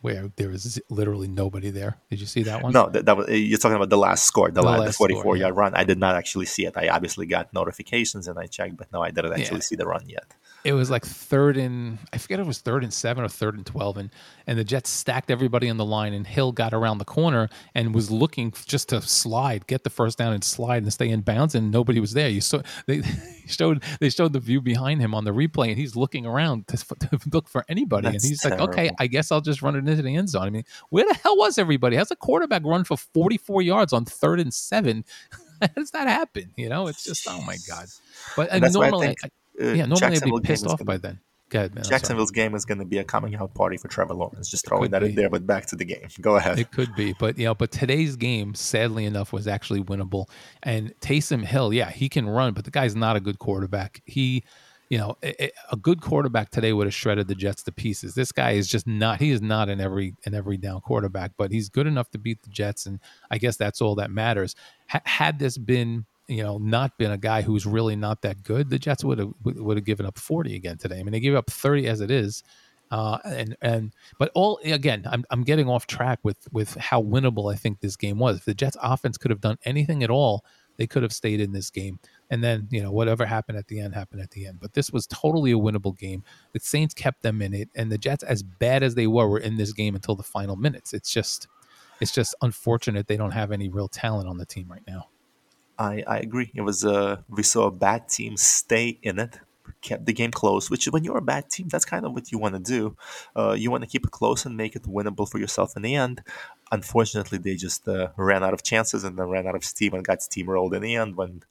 where 0.00 0.30
there 0.36 0.48
was 0.48 0.80
literally 0.90 1.28
nobody 1.28 1.70
there. 1.70 1.98
Did 2.10 2.20
you 2.20 2.26
see 2.26 2.42
that 2.44 2.62
one? 2.62 2.72
No, 2.72 2.88
that, 2.90 3.06
that 3.06 3.16
was 3.16 3.28
you're 3.28 3.58
talking 3.58 3.76
about 3.76 3.90
the 3.90 3.98
last 3.98 4.24
score, 4.24 4.50
the, 4.50 4.60
the 4.60 4.66
last, 4.66 4.86
the 4.86 4.92
44 4.92 5.22
score, 5.22 5.36
yard 5.36 5.54
yeah. 5.54 5.60
run. 5.60 5.74
I 5.74 5.84
did 5.84 5.98
not 5.98 6.16
actually 6.16 6.46
see 6.46 6.66
it. 6.66 6.76
I 6.76 6.88
obviously 6.88 7.26
got 7.26 7.52
notifications 7.52 8.28
and 8.28 8.38
I 8.38 8.46
checked, 8.46 8.76
but 8.76 8.92
no, 8.92 9.02
I 9.02 9.10
didn't 9.10 9.32
actually 9.32 9.58
yeah. 9.58 9.62
see 9.62 9.76
the 9.76 9.86
run 9.86 10.08
yet 10.08 10.34
it 10.66 10.72
was 10.72 10.90
like 10.90 11.06
third 11.06 11.56
and 11.56 11.98
I 12.12 12.18
forget 12.18 12.40
it 12.40 12.46
was 12.46 12.58
third 12.58 12.82
and 12.82 12.92
seven 12.92 13.22
or 13.22 13.28
third 13.28 13.54
and 13.54 13.64
twelve, 13.64 13.96
and 13.96 14.10
and 14.48 14.58
the 14.58 14.64
Jets 14.64 14.90
stacked 14.90 15.30
everybody 15.30 15.70
on 15.70 15.76
the 15.76 15.84
line, 15.84 16.12
and 16.12 16.26
Hill 16.26 16.50
got 16.50 16.74
around 16.74 16.98
the 16.98 17.04
corner 17.04 17.48
and 17.72 17.94
was 17.94 18.10
looking 18.10 18.52
just 18.66 18.88
to 18.88 19.00
slide, 19.00 19.68
get 19.68 19.84
the 19.84 19.90
first 19.90 20.18
down 20.18 20.32
and 20.32 20.42
slide 20.42 20.82
and 20.82 20.92
stay 20.92 21.08
in 21.08 21.20
bounds, 21.20 21.54
and 21.54 21.70
nobody 21.70 22.00
was 22.00 22.14
there. 22.14 22.28
You 22.28 22.40
saw 22.40 22.62
they 22.86 23.02
showed 23.46 23.80
they 24.00 24.10
showed 24.10 24.32
the 24.32 24.40
view 24.40 24.60
behind 24.60 25.00
him 25.00 25.14
on 25.14 25.24
the 25.24 25.30
replay, 25.30 25.68
and 25.68 25.78
he's 25.78 25.94
looking 25.94 26.26
around 26.26 26.66
to, 26.66 26.76
to 26.98 27.20
look 27.32 27.48
for 27.48 27.64
anybody, 27.68 28.08
That's 28.10 28.24
and 28.24 28.28
he's 28.28 28.40
terrible. 28.40 28.66
like, 28.66 28.74
okay, 28.76 28.90
I 28.98 29.06
guess 29.06 29.30
I'll 29.30 29.40
just 29.40 29.62
run 29.62 29.76
it 29.76 29.85
into 29.88 30.02
the 30.02 30.16
end 30.16 30.28
zone. 30.28 30.42
I 30.42 30.50
mean, 30.50 30.64
where 30.90 31.06
the 31.06 31.14
hell 31.14 31.36
was 31.36 31.58
everybody? 31.58 31.96
How's 31.96 32.10
a 32.10 32.16
quarterback 32.16 32.64
run 32.64 32.84
for 32.84 32.96
forty 32.96 33.38
four 33.38 33.62
yards 33.62 33.92
on 33.92 34.04
third 34.04 34.40
and 34.40 34.52
seven? 34.52 35.04
How 35.60 35.68
does 35.68 35.90
that 35.92 36.08
happen? 36.08 36.52
You 36.56 36.68
know, 36.68 36.86
it's 36.86 37.04
just 37.04 37.26
oh 37.28 37.40
my 37.42 37.56
god. 37.68 37.86
But 38.36 38.50
normally. 38.72 39.16
I, 39.22 39.30
uh, 39.58 39.72
yeah, 39.72 39.86
normally 39.86 40.16
I'd 40.16 40.22
be 40.22 40.40
pissed 40.42 40.66
off 40.66 40.84
by 40.84 40.98
then. 40.98 41.18
Go 41.48 41.60
ahead, 41.60 41.74
man. 41.76 41.84
Jacksonville's 41.84 42.32
game 42.32 42.56
is 42.56 42.64
going 42.64 42.78
to 42.78 42.84
be 42.84 42.98
a 42.98 43.04
coming 43.04 43.36
out 43.36 43.54
party 43.54 43.76
for 43.76 43.86
Trevor 43.86 44.14
Lawrence. 44.14 44.50
Just 44.50 44.66
throwing 44.66 44.90
that 44.90 45.02
be. 45.02 45.10
in 45.10 45.14
there, 45.14 45.30
but 45.30 45.46
back 45.46 45.66
to 45.66 45.76
the 45.76 45.84
game. 45.84 46.08
Go 46.20 46.36
ahead. 46.36 46.58
It 46.58 46.72
could 46.72 46.92
be, 46.96 47.14
but 47.20 47.38
you 47.38 47.44
know, 47.44 47.54
but 47.54 47.70
today's 47.70 48.16
game, 48.16 48.54
sadly 48.54 49.04
enough, 49.04 49.32
was 49.32 49.46
actually 49.46 49.82
winnable. 49.82 50.28
And 50.64 50.92
Taysom 51.00 51.44
Hill, 51.44 51.72
yeah, 51.72 51.90
he 51.90 52.08
can 52.08 52.28
run, 52.28 52.52
but 52.52 52.64
the 52.64 52.72
guy's 52.72 52.96
not 52.96 53.14
a 53.14 53.20
good 53.20 53.38
quarterback. 53.38 54.02
He, 54.06 54.42
you 54.88 54.98
know, 54.98 55.16
a, 55.22 55.50
a 55.72 55.76
good 55.76 56.00
quarterback 56.00 56.50
today 56.50 56.72
would 56.72 56.86
have 56.86 56.94
shredded 56.94 57.28
the 57.28 57.34
Jets 57.34 57.62
to 57.64 57.72
pieces. 57.72 58.14
This 58.14 58.32
guy 58.32 58.52
is 58.52 58.68
just 58.68 58.86
not. 58.86 59.20
He 59.20 59.30
is 59.30 59.42
not 59.42 59.68
an 59.68 59.80
every 59.80 60.14
an 60.24 60.34
every 60.34 60.56
down 60.56 60.80
quarterback, 60.80 61.32
but 61.36 61.50
he's 61.50 61.68
good 61.68 61.86
enough 61.86 62.10
to 62.12 62.18
beat 62.18 62.42
the 62.42 62.50
Jets, 62.50 62.86
and 62.86 63.00
I 63.30 63.38
guess 63.38 63.56
that's 63.56 63.80
all 63.80 63.96
that 63.96 64.10
matters. 64.10 64.54
H- 64.94 65.02
had 65.04 65.38
this 65.38 65.58
been 65.58 66.06
you 66.28 66.42
know, 66.42 66.58
not 66.58 66.98
been 66.98 67.12
a 67.12 67.16
guy 67.16 67.42
who's 67.42 67.66
really 67.66 67.94
not 67.94 68.22
that 68.22 68.42
good, 68.42 68.68
the 68.70 68.78
Jets 68.78 69.04
would 69.04 69.18
have 69.18 69.32
would 69.44 69.76
have 69.76 69.86
given 69.86 70.06
up 70.06 70.18
40 70.18 70.56
again 70.56 70.76
today. 70.76 70.98
I 70.98 71.02
mean, 71.02 71.12
they 71.12 71.20
gave 71.20 71.34
up 71.34 71.50
30 71.50 71.86
as 71.86 72.00
it 72.00 72.10
is. 72.10 72.42
Uh, 72.90 73.18
and 73.24 73.56
and 73.62 73.92
but 74.18 74.30
all 74.34 74.60
again, 74.64 75.04
I'm 75.10 75.24
I'm 75.30 75.42
getting 75.42 75.68
off 75.68 75.86
track 75.86 76.20
with 76.22 76.36
with 76.52 76.76
how 76.76 77.02
winnable 77.02 77.52
I 77.52 77.56
think 77.56 77.80
this 77.80 77.96
game 77.96 78.18
was. 78.18 78.38
If 78.38 78.44
the 78.44 78.54
Jets 78.54 78.76
offense 78.80 79.18
could 79.18 79.32
have 79.32 79.40
done 79.40 79.58
anything 79.64 80.04
at 80.04 80.10
all, 80.10 80.44
they 80.76 80.86
could 80.86 81.02
have 81.02 81.12
stayed 81.12 81.40
in 81.40 81.52
this 81.52 81.70
game. 81.70 81.98
And 82.30 82.42
then 82.42 82.68
you 82.70 82.82
know 82.82 82.90
whatever 82.90 83.24
happened 83.24 83.58
at 83.58 83.68
the 83.68 83.80
end 83.80 83.94
happened 83.94 84.20
at 84.20 84.30
the 84.32 84.46
end. 84.46 84.58
But 84.60 84.74
this 84.74 84.90
was 84.90 85.06
totally 85.06 85.52
a 85.52 85.56
winnable 85.56 85.96
game. 85.96 86.24
The 86.52 86.60
Saints 86.60 86.94
kept 86.94 87.22
them 87.22 87.40
in 87.40 87.54
it, 87.54 87.68
and 87.74 87.90
the 87.90 87.98
Jets, 87.98 88.24
as 88.24 88.42
bad 88.42 88.82
as 88.82 88.94
they 88.94 89.06
were, 89.06 89.28
were 89.28 89.38
in 89.38 89.56
this 89.56 89.72
game 89.72 89.94
until 89.94 90.16
the 90.16 90.22
final 90.22 90.56
minutes. 90.56 90.92
It's 90.92 91.12
just 91.12 91.46
it's 92.00 92.12
just 92.12 92.34
unfortunate 92.42 93.06
they 93.06 93.16
don't 93.16 93.32
have 93.32 93.52
any 93.52 93.68
real 93.68 93.88
talent 93.88 94.28
on 94.28 94.38
the 94.38 94.46
team 94.46 94.66
right 94.68 94.82
now. 94.86 95.08
I, 95.78 96.02
I 96.06 96.18
agree. 96.18 96.50
It 96.54 96.62
was 96.62 96.84
a 96.84 97.24
we 97.28 97.42
saw 97.42 97.66
a 97.66 97.70
bad 97.70 98.08
team 98.08 98.36
stay 98.36 98.98
in 99.02 99.18
it 99.18 99.38
kept 99.82 100.06
the 100.06 100.12
game 100.12 100.30
close. 100.30 100.70
Which 100.70 100.86
when 100.86 101.04
you're 101.04 101.18
a 101.18 101.22
bad 101.22 101.50
team, 101.50 101.68
that's 101.68 101.84
kind 101.84 102.04
of 102.04 102.12
what 102.12 102.32
you 102.32 102.38
want 102.38 102.54
to 102.54 102.60
do. 102.60 102.96
Uh, 103.34 103.52
you 103.52 103.70
want 103.70 103.82
to 103.84 103.88
keep 103.88 104.04
it 104.04 104.10
close 104.10 104.44
and 104.44 104.56
make 104.56 104.76
it 104.76 104.82
winnable 104.84 105.28
for 105.28 105.38
yourself 105.38 105.76
in 105.76 105.82
the 105.82 105.94
end. 105.94 106.22
Unfortunately, 106.72 107.38
they 107.38 107.54
just 107.54 107.88
uh, 107.88 108.08
ran 108.16 108.42
out 108.42 108.54
of 108.54 108.62
chances 108.62 109.04
and 109.04 109.18
then 109.18 109.28
ran 109.28 109.46
out 109.46 109.54
of 109.54 109.64
steam 109.64 109.94
and 109.94 110.04
got 110.04 110.18
steamrolled 110.18 110.74
in 110.74 110.82
the 110.82 110.96
end 110.96 111.16
when 111.16 111.42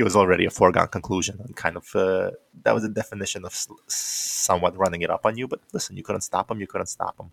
it 0.00 0.04
was 0.04 0.16
already 0.16 0.46
a 0.46 0.50
foregone 0.50 0.88
conclusion 0.88 1.38
and 1.44 1.54
kind 1.54 1.76
of 1.76 1.94
uh, 1.94 2.30
that 2.62 2.72
was 2.72 2.82
the 2.82 2.88
definition 2.88 3.44
of 3.44 3.54
somewhat 3.86 4.74
running 4.76 5.02
it 5.02 5.10
up 5.10 5.26
on 5.26 5.36
you. 5.36 5.46
But 5.46 5.60
listen, 5.74 5.94
you 5.94 6.02
couldn't 6.02 6.22
stop 6.22 6.50
him. 6.50 6.58
You 6.58 6.66
couldn't 6.66 6.86
stop 6.86 7.20
him. 7.20 7.30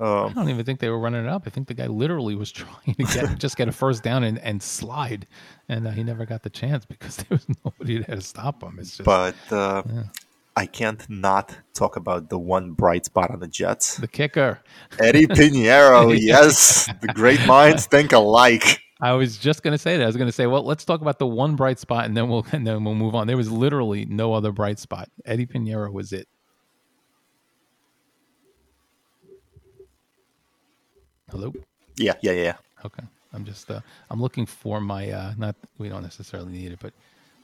Um, 0.00 0.30
I 0.30 0.32
don't 0.32 0.50
even 0.50 0.66
think 0.66 0.80
they 0.80 0.90
were 0.90 0.98
running 0.98 1.24
it 1.24 1.28
up. 1.28 1.44
I 1.46 1.50
think 1.50 1.68
the 1.68 1.74
guy 1.74 1.86
literally 1.86 2.34
was 2.34 2.50
trying 2.60 2.94
to 2.98 3.04
get 3.04 3.38
just 3.44 3.56
get 3.56 3.68
a 3.68 3.72
first 3.72 4.02
down 4.02 4.24
and, 4.24 4.38
and 4.40 4.60
slide, 4.60 5.28
and 5.68 5.86
uh, 5.86 5.92
he 5.92 6.02
never 6.02 6.26
got 6.26 6.42
the 6.42 6.50
chance 6.50 6.84
because 6.84 7.16
there 7.28 7.38
was 7.38 7.46
nobody 7.64 8.02
there 8.02 8.16
to 8.16 8.20
stop 8.20 8.64
him. 8.64 8.78
It's 8.80 8.96
just, 8.96 9.04
but 9.04 9.36
uh, 9.52 9.84
yeah. 9.86 10.02
I 10.56 10.66
can't 10.66 11.08
not 11.08 11.56
talk 11.72 11.94
about 11.94 12.30
the 12.30 12.38
one 12.38 12.72
bright 12.72 13.04
spot 13.04 13.30
on 13.30 13.38
the 13.38 13.46
Jets, 13.46 13.96
the 13.98 14.08
kicker, 14.08 14.60
Eddie 14.98 15.28
Piñeiro. 15.28 16.18
yes, 16.18 16.86
the 17.00 17.08
great 17.08 17.46
minds 17.46 17.86
think 17.86 18.12
alike. 18.12 18.80
I 19.00 19.12
was 19.12 19.36
just 19.36 19.62
going 19.62 19.72
to 19.72 19.78
say 19.78 19.96
that. 19.96 20.02
I 20.02 20.06
was 20.06 20.16
going 20.16 20.28
to 20.28 20.32
say, 20.32 20.46
well, 20.46 20.62
let's 20.62 20.84
talk 20.84 21.02
about 21.02 21.18
the 21.18 21.26
one 21.26 21.54
bright 21.56 21.78
spot, 21.78 22.06
and 22.06 22.16
then 22.16 22.28
we'll 22.28 22.46
and 22.52 22.66
then 22.66 22.84
we'll 22.84 22.94
move 22.94 23.14
on. 23.14 23.26
There 23.26 23.36
was 23.36 23.50
literally 23.50 24.06
no 24.06 24.32
other 24.32 24.52
bright 24.52 24.78
spot. 24.78 25.10
Eddie 25.24 25.46
Piñeiro 25.46 25.92
was 25.92 26.12
it. 26.12 26.28
Hello. 31.30 31.52
Yeah, 31.96 32.14
yeah, 32.22 32.32
yeah. 32.32 32.56
Okay. 32.84 33.02
I'm 33.32 33.44
just 33.44 33.70
uh, 33.70 33.80
I'm 34.10 34.20
looking 34.20 34.46
for 34.46 34.80
my 34.80 35.10
uh, 35.10 35.34
not 35.36 35.56
we 35.78 35.88
don't 35.88 36.02
necessarily 36.02 36.52
need 36.52 36.72
it, 36.72 36.78
but 36.80 36.94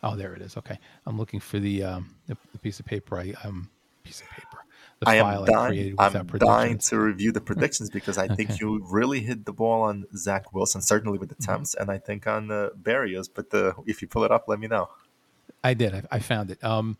oh 0.02 0.16
there 0.16 0.34
it 0.34 0.40
is. 0.40 0.56
Okay. 0.56 0.78
I'm 1.06 1.18
looking 1.18 1.40
for 1.40 1.58
the 1.58 1.82
um 1.82 2.14
the, 2.28 2.36
the 2.52 2.58
piece 2.58 2.80
of 2.80 2.86
paper 2.86 3.18
I 3.18 3.34
um 3.44 3.68
piece 4.04 4.20
of 4.22 4.28
paper. 4.30 4.64
The 5.02 5.10
I 5.10 5.14
am 5.16 5.44
dying. 5.44 5.94
I 5.98 6.06
am 6.16 6.26
dying 6.26 6.78
to 6.78 6.98
review 6.98 7.32
the 7.32 7.40
predictions 7.50 7.90
because 7.90 8.18
I 8.18 8.28
think 8.28 8.60
you 8.60 8.86
really 8.88 9.20
hit 9.20 9.44
the 9.44 9.52
ball 9.52 9.82
on 9.82 10.04
Zach 10.16 10.52
Wilson, 10.54 10.80
certainly 10.80 11.18
with 11.18 11.28
the 11.28 11.34
mm-hmm. 11.34 11.52
temps, 11.52 11.74
and 11.74 11.90
I 11.90 11.98
think 11.98 12.28
on 12.28 12.50
uh, 12.52 12.70
Berrios. 12.80 13.28
But 13.32 13.52
uh, 13.52 13.72
if 13.84 14.00
you 14.00 14.06
pull 14.06 14.22
it 14.22 14.30
up, 14.30 14.44
let 14.46 14.60
me 14.60 14.68
know. 14.68 14.88
I 15.64 15.74
did. 15.74 15.92
I, 15.92 16.02
I 16.12 16.18
found 16.20 16.52
it. 16.52 16.62
Um, 16.62 16.98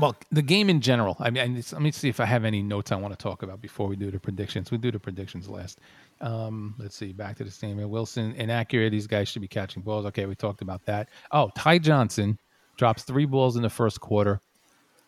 well, 0.00 0.16
the 0.32 0.42
game 0.42 0.68
in 0.68 0.80
general. 0.80 1.16
I 1.20 1.30
mean, 1.30 1.62
let 1.72 1.80
me 1.80 1.92
see 1.92 2.08
if 2.08 2.18
I 2.18 2.24
have 2.24 2.44
any 2.44 2.62
notes 2.62 2.90
I 2.90 2.96
want 2.96 3.16
to 3.16 3.22
talk 3.22 3.42
about 3.44 3.60
before 3.60 3.86
we 3.86 3.96
do 3.96 4.10
the 4.10 4.18
predictions. 4.18 4.70
We 4.72 4.78
do 4.78 4.90
the 4.90 5.00
predictions 5.00 5.48
last. 5.48 5.78
Um, 6.20 6.74
let's 6.78 6.96
see. 6.96 7.12
Back 7.12 7.36
to 7.36 7.44
the 7.44 7.50
same. 7.50 7.76
Wilson 7.88 8.34
inaccurate. 8.34 8.90
These 8.90 9.06
guys 9.06 9.28
should 9.28 9.42
be 9.42 9.48
catching 9.48 9.82
balls. 9.82 10.06
Okay, 10.06 10.26
we 10.26 10.34
talked 10.34 10.62
about 10.62 10.84
that. 10.86 11.08
Oh, 11.30 11.50
Ty 11.56 11.78
Johnson 11.78 12.38
drops 12.76 13.02
three 13.02 13.26
balls 13.26 13.56
in 13.56 13.62
the 13.62 13.70
first 13.70 14.00
quarter. 14.00 14.40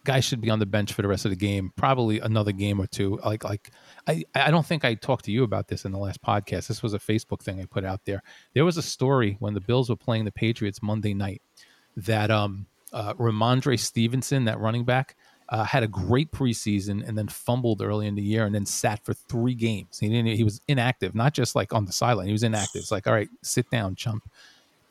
Guy 0.04 0.20
should 0.20 0.40
be 0.40 0.50
on 0.50 0.58
the 0.58 0.66
bench 0.66 0.92
for 0.92 1.02
the 1.02 1.08
rest 1.08 1.24
of 1.24 1.30
the 1.30 1.36
game. 1.36 1.72
Probably 1.76 2.18
another 2.20 2.52
game 2.52 2.80
or 2.80 2.86
two. 2.86 3.18
Like, 3.24 3.44
like 3.44 3.70
I, 4.06 4.24
I 4.34 4.50
don't 4.50 4.66
think 4.66 4.84
I 4.84 4.94
talked 4.94 5.24
to 5.26 5.32
you 5.32 5.44
about 5.44 5.68
this 5.68 5.84
in 5.84 5.92
the 5.92 5.98
last 5.98 6.22
podcast. 6.22 6.66
This 6.66 6.82
was 6.82 6.94
a 6.94 6.98
Facebook 6.98 7.42
thing 7.42 7.60
I 7.60 7.66
put 7.66 7.84
out 7.84 8.04
there. 8.04 8.22
There 8.54 8.64
was 8.64 8.76
a 8.76 8.82
story 8.82 9.36
when 9.38 9.54
the 9.54 9.60
Bills 9.60 9.90
were 9.90 9.96
playing 9.96 10.24
the 10.24 10.32
Patriots 10.32 10.82
Monday 10.82 11.14
night 11.14 11.42
that 11.96 12.30
um 12.30 12.66
uh, 12.92 13.14
Rhamondre 13.14 13.78
Stevenson, 13.78 14.44
that 14.44 14.58
running 14.58 14.84
back, 14.84 15.16
uh, 15.48 15.64
had 15.64 15.82
a 15.82 15.88
great 15.88 16.30
preseason 16.30 17.06
and 17.06 17.16
then 17.16 17.28
fumbled 17.28 17.82
early 17.82 18.06
in 18.06 18.14
the 18.14 18.22
year 18.22 18.46
and 18.46 18.54
then 18.54 18.64
sat 18.64 19.04
for 19.04 19.12
three 19.12 19.54
games. 19.54 19.98
He 19.98 20.08
didn't. 20.08 20.34
He 20.36 20.44
was 20.44 20.60
inactive, 20.68 21.14
not 21.14 21.34
just 21.34 21.54
like 21.54 21.72
on 21.72 21.84
the 21.84 21.92
sideline. 21.92 22.26
He 22.26 22.32
was 22.32 22.42
inactive. 22.42 22.80
It's 22.80 22.90
like, 22.90 23.06
all 23.06 23.12
right, 23.12 23.28
sit 23.42 23.68
down, 23.70 23.94
chump. 23.94 24.28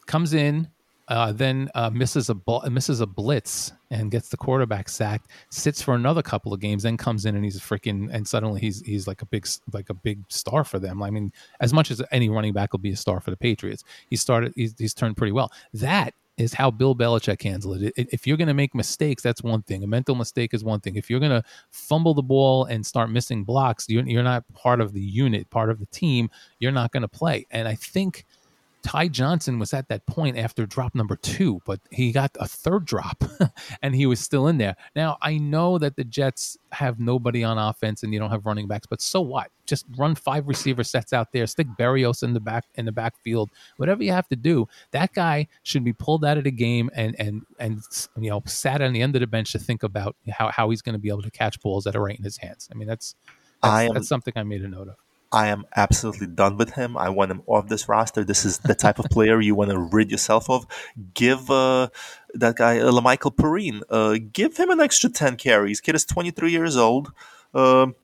Comes 0.06 0.34
in, 0.34 0.68
uh, 1.08 1.32
then 1.32 1.70
uh, 1.76 1.90
misses 1.90 2.30
a 2.30 2.36
bl- 2.36 2.66
misses 2.70 3.02
a 3.02 3.08
blitz 3.08 3.74
and 3.90 4.12
gets 4.12 4.30
the 4.30 4.38
quarterback 4.38 4.88
sacked. 4.88 5.30
Sits 5.50 5.82
for 5.82 5.94
another 5.94 6.22
couple 6.22 6.54
of 6.54 6.60
games, 6.60 6.84
then 6.84 6.98
comes 6.98 7.26
in 7.26 7.36
and 7.36 7.44
he's 7.44 7.60
freaking 7.60 8.10
and 8.12 8.28
suddenly 8.28 8.62
he's 8.62 8.82
he's 8.82 9.08
like 9.08 9.22
a 9.22 9.26
big 9.26 9.48
like 9.74 9.90
a 9.90 9.94
big 9.94 10.24
star 10.30 10.64
for 10.64 10.80
them. 10.80 11.04
I 11.04 11.10
mean, 11.10 11.32
as 11.60 11.74
much 11.74 11.92
as 11.92 12.02
any 12.12 12.30
running 12.30 12.54
back 12.54 12.72
will 12.72 12.80
be 12.80 12.92
a 12.92 12.96
star 12.98 13.20
for 13.20 13.32
the 13.32 13.38
Patriots, 13.38 13.84
he 14.10 14.16
started 14.16 14.54
he's, 14.56 14.76
he's 14.78 14.94
turned 14.94 15.18
pretty 15.18 15.32
well. 15.32 15.52
That 15.74 16.14
is 16.38 16.54
how 16.54 16.72
Bill 16.72 16.96
Belichick 16.96 17.44
handled 17.44 17.84
it. 17.84 17.94
If 17.98 18.26
you're 18.26 18.38
going 18.38 18.48
to 18.48 18.54
make 18.54 18.74
mistakes, 18.74 19.22
that's 19.22 19.44
one 19.44 19.62
thing. 19.64 19.84
A 19.84 19.88
mental 19.88 20.16
mistake 20.16 20.54
is 20.54 20.64
one 20.64 20.80
thing. 20.80 20.96
If 20.96 21.10
you're 21.10 21.20
going 21.20 21.32
to 21.32 21.44
fumble 21.70 22.14
the 22.14 22.24
ball 22.24 22.66
and 22.66 22.86
start 22.86 23.12
missing 23.12 23.44
blocks, 23.44 23.86
you're, 23.90 24.24
not 24.24 24.44
part 24.54 24.82
of 24.82 24.94
the 24.94 25.02
unit, 25.02 25.50
part 25.50 25.70
of 25.70 25.80
the 25.80 25.86
team. 25.88 26.30
You're 26.58 26.72
not 26.72 26.92
going 26.94 27.02
to 27.02 27.08
play. 27.08 27.46
And 27.52 27.68
I 27.68 27.76
think– 27.76 28.26
Ty 28.84 29.10
Johnson 29.10 29.60
was 29.60 29.74
at 29.74 29.88
that 29.90 30.06
point 30.06 30.38
after 30.38 30.66
drop 30.66 30.96
number 30.96 31.16
two, 31.16 31.62
but 31.66 31.80
he 31.92 32.12
got 32.12 32.32
a 32.40 32.48
third 32.48 32.86
drop 32.86 33.24
and 33.82 33.96
he 33.96 34.06
was 34.06 34.20
still 34.20 34.48
in 34.48 34.58
there. 34.58 34.76
Now, 34.96 35.18
I 35.22 35.38
know 35.38 35.78
that 35.78 35.96
the 35.96 36.04
Jets 36.04 36.58
have 36.72 37.00
nobody 37.00 37.44
on 37.44 37.58
offense 37.58 38.04
and 38.04 38.14
you 38.14 38.20
don't 38.20 38.32
have 38.32 38.46
running 38.46 38.68
backs, 38.68 38.88
but 38.88 39.02
so 39.02 39.22
what? 39.22 39.52
Just 39.66 39.86
run 39.98 40.16
five 40.16 40.48
receiver 40.48 40.84
sets 40.84 41.14
out 41.14 41.32
there, 41.32 41.46
stick 41.48 41.68
Berrios 41.80 42.24
in 42.24 42.34
the 42.34 42.40
back 42.40 42.66
in 42.76 42.86
the 42.86 42.92
backfield, 42.92 43.52
whatever 43.78 44.04
you 44.04 44.12
have 44.12 44.28
to 44.30 44.36
do. 44.36 44.68
That 44.92 45.14
guy 45.14 45.48
should 45.64 45.84
be 45.84 45.94
pulled 45.94 46.26
out 46.26 46.38
of 46.38 46.44
the 46.44 46.52
game 46.52 46.90
and 46.94 47.16
and 47.20 47.44
and 47.60 47.82
you 48.18 48.30
know 48.30 48.42
sat 48.46 48.82
on 48.82 48.94
the 48.94 49.02
end 49.02 49.16
of 49.16 49.22
the 49.22 49.28
bench 49.28 49.52
to 49.52 49.60
think 49.60 49.84
about 49.84 50.16
how, 50.30 50.50
how 50.50 50.70
he's 50.72 50.82
going 50.82 50.94
to 50.94 51.00
be 51.00 51.10
able 51.10 51.22
to 51.22 51.32
catch 51.32 51.60
balls 51.62 51.84
that 51.84 51.96
are 51.96 52.02
right 52.02 52.18
in 52.18 52.24
his 52.24 52.38
hands. 52.38 52.68
I 52.72 52.76
mean, 52.76 52.88
that's 52.88 53.16
that's, 53.62 53.90
am, 53.90 53.94
that's 53.94 54.08
something 54.08 54.34
I 54.36 54.44
made 54.44 54.62
a 54.64 54.68
note 54.68 54.90
of. 54.90 54.96
I 55.32 55.48
am 55.48 55.66
absolutely 55.76 56.28
done 56.28 56.58
with 56.58 56.72
him. 56.74 56.98
I 56.98 57.10
want 57.10 57.32
him 57.32 57.42
off 57.48 57.70
this 57.70 57.88
roster. 57.88 58.24
This 58.24 58.44
is 58.44 58.60
the 58.60 58.76
type 58.76 59.00
of 59.00 59.06
player 59.12 59.40
you 59.40 59.56
want 59.56 59.72
to 59.72 59.80
rid 59.80 60.12
yourself 60.12 60.50
of. 60.50 60.66
Give 61.14 61.50
uh, 61.50 61.90
that 62.34 62.58
guy, 62.58 62.80
uh, 62.80 62.92
La'Mical 62.92 63.34
Perine, 63.34 63.82
uh, 63.90 64.20
give 64.34 64.58
him 64.58 64.70
an 64.70 64.82
extra 64.82 65.10
10 65.10 65.38
carries. 65.38 65.80
Kid 65.80 65.96
is 65.96 66.06
23 66.06 66.52
years 66.52 66.76
old. 66.76 67.14
Um, 67.54 67.96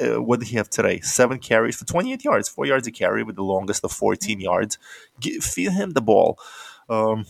uh, 0.00 0.22
what 0.22 0.40
did 0.40 0.48
he 0.48 0.56
have 0.56 0.70
today? 0.70 1.00
Seven 1.00 1.38
carries 1.38 1.76
for 1.76 1.84
28 1.84 2.24
yards, 2.24 2.48
four 2.48 2.66
yards 2.66 2.86
a 2.86 2.92
carry 2.92 3.22
with 3.22 3.36
the 3.36 3.42
longest 3.42 3.84
of 3.84 3.92
14 3.92 4.40
yards. 4.40 4.78
Give, 5.20 5.42
feed 5.42 5.72
him 5.72 5.90
the 5.90 6.00
ball. 6.00 6.38
Um, 6.88 7.26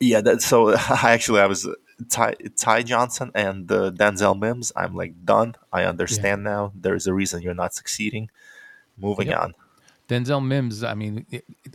yeah, 0.00 0.20
that, 0.22 0.42
so 0.42 0.70
I 0.74 1.12
actually 1.12 1.40
I 1.40 1.46
was 1.46 1.68
Ty, 2.08 2.34
Ty 2.56 2.82
Johnson 2.82 3.30
and 3.34 3.70
uh, 3.70 3.90
Denzel 3.90 4.38
Mims, 4.38 4.72
I'm 4.76 4.94
like 4.94 5.24
done. 5.24 5.54
I 5.72 5.84
understand 5.84 6.42
yeah. 6.42 6.50
now. 6.50 6.72
There's 6.74 7.06
a 7.06 7.14
reason 7.14 7.42
you're 7.42 7.54
not 7.54 7.74
succeeding. 7.74 8.30
Moving 8.96 9.28
yep. 9.28 9.40
on. 9.40 9.54
Denzel 10.08 10.44
Mims, 10.44 10.84
I 10.84 10.94
mean, 10.94 11.26
it, 11.30 11.44
it, 11.64 11.74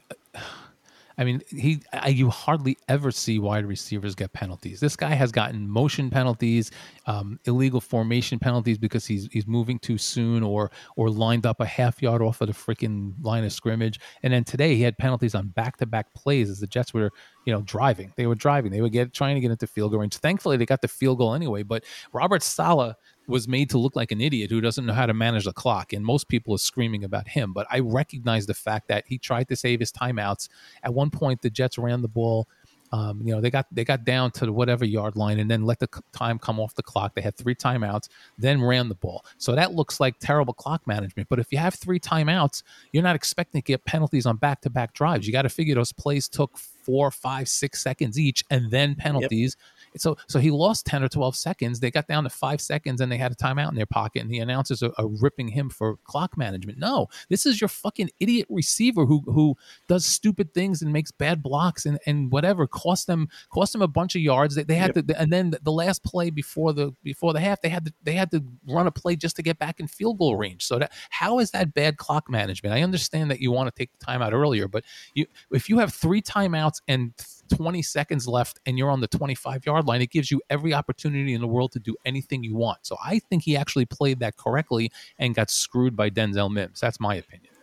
I 1.19 1.25
mean, 1.25 1.41
he 1.49 1.81
I, 1.91 2.07
you 2.07 2.29
hardly 2.29 2.77
ever 2.87 3.11
see 3.11 3.39
wide 3.39 3.65
receivers 3.65 4.15
get 4.15 4.31
penalties. 4.31 4.79
This 4.79 4.95
guy 4.95 5.09
has 5.09 5.33
gotten 5.33 5.69
motion 5.69 6.09
penalties, 6.09 6.71
um, 7.07 7.37
illegal 7.43 7.81
formation 7.81 8.39
penalties 8.39 8.77
because 8.77 9.05
he's 9.05 9.27
he's 9.29 9.45
moving 9.45 9.79
too 9.79 9.97
soon 9.97 10.43
or 10.43 10.71
or 10.95 11.09
lined 11.09 11.45
up 11.45 11.59
a 11.59 11.65
half 11.65 12.01
yard 12.01 12.21
off 12.21 12.39
of 12.39 12.47
the 12.47 12.53
freaking 12.53 13.13
line 13.21 13.43
of 13.43 13.51
scrimmage. 13.51 13.99
And 14.23 14.31
then 14.31 14.45
today 14.45 14.75
he 14.75 14.81
had 14.81 14.97
penalties 14.97 15.35
on 15.35 15.49
back 15.49 15.75
to 15.77 15.85
back 15.85 16.13
plays 16.13 16.49
as 16.49 16.61
the 16.61 16.67
Jets 16.67 16.93
were 16.93 17.11
you 17.45 17.51
know 17.51 17.63
driving. 17.63 18.13
They 18.15 18.25
were 18.25 18.35
driving. 18.35 18.71
They 18.71 18.79
were 18.79 18.87
get 18.87 19.13
trying 19.13 19.35
to 19.35 19.41
get 19.41 19.51
into 19.51 19.67
field 19.67 19.91
goal 19.91 19.99
range. 19.99 20.15
Thankfully, 20.15 20.55
they 20.55 20.65
got 20.65 20.81
the 20.81 20.87
field 20.87 21.17
goal 21.17 21.33
anyway. 21.33 21.63
But 21.63 21.83
Robert 22.13 22.43
Saleh 22.43 22.95
was 23.29 23.47
made 23.47 23.69
to 23.69 23.77
look 23.77 23.95
like 23.95 24.11
an 24.11 24.21
idiot 24.21 24.49
who 24.49 24.61
doesn't 24.61 24.85
know 24.85 24.93
how 24.93 25.05
to 25.05 25.13
manage 25.13 25.45
the 25.45 25.53
clock. 25.53 25.93
And 25.93 26.03
most 26.05 26.27
people 26.27 26.53
are 26.53 26.59
screaming 26.59 27.03
about 27.03 27.27
him. 27.27 27.53
But 27.53 27.67
I 27.69 27.79
recognize 27.79 28.45
the 28.45 28.53
fact 28.53 28.87
that 28.87 29.05
he 29.07 29.17
tried 29.17 29.47
to 29.49 29.55
save 29.55 29.79
his 29.79 29.91
timeouts. 29.91 30.49
At 30.83 30.93
one 30.93 31.09
point, 31.09 31.41
the 31.41 31.49
Jets 31.49 31.77
ran 31.77 32.01
the 32.01 32.07
ball. 32.07 32.47
Um, 32.91 33.21
you 33.23 33.31
know, 33.31 33.39
they 33.39 33.51
got 33.51 33.67
they 33.71 33.85
got 33.85 34.03
down 34.03 34.31
to 34.31 34.51
whatever 34.51 34.83
yard 34.83 35.15
line 35.15 35.37
and 35.37 35.49
then 35.49 35.63
let 35.63 35.79
the 35.79 35.87
time 36.11 36.39
come 36.39 36.59
off 36.59 36.73
the 36.73 36.81
clock. 36.81 37.13
They 37.13 37.21
had 37.21 37.37
three 37.37 37.53
timeouts, 37.53 38.09
then 38.39 38.63
ran 38.63 38.89
the 38.89 38.95
ball. 38.95 39.23
So 39.37 39.53
that 39.53 39.73
looks 39.73 39.99
like 39.99 40.17
terrible 40.19 40.55
clock 40.55 40.87
management. 40.87 41.29
But 41.29 41.37
if 41.37 41.51
you 41.51 41.59
have 41.59 41.75
three 41.75 41.99
timeouts, 41.99 42.63
you're 42.91 43.03
not 43.03 43.15
expecting 43.15 43.61
to 43.61 43.65
get 43.65 43.85
penalties 43.85 44.25
on 44.25 44.37
back 44.37 44.61
to 44.61 44.71
back 44.71 44.93
drives. 44.93 45.27
You 45.27 45.33
got 45.33 45.43
to 45.43 45.49
figure 45.49 45.75
those 45.75 45.91
plays 45.91 46.27
took 46.27 46.57
four, 46.57 47.11
five, 47.11 47.47
six 47.47 47.83
seconds 47.83 48.17
each, 48.17 48.43
and 48.49 48.71
then 48.71 48.95
penalties. 48.95 49.55
Yep 49.59 49.65
so 49.97 50.17
so 50.27 50.39
he 50.39 50.51
lost 50.51 50.85
10 50.85 51.03
or 51.03 51.09
12 51.09 51.35
seconds. 51.35 51.79
They 51.79 51.91
got 51.91 52.07
down 52.07 52.23
to 52.23 52.29
five 52.29 52.61
seconds 52.61 53.01
and 53.01 53.11
they 53.11 53.17
had 53.17 53.31
a 53.31 53.35
timeout 53.35 53.69
in 53.69 53.75
their 53.75 53.85
pocket, 53.85 54.21
and 54.21 54.31
the 54.31 54.39
announcers 54.39 54.83
are, 54.83 54.91
are 54.97 55.07
ripping 55.07 55.47
him 55.47 55.69
for 55.69 55.97
clock 56.03 56.37
management. 56.37 56.77
No, 56.77 57.07
this 57.29 57.45
is 57.45 57.59
your 57.61 57.67
fucking 57.67 58.09
idiot 58.19 58.47
receiver 58.49 59.05
who 59.05 59.21
who 59.25 59.55
does 59.87 60.05
stupid 60.05 60.53
things 60.53 60.81
and 60.81 60.93
makes 60.93 61.11
bad 61.11 61.41
blocks 61.41 61.85
and, 61.85 61.99
and 62.05 62.31
whatever 62.31 62.67
cost 62.67 63.07
them 63.07 63.27
cost 63.49 63.73
them 63.73 63.81
a 63.81 63.87
bunch 63.87 64.15
of 64.15 64.21
yards. 64.21 64.55
They, 64.55 64.63
they 64.63 64.75
had 64.75 64.95
yep. 64.95 65.07
to, 65.07 65.19
and 65.19 65.31
then 65.31 65.53
the 65.61 65.71
last 65.71 66.03
play 66.03 66.29
before 66.29 66.73
the 66.73 66.93
before 67.03 67.33
the 67.33 67.39
half, 67.39 67.61
they 67.61 67.69
had 67.69 67.85
to 67.85 67.93
they 68.03 68.13
had 68.13 68.31
to 68.31 68.43
run 68.67 68.87
a 68.87 68.91
play 68.91 69.15
just 69.15 69.35
to 69.37 69.43
get 69.43 69.59
back 69.59 69.79
in 69.79 69.87
field 69.87 70.19
goal 70.19 70.37
range. 70.37 70.65
So 70.65 70.79
that 70.79 70.91
how 71.09 71.39
is 71.39 71.51
that 71.51 71.73
bad 71.73 71.97
clock 71.97 72.29
management? 72.29 72.73
I 72.73 72.81
understand 72.81 73.31
that 73.31 73.39
you 73.39 73.51
want 73.51 73.73
to 73.73 73.77
take 73.77 73.91
the 73.97 74.05
timeout 74.05 74.33
earlier, 74.33 74.67
but 74.67 74.83
you 75.13 75.25
if 75.51 75.69
you 75.69 75.79
have 75.79 75.93
three 75.93 76.21
timeouts 76.21 76.81
and 76.87 77.13
20 77.49 77.81
seconds 77.81 78.27
left 78.27 78.59
and 78.65 78.77
you're 78.77 78.89
on 78.89 79.01
the 79.01 79.07
25 79.07 79.65
yard 79.65 79.85
line, 79.85 80.01
it 80.01 80.11
gives 80.11 80.31
you 80.31 80.41
every 80.49 80.73
opportunity 80.73 81.33
in 81.33 81.41
the 81.41 81.47
world 81.47 81.71
to 81.73 81.79
do 81.79 81.95
anything 82.05 82.43
you 82.43 82.55
want. 82.55 82.79
So 82.83 82.97
I 83.03 83.19
think 83.19 83.43
he 83.43 83.57
actually 83.57 83.85
played 83.85 84.19
that 84.19 84.37
correctly 84.37 84.91
and 85.17 85.35
got 85.35 85.49
screwed 85.49 85.95
by 85.95 86.09
Denzel 86.09 86.51
Mims. 86.51 86.79
That's 86.79 86.99
my 86.99 87.15
opinion. 87.15 87.53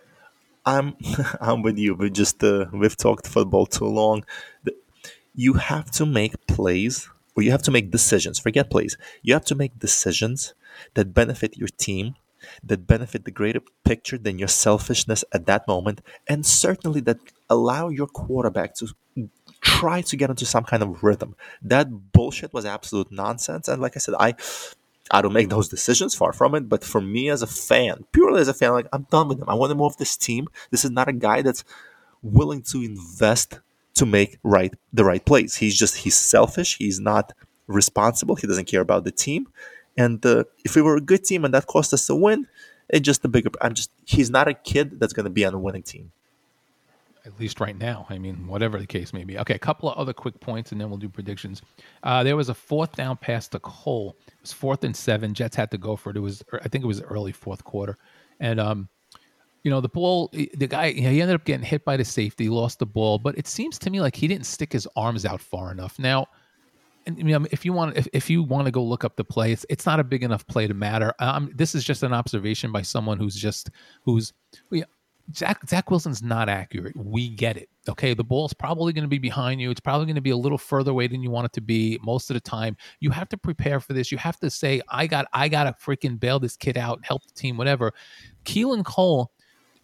I'm 0.64 0.96
I'm 1.40 1.62
with 1.62 1.78
you. 1.78 1.94
We 1.94 2.10
just 2.10 2.42
uh, 2.42 2.66
we've 2.72 2.96
talked 2.96 3.26
football 3.26 3.66
too 3.66 3.86
long. 3.86 4.24
You 5.34 5.54
have 5.54 5.90
to 5.92 6.06
make 6.06 6.46
plays 6.46 7.08
or 7.36 7.42
you 7.42 7.50
have 7.50 7.62
to 7.62 7.70
make 7.70 7.90
decisions. 7.90 8.38
Forget 8.38 8.70
plays. 8.70 8.96
You 9.22 9.34
have 9.34 9.44
to 9.46 9.54
make 9.54 9.78
decisions 9.78 10.54
that 10.94 11.14
benefit 11.14 11.56
your 11.56 11.68
team, 11.68 12.14
that 12.62 12.86
benefit 12.86 13.24
the 13.24 13.30
greater 13.30 13.60
picture 13.84 14.18
than 14.18 14.38
your 14.38 14.48
selfishness 14.48 15.24
at 15.32 15.46
that 15.46 15.68
moment, 15.68 16.00
and 16.26 16.44
certainly 16.44 17.00
that 17.02 17.18
allow 17.48 17.88
your 17.88 18.06
quarterback 18.06 18.74
to 18.76 18.88
try 19.66 20.00
to 20.00 20.16
get 20.16 20.30
into 20.30 20.46
some 20.46 20.64
kind 20.64 20.82
of 20.82 21.02
rhythm. 21.02 21.34
That 21.60 22.12
bullshit 22.12 22.54
was 22.54 22.64
absolute 22.64 23.10
nonsense. 23.10 23.66
And 23.66 23.82
like 23.82 23.96
I 23.96 23.98
said, 23.98 24.14
I 24.18 24.34
I 25.10 25.22
don't 25.22 25.32
make 25.32 25.50
those 25.50 25.68
decisions, 25.68 26.14
far 26.14 26.32
from 26.32 26.54
it. 26.54 26.68
But 26.68 26.84
for 26.84 27.00
me 27.00 27.28
as 27.30 27.42
a 27.42 27.46
fan, 27.46 28.04
purely 28.12 28.40
as 28.40 28.48
a 28.48 28.54
fan, 28.54 28.72
like 28.72 28.88
I'm 28.92 29.06
done 29.10 29.28
with 29.28 29.40
him. 29.40 29.48
I 29.48 29.54
want 29.54 29.70
to 29.70 29.74
move 29.74 29.96
this 29.96 30.16
team. 30.16 30.46
This 30.70 30.84
is 30.84 30.90
not 30.90 31.08
a 31.08 31.12
guy 31.12 31.42
that's 31.42 31.64
willing 32.22 32.62
to 32.62 32.82
invest 32.82 33.60
to 33.94 34.06
make 34.06 34.38
right 34.42 34.72
the 34.92 35.04
right 35.04 35.24
plays. 35.24 35.56
He's 35.56 35.76
just 35.76 35.96
he's 35.98 36.16
selfish. 36.16 36.78
He's 36.78 37.00
not 37.00 37.32
responsible. 37.66 38.36
He 38.36 38.46
doesn't 38.46 38.66
care 38.66 38.80
about 38.80 39.04
the 39.04 39.12
team. 39.12 39.48
And 39.96 40.24
uh, 40.24 40.44
if 40.64 40.76
we 40.76 40.82
were 40.82 40.96
a 40.96 41.00
good 41.00 41.24
team 41.24 41.44
and 41.44 41.54
that 41.54 41.66
cost 41.66 41.92
us 41.92 42.08
a 42.08 42.14
win, 42.14 42.46
it's 42.88 43.04
just 43.04 43.24
a 43.24 43.28
bigger. 43.28 43.50
I'm 43.60 43.74
just 43.74 43.90
he's 44.04 44.30
not 44.30 44.46
a 44.46 44.54
kid 44.54 45.00
that's 45.00 45.12
going 45.12 45.24
to 45.24 45.30
be 45.30 45.44
on 45.44 45.54
a 45.54 45.58
winning 45.58 45.82
team. 45.82 46.12
At 47.26 47.40
least 47.40 47.58
right 47.58 47.76
now. 47.76 48.06
I 48.08 48.18
mean, 48.18 48.46
whatever 48.46 48.78
the 48.78 48.86
case 48.86 49.12
may 49.12 49.24
be. 49.24 49.36
Okay, 49.36 49.54
a 49.54 49.58
couple 49.58 49.90
of 49.90 49.98
other 49.98 50.12
quick 50.12 50.38
points, 50.38 50.70
and 50.70 50.80
then 50.80 50.88
we'll 50.88 50.98
do 50.98 51.08
predictions. 51.08 51.60
Uh, 52.04 52.22
there 52.22 52.36
was 52.36 52.48
a 52.50 52.54
fourth 52.54 52.94
down 52.94 53.16
pass 53.16 53.48
to 53.48 53.58
Cole. 53.58 54.16
It 54.28 54.34
was 54.42 54.52
fourth 54.52 54.84
and 54.84 54.94
seven. 54.94 55.34
Jets 55.34 55.56
had 55.56 55.72
to 55.72 55.78
go 55.78 55.96
for 55.96 56.10
it. 56.10 56.16
It 56.16 56.20
was, 56.20 56.44
I 56.52 56.68
think, 56.68 56.84
it 56.84 56.86
was 56.86 57.02
early 57.02 57.32
fourth 57.32 57.64
quarter, 57.64 57.98
and 58.38 58.60
um, 58.60 58.88
you 59.64 59.70
know, 59.70 59.80
the 59.80 59.88
ball, 59.88 60.30
the 60.32 60.68
guy, 60.68 60.92
he 60.92 61.20
ended 61.20 61.34
up 61.34 61.44
getting 61.44 61.66
hit 61.66 61.84
by 61.84 61.96
the 61.96 62.04
safety, 62.04 62.48
lost 62.48 62.78
the 62.78 62.86
ball, 62.86 63.18
but 63.18 63.36
it 63.36 63.48
seems 63.48 63.80
to 63.80 63.90
me 63.90 64.00
like 64.00 64.14
he 64.14 64.28
didn't 64.28 64.46
stick 64.46 64.72
his 64.72 64.86
arms 64.94 65.26
out 65.26 65.40
far 65.40 65.72
enough. 65.72 65.98
Now, 65.98 66.28
and, 67.06 67.18
you 67.18 67.24
know, 67.24 67.44
if 67.50 67.64
you 67.64 67.72
want, 67.72 67.96
if, 67.96 68.06
if 68.12 68.30
you 68.30 68.44
want 68.44 68.66
to 68.66 68.70
go 68.70 68.84
look 68.84 69.02
up 69.02 69.16
the 69.16 69.24
play, 69.24 69.50
it's 69.50 69.66
it's 69.68 69.84
not 69.84 69.98
a 69.98 70.04
big 70.04 70.22
enough 70.22 70.46
play 70.46 70.68
to 70.68 70.74
matter. 70.74 71.12
Um, 71.18 71.50
this 71.52 71.74
is 71.74 71.82
just 71.82 72.04
an 72.04 72.12
observation 72.12 72.70
by 72.70 72.82
someone 72.82 73.18
who's 73.18 73.34
just 73.34 73.70
who's. 74.04 74.32
Zach 75.34 75.60
Zach 75.68 75.90
Wilson's 75.90 76.22
not 76.22 76.48
accurate. 76.48 76.96
We 76.96 77.28
get 77.28 77.56
it. 77.56 77.68
Okay, 77.88 78.14
the 78.14 78.24
ball's 78.24 78.52
probably 78.52 78.92
going 78.92 79.04
to 79.04 79.08
be 79.08 79.18
behind 79.18 79.60
you. 79.60 79.70
It's 79.70 79.80
probably 79.80 80.06
going 80.06 80.16
to 80.16 80.20
be 80.20 80.30
a 80.30 80.36
little 80.36 80.58
further 80.58 80.92
away 80.92 81.08
than 81.08 81.22
you 81.22 81.30
want 81.30 81.46
it 81.46 81.52
to 81.54 81.60
be 81.60 81.98
most 82.02 82.30
of 82.30 82.34
the 82.34 82.40
time. 82.40 82.76
You 83.00 83.10
have 83.10 83.28
to 83.30 83.36
prepare 83.36 83.80
for 83.80 83.92
this. 83.92 84.12
You 84.12 84.18
have 84.18 84.38
to 84.40 84.50
say, 84.50 84.80
I 84.88 85.06
got 85.06 85.26
I 85.32 85.48
got 85.48 85.64
to 85.64 85.72
freaking 85.72 86.18
bail 86.18 86.38
this 86.38 86.56
kid 86.56 86.76
out, 86.78 87.04
help 87.04 87.26
the 87.26 87.32
team, 87.32 87.56
whatever. 87.56 87.92
Keelan 88.44 88.84
Cole 88.84 89.32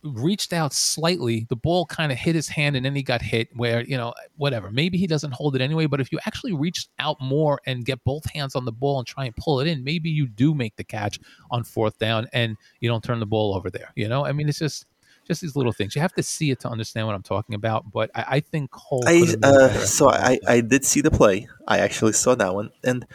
reached 0.03 0.53
out 0.53 0.73
slightly. 0.73 1.47
The 1.49 1.57
ball 1.57 1.87
kind 1.87 2.11
of 2.11 2.19
hit 2.19 2.35
his 2.35 2.49
hand 2.49 2.77
and 2.77 2.85
then 2.85 2.95
he 2.95 3.03
got 3.03 3.23
hit 3.23 3.49
where, 3.55 3.83
you 3.83 3.97
know, 3.97 4.13
whatever. 4.37 4.71
Maybe 4.71 4.99
he 4.99 5.07
doesn't 5.07 5.33
hold 5.33 5.55
it 5.55 5.63
anyway, 5.63 5.87
but 5.87 6.01
if 6.01 6.11
you 6.13 6.19
actually 6.27 6.53
reach 6.53 6.89
out 6.99 7.21
more 7.21 7.61
and 7.67 7.85
get 7.85 8.03
both 8.05 8.29
hands 8.33 8.57
on 8.57 8.65
the 8.65 8.73
ball 8.73 8.99
and 8.99 9.07
try 9.07 9.27
and 9.27 9.37
pull 9.37 9.61
it 9.61 9.69
in, 9.69 9.85
maybe 9.85 10.11
you 10.11 10.27
do 10.27 10.55
make 10.55 10.75
the 10.77 10.85
catch 10.85 11.21
on 11.51 11.63
fourth 11.65 11.99
down 11.99 12.27
and 12.33 12.57
you 12.81 12.89
don't 12.89 13.05
turn 13.05 13.21
the 13.21 13.27
ball 13.27 13.55
over 13.55 13.71
there. 13.71 13.93
You 13.95 14.09
know, 14.09 14.27
I 14.27 14.33
mean, 14.33 14.49
it's 14.49 14.59
just 14.59 14.87
just 15.27 15.41
these 15.41 15.57
little 15.57 15.73
things. 15.73 15.95
You 15.95 16.03
have 16.03 16.15
to 16.15 16.23
see 16.23 16.51
it 16.51 16.61
to 16.61 16.69
understand 16.69 17.07
what 17.07 17.15
I'm 17.15 17.23
talking 17.23 17.55
about. 17.55 17.91
But 17.91 18.11
I, 18.15 18.25
I 18.29 18.41
think 18.41 18.71
Cole. 18.71 19.05
I 19.07 19.35
uh, 19.43 19.69
so 19.85 20.11
I 20.11 20.39
I 20.47 20.61
did 20.61 20.85
see 20.85 21.01
the 21.01 21.11
play. 21.11 21.49
I 21.67 21.79
actually 21.79 22.13
saw 22.13 22.35
that 22.35 22.55
one, 22.55 22.71
and 22.83 23.07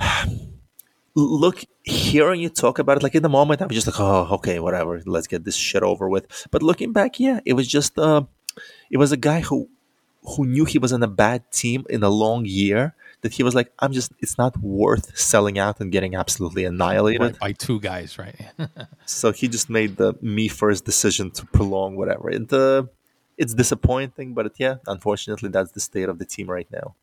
look, 1.14 1.64
hearing 1.82 2.40
you 2.40 2.48
talk 2.48 2.78
about 2.78 2.98
it, 2.98 3.02
like 3.02 3.14
in 3.14 3.22
the 3.22 3.28
moment, 3.28 3.60
I'm 3.60 3.68
just 3.68 3.86
like, 3.86 3.98
oh, 3.98 4.28
okay, 4.36 4.58
whatever, 4.58 5.02
let's 5.06 5.26
get 5.26 5.44
this 5.44 5.56
shit 5.56 5.82
over 5.82 6.08
with. 6.08 6.46
But 6.50 6.62
looking 6.62 6.92
back, 6.92 7.18
yeah, 7.18 7.40
it 7.44 7.54
was 7.54 7.66
just, 7.66 7.98
uh, 7.98 8.22
it 8.90 8.98
was 8.98 9.12
a 9.12 9.16
guy 9.16 9.40
who, 9.40 9.68
who 10.22 10.46
knew 10.46 10.64
he 10.64 10.78
was 10.78 10.92
in 10.92 11.02
a 11.02 11.08
bad 11.08 11.50
team 11.50 11.86
in 11.88 12.02
a 12.02 12.08
long 12.08 12.44
year. 12.44 12.94
That 13.22 13.32
he 13.32 13.42
was 13.42 13.54
like, 13.54 13.72
I'm 13.80 13.92
just, 13.92 14.12
it's 14.20 14.38
not 14.38 14.56
worth 14.58 15.18
selling 15.18 15.58
out 15.58 15.80
and 15.80 15.90
getting 15.90 16.14
absolutely 16.14 16.64
annihilated 16.64 17.20
right, 17.20 17.38
by 17.38 17.52
two 17.52 17.80
guys, 17.80 18.16
right? 18.16 18.36
so 19.06 19.32
he 19.32 19.48
just 19.48 19.68
made 19.68 19.96
the 19.96 20.14
me 20.22 20.46
first 20.46 20.84
decision 20.84 21.32
to 21.32 21.46
prolong 21.46 21.96
whatever. 21.96 22.28
And 22.28 22.52
uh, 22.52 22.84
it's 23.36 23.54
disappointing, 23.54 24.34
but 24.34 24.46
it, 24.46 24.52
yeah, 24.58 24.76
unfortunately, 24.86 25.48
that's 25.48 25.72
the 25.72 25.80
state 25.80 26.08
of 26.08 26.20
the 26.20 26.24
team 26.24 26.48
right 26.48 26.68
now 26.70 26.94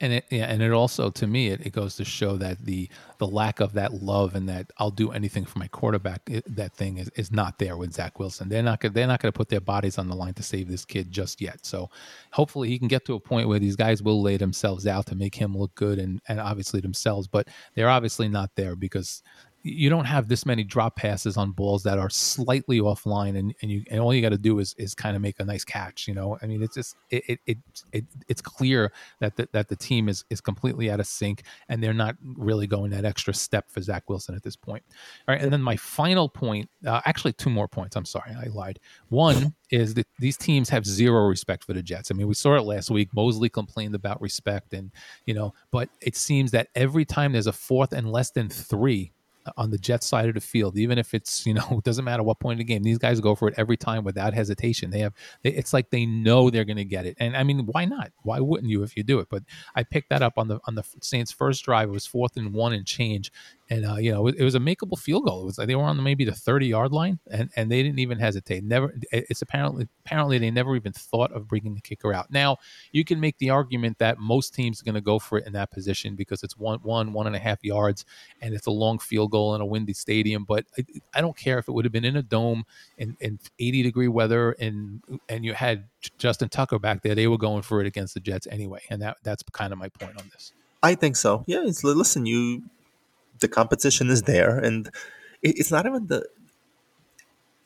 and 0.00 0.12
it 0.12 0.24
yeah 0.30 0.44
and 0.44 0.62
it 0.62 0.72
also 0.72 1.10
to 1.10 1.26
me 1.26 1.48
it, 1.48 1.66
it 1.66 1.72
goes 1.72 1.96
to 1.96 2.04
show 2.04 2.36
that 2.36 2.64
the 2.64 2.88
the 3.18 3.26
lack 3.26 3.60
of 3.60 3.72
that 3.72 3.92
love 3.94 4.34
and 4.34 4.48
that 4.48 4.70
I'll 4.78 4.90
do 4.90 5.10
anything 5.10 5.44
for 5.44 5.58
my 5.58 5.68
quarterback 5.68 6.22
it, 6.26 6.44
that 6.56 6.72
thing 6.72 6.98
is, 6.98 7.10
is 7.16 7.32
not 7.32 7.58
there 7.58 7.76
with 7.76 7.92
Zach 7.92 8.18
Wilson. 8.18 8.48
They're 8.48 8.62
not 8.62 8.80
they're 8.80 9.06
not 9.06 9.20
going 9.20 9.32
to 9.32 9.36
put 9.36 9.48
their 9.48 9.60
bodies 9.60 9.98
on 9.98 10.08
the 10.08 10.14
line 10.14 10.34
to 10.34 10.42
save 10.42 10.68
this 10.68 10.84
kid 10.84 11.10
just 11.10 11.40
yet. 11.40 11.66
So 11.66 11.90
hopefully 12.32 12.68
he 12.68 12.78
can 12.78 12.88
get 12.88 13.04
to 13.06 13.14
a 13.14 13.20
point 13.20 13.48
where 13.48 13.58
these 13.58 13.76
guys 13.76 14.02
will 14.02 14.22
lay 14.22 14.36
themselves 14.36 14.86
out 14.86 15.06
to 15.06 15.16
make 15.16 15.34
him 15.34 15.56
look 15.56 15.74
good 15.74 15.98
and 15.98 16.20
and 16.28 16.40
obviously 16.40 16.80
themselves 16.80 17.26
but 17.26 17.48
they're 17.74 17.88
obviously 17.88 18.28
not 18.28 18.50
there 18.54 18.76
because 18.76 19.22
you 19.68 19.90
don't 19.90 20.04
have 20.04 20.28
this 20.28 20.46
many 20.46 20.64
drop 20.64 20.96
passes 20.96 21.36
on 21.36 21.52
balls 21.52 21.82
that 21.82 21.98
are 21.98 22.10
slightly 22.10 22.80
offline 22.80 23.38
and, 23.38 23.54
and 23.62 23.70
you 23.70 23.82
and 23.90 24.00
all 24.00 24.14
you 24.14 24.22
got 24.22 24.30
to 24.30 24.38
do 24.38 24.58
is 24.58 24.74
is 24.78 24.94
kind 24.94 25.16
of 25.16 25.22
make 25.22 25.38
a 25.40 25.44
nice 25.44 25.64
catch 25.64 26.08
you 26.08 26.14
know? 26.14 26.38
I 26.42 26.46
mean 26.46 26.62
it's 26.62 26.74
just 26.74 26.96
it 27.10 27.24
it, 27.28 27.40
it, 27.46 27.58
it 27.92 28.04
it's 28.28 28.40
clear 28.40 28.92
that 29.20 29.36
the, 29.36 29.48
that 29.52 29.68
the 29.68 29.76
team 29.76 30.08
is 30.08 30.24
is 30.30 30.40
completely 30.40 30.90
out 30.90 31.00
of 31.00 31.06
sync 31.06 31.42
and 31.68 31.82
they're 31.82 31.94
not 31.94 32.16
really 32.36 32.66
going 32.66 32.90
that 32.92 33.04
extra 33.04 33.34
step 33.34 33.70
for 33.70 33.80
zach 33.80 34.08
wilson 34.08 34.34
at 34.34 34.42
this 34.42 34.56
point. 34.56 34.82
All 35.26 35.34
right 35.34 35.42
and 35.42 35.52
then 35.52 35.62
my 35.62 35.76
final 35.76 36.28
point 36.28 36.68
uh, 36.86 37.00
actually 37.04 37.32
two 37.34 37.50
more 37.50 37.68
points 37.68 37.96
i'm 37.96 38.04
sorry 38.04 38.32
i 38.32 38.46
lied. 38.48 38.78
One 39.08 39.54
is 39.70 39.94
that 39.94 40.06
these 40.18 40.36
teams 40.36 40.68
have 40.70 40.86
zero 40.86 41.26
respect 41.26 41.64
for 41.64 41.74
the 41.74 41.82
jets. 41.82 42.10
I 42.10 42.14
mean 42.14 42.28
we 42.28 42.34
saw 42.34 42.56
it 42.56 42.62
last 42.62 42.90
week. 42.90 43.10
Mosley 43.14 43.48
complained 43.48 43.94
about 43.94 44.20
respect 44.20 44.72
and 44.72 44.90
you 45.26 45.34
know 45.34 45.52
but 45.70 45.88
it 46.00 46.16
seems 46.16 46.50
that 46.52 46.68
every 46.74 47.04
time 47.04 47.32
there's 47.32 47.46
a 47.46 47.52
fourth 47.52 47.92
and 47.92 48.10
less 48.10 48.30
than 48.30 48.48
three 48.48 49.12
on 49.56 49.70
the 49.70 49.78
Jets 49.78 50.06
side 50.06 50.28
of 50.28 50.34
the 50.34 50.40
field, 50.40 50.76
even 50.76 50.98
if 50.98 51.14
it's 51.14 51.46
you 51.46 51.54
know 51.54 51.80
doesn't 51.84 52.04
matter 52.04 52.22
what 52.22 52.40
point 52.40 52.54
of 52.54 52.58
the 52.58 52.72
game, 52.72 52.82
these 52.82 52.98
guys 52.98 53.20
go 53.20 53.34
for 53.34 53.48
it 53.48 53.54
every 53.56 53.76
time 53.76 54.04
without 54.04 54.34
hesitation. 54.34 54.90
They 54.90 55.00
have 55.00 55.14
they, 55.42 55.50
it's 55.50 55.72
like 55.72 55.90
they 55.90 56.06
know 56.06 56.50
they're 56.50 56.64
going 56.64 56.76
to 56.76 56.84
get 56.84 57.06
it, 57.06 57.16
and 57.18 57.36
I 57.36 57.42
mean, 57.44 57.66
why 57.66 57.84
not? 57.84 58.12
Why 58.22 58.40
wouldn't 58.40 58.70
you 58.70 58.82
if 58.82 58.96
you 58.96 59.02
do 59.02 59.20
it? 59.20 59.28
But 59.30 59.42
I 59.74 59.82
picked 59.82 60.10
that 60.10 60.22
up 60.22 60.34
on 60.36 60.48
the 60.48 60.60
on 60.66 60.74
the 60.74 60.84
Saints' 61.00 61.32
first 61.32 61.64
drive. 61.64 61.88
It 61.88 61.92
was 61.92 62.06
fourth 62.06 62.36
and 62.36 62.52
one 62.52 62.72
and 62.72 62.86
change, 62.86 63.32
and 63.70 63.86
uh, 63.86 63.96
you 63.96 64.10
know 64.10 64.26
it, 64.26 64.42
was 64.42 64.54
a 64.54 64.60
makeable 64.60 64.98
field 64.98 65.26
goal. 65.26 65.42
It 65.42 65.44
was 65.44 65.56
they 65.56 65.74
were 65.74 65.82
on 65.82 66.02
maybe 66.02 66.24
the 66.24 66.32
thirty 66.32 66.66
yard 66.66 66.92
line, 66.92 67.18
and, 67.30 67.50
and 67.56 67.70
they 67.70 67.82
didn't 67.82 67.98
even 67.98 68.18
hesitate. 68.18 68.64
Never, 68.64 68.94
it's 69.12 69.42
apparently 69.42 69.88
apparently 70.04 70.38
they 70.38 70.50
never 70.50 70.74
even 70.76 70.92
thought 70.92 71.32
of 71.32 71.46
bringing 71.46 71.74
the 71.74 71.80
kicker 71.80 72.12
out. 72.12 72.30
Now 72.30 72.58
you 72.92 73.04
can 73.04 73.20
make 73.20 73.36
the 73.38 73.50
argument 73.50 73.98
that 73.98 74.18
most 74.18 74.54
teams 74.54 74.80
are 74.80 74.84
going 74.84 74.94
to 74.94 75.00
go 75.00 75.18
for 75.18 75.38
it 75.38 75.46
in 75.46 75.52
that 75.52 75.70
position 75.70 76.14
because 76.14 76.42
it's 76.42 76.56
one 76.56 76.78
one 76.82 77.12
one 77.12 77.26
and 77.26 77.36
a 77.36 77.38
half 77.38 77.62
yards, 77.62 78.04
and 78.40 78.54
it's 78.54 78.66
a 78.66 78.70
long 78.70 78.98
field 78.98 79.30
goal 79.30 79.54
in 79.54 79.60
a 79.60 79.66
windy 79.66 79.92
stadium. 79.92 80.44
But 80.44 80.64
I, 80.78 80.84
I 81.14 81.20
don't 81.20 81.36
care 81.36 81.58
if 81.58 81.68
it 81.68 81.72
would 81.72 81.84
have 81.84 81.92
been 81.92 82.06
in 82.06 82.16
a 82.16 82.22
dome 82.22 82.64
in, 82.96 83.16
in 83.20 83.38
eighty 83.58 83.82
degree 83.82 84.08
weather, 84.08 84.52
and 84.52 85.02
and 85.28 85.44
you 85.44 85.52
had 85.52 85.84
Justin 86.16 86.48
Tucker 86.48 86.78
back 86.78 87.02
there. 87.02 87.14
They 87.14 87.26
were 87.26 87.38
going 87.38 87.62
for 87.62 87.80
it 87.80 87.86
against 87.86 88.14
the 88.14 88.20
Jets 88.20 88.46
anyway, 88.50 88.80
and 88.88 89.02
that 89.02 89.18
that's 89.22 89.42
kind 89.52 89.72
of 89.72 89.78
my 89.78 89.88
point 89.88 90.18
on 90.18 90.30
this. 90.32 90.52
I 90.82 90.94
think 90.94 91.16
so. 91.16 91.44
Yeah, 91.46 91.64
it's 91.66 91.82
listen, 91.82 92.24
you 92.24 92.62
the 93.40 93.48
competition 93.48 94.10
is 94.10 94.22
there, 94.22 94.58
and 94.58 94.90
it's 95.42 95.70
not 95.70 95.86
even 95.86 96.06
the. 96.06 96.26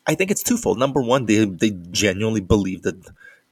I 0.06 0.14
think 0.14 0.30
it's 0.30 0.42
twofold. 0.42 0.78
Number 0.78 1.00
one, 1.02 1.26
they 1.26 1.44
they 1.44 1.70
genuinely 1.90 2.40
believe 2.40 2.82
that 2.82 2.96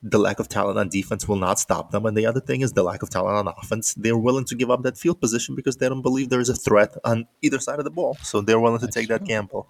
the 0.02 0.18
lack 0.18 0.40
of 0.40 0.48
talent 0.48 0.78
on 0.78 0.88
defense 0.88 1.28
will 1.28 1.36
not 1.36 1.58
stop 1.58 1.90
them, 1.90 2.06
and 2.06 2.16
the 2.16 2.26
other 2.26 2.40
thing 2.40 2.62
is 2.62 2.72
the 2.72 2.82
lack 2.82 3.02
of 3.02 3.10
talent 3.10 3.36
on 3.48 3.54
offense. 3.58 3.94
They're 3.94 4.16
willing 4.16 4.46
to 4.46 4.54
give 4.54 4.70
up 4.70 4.82
that 4.82 4.98
field 4.98 5.20
position 5.20 5.54
because 5.54 5.76
they 5.76 5.88
don't 5.88 6.02
believe 6.02 6.30
there 6.30 6.40
is 6.40 6.48
a 6.48 6.54
threat 6.54 6.96
on 7.04 7.26
either 7.42 7.58
side 7.58 7.78
of 7.78 7.84
the 7.84 7.90
ball, 7.90 8.16
so 8.22 8.40
they're 8.40 8.60
willing 8.60 8.80
to 8.80 8.86
That's 8.86 8.96
take 8.96 9.08
true. 9.08 9.18
that 9.18 9.24
gamble. 9.24 9.68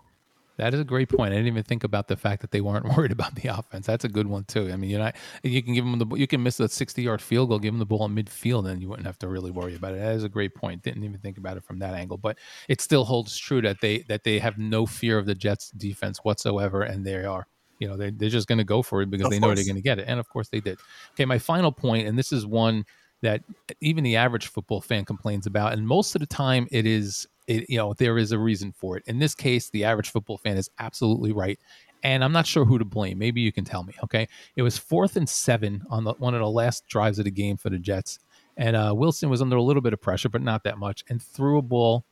That 0.60 0.74
is 0.74 0.80
a 0.80 0.84
great 0.84 1.08
point. 1.08 1.32
I 1.32 1.36
didn't 1.36 1.46
even 1.46 1.62
think 1.62 1.84
about 1.84 2.06
the 2.06 2.16
fact 2.16 2.42
that 2.42 2.50
they 2.50 2.60
weren't 2.60 2.84
worried 2.96 3.12
about 3.12 3.34
the 3.34 3.48
offense. 3.48 3.86
That's 3.86 4.04
a 4.04 4.08
good 4.08 4.26
one 4.26 4.44
too. 4.44 4.70
I 4.70 4.76
mean, 4.76 4.90
you're 4.90 5.00
not. 5.00 5.16
You 5.42 5.62
can 5.62 5.72
give 5.72 5.86
them 5.86 5.98
the. 5.98 6.16
You 6.16 6.26
can 6.26 6.42
miss 6.42 6.60
a 6.60 6.68
60 6.68 7.02
yard 7.02 7.22
field 7.22 7.48
goal, 7.48 7.58
give 7.58 7.72
them 7.72 7.78
the 7.78 7.86
ball 7.86 8.04
in 8.04 8.14
midfield, 8.14 8.70
and 8.70 8.82
you 8.82 8.88
wouldn't 8.88 9.06
have 9.06 9.18
to 9.20 9.28
really 9.28 9.50
worry 9.50 9.74
about 9.74 9.94
it. 9.94 10.00
That 10.00 10.14
is 10.14 10.22
a 10.22 10.28
great 10.28 10.54
point. 10.54 10.82
Didn't 10.82 11.02
even 11.02 11.18
think 11.20 11.38
about 11.38 11.56
it 11.56 11.64
from 11.64 11.78
that 11.78 11.94
angle, 11.94 12.18
but 12.18 12.38
it 12.68 12.82
still 12.82 13.04
holds 13.04 13.36
true 13.38 13.62
that 13.62 13.80
they 13.80 14.00
that 14.08 14.22
they 14.22 14.38
have 14.38 14.58
no 14.58 14.84
fear 14.84 15.16
of 15.16 15.24
the 15.24 15.34
Jets 15.34 15.70
defense 15.70 16.18
whatsoever, 16.18 16.82
and 16.82 17.06
they 17.06 17.24
are. 17.24 17.46
You 17.78 17.88
know, 17.88 17.96
they, 17.96 18.10
they're 18.10 18.28
just 18.28 18.46
going 18.46 18.58
to 18.58 18.64
go 18.64 18.82
for 18.82 19.00
it 19.00 19.10
because 19.10 19.24
of 19.24 19.30
they 19.30 19.38
know 19.38 19.54
they're 19.54 19.64
going 19.64 19.74
to 19.76 19.80
get 19.80 19.98
it. 19.98 20.04
And 20.06 20.20
of 20.20 20.28
course 20.28 20.50
they 20.50 20.60
did. 20.60 20.78
Okay, 21.12 21.24
my 21.24 21.38
final 21.38 21.72
point, 21.72 22.06
and 22.06 22.18
this 22.18 22.30
is 22.30 22.44
one 22.44 22.84
that 23.22 23.42
even 23.80 24.04
the 24.04 24.16
average 24.16 24.48
football 24.48 24.82
fan 24.82 25.06
complains 25.06 25.46
about, 25.46 25.72
and 25.72 25.86
most 25.86 26.14
of 26.14 26.20
the 26.20 26.26
time 26.26 26.68
it 26.70 26.86
is 26.86 27.26
it, 27.50 27.68
you 27.68 27.76
know, 27.76 27.92
there 27.94 28.16
is 28.16 28.30
a 28.30 28.38
reason 28.38 28.72
for 28.72 28.96
it. 28.96 29.02
In 29.06 29.18
this 29.18 29.34
case, 29.34 29.70
the 29.70 29.84
average 29.84 30.10
football 30.10 30.38
fan 30.38 30.56
is 30.56 30.70
absolutely 30.78 31.32
right. 31.32 31.58
And 32.02 32.22
I'm 32.22 32.32
not 32.32 32.46
sure 32.46 32.64
who 32.64 32.78
to 32.78 32.84
blame. 32.84 33.18
Maybe 33.18 33.40
you 33.40 33.52
can 33.52 33.64
tell 33.64 33.82
me. 33.82 33.92
Okay. 34.04 34.28
It 34.54 34.62
was 34.62 34.78
fourth 34.78 35.16
and 35.16 35.28
seven 35.28 35.82
on 35.90 36.04
the, 36.04 36.12
one 36.14 36.34
of 36.34 36.40
the 36.40 36.48
last 36.48 36.86
drives 36.86 37.18
of 37.18 37.24
the 37.24 37.30
game 37.30 37.56
for 37.56 37.68
the 37.68 37.78
Jets. 37.78 38.20
And 38.56 38.76
uh, 38.76 38.94
Wilson 38.96 39.28
was 39.28 39.42
under 39.42 39.56
a 39.56 39.62
little 39.62 39.82
bit 39.82 39.92
of 39.92 40.00
pressure, 40.00 40.28
but 40.28 40.42
not 40.42 40.62
that 40.64 40.78
much, 40.78 41.04
and 41.08 41.20
threw 41.20 41.58
a 41.58 41.62
ball 41.62 42.04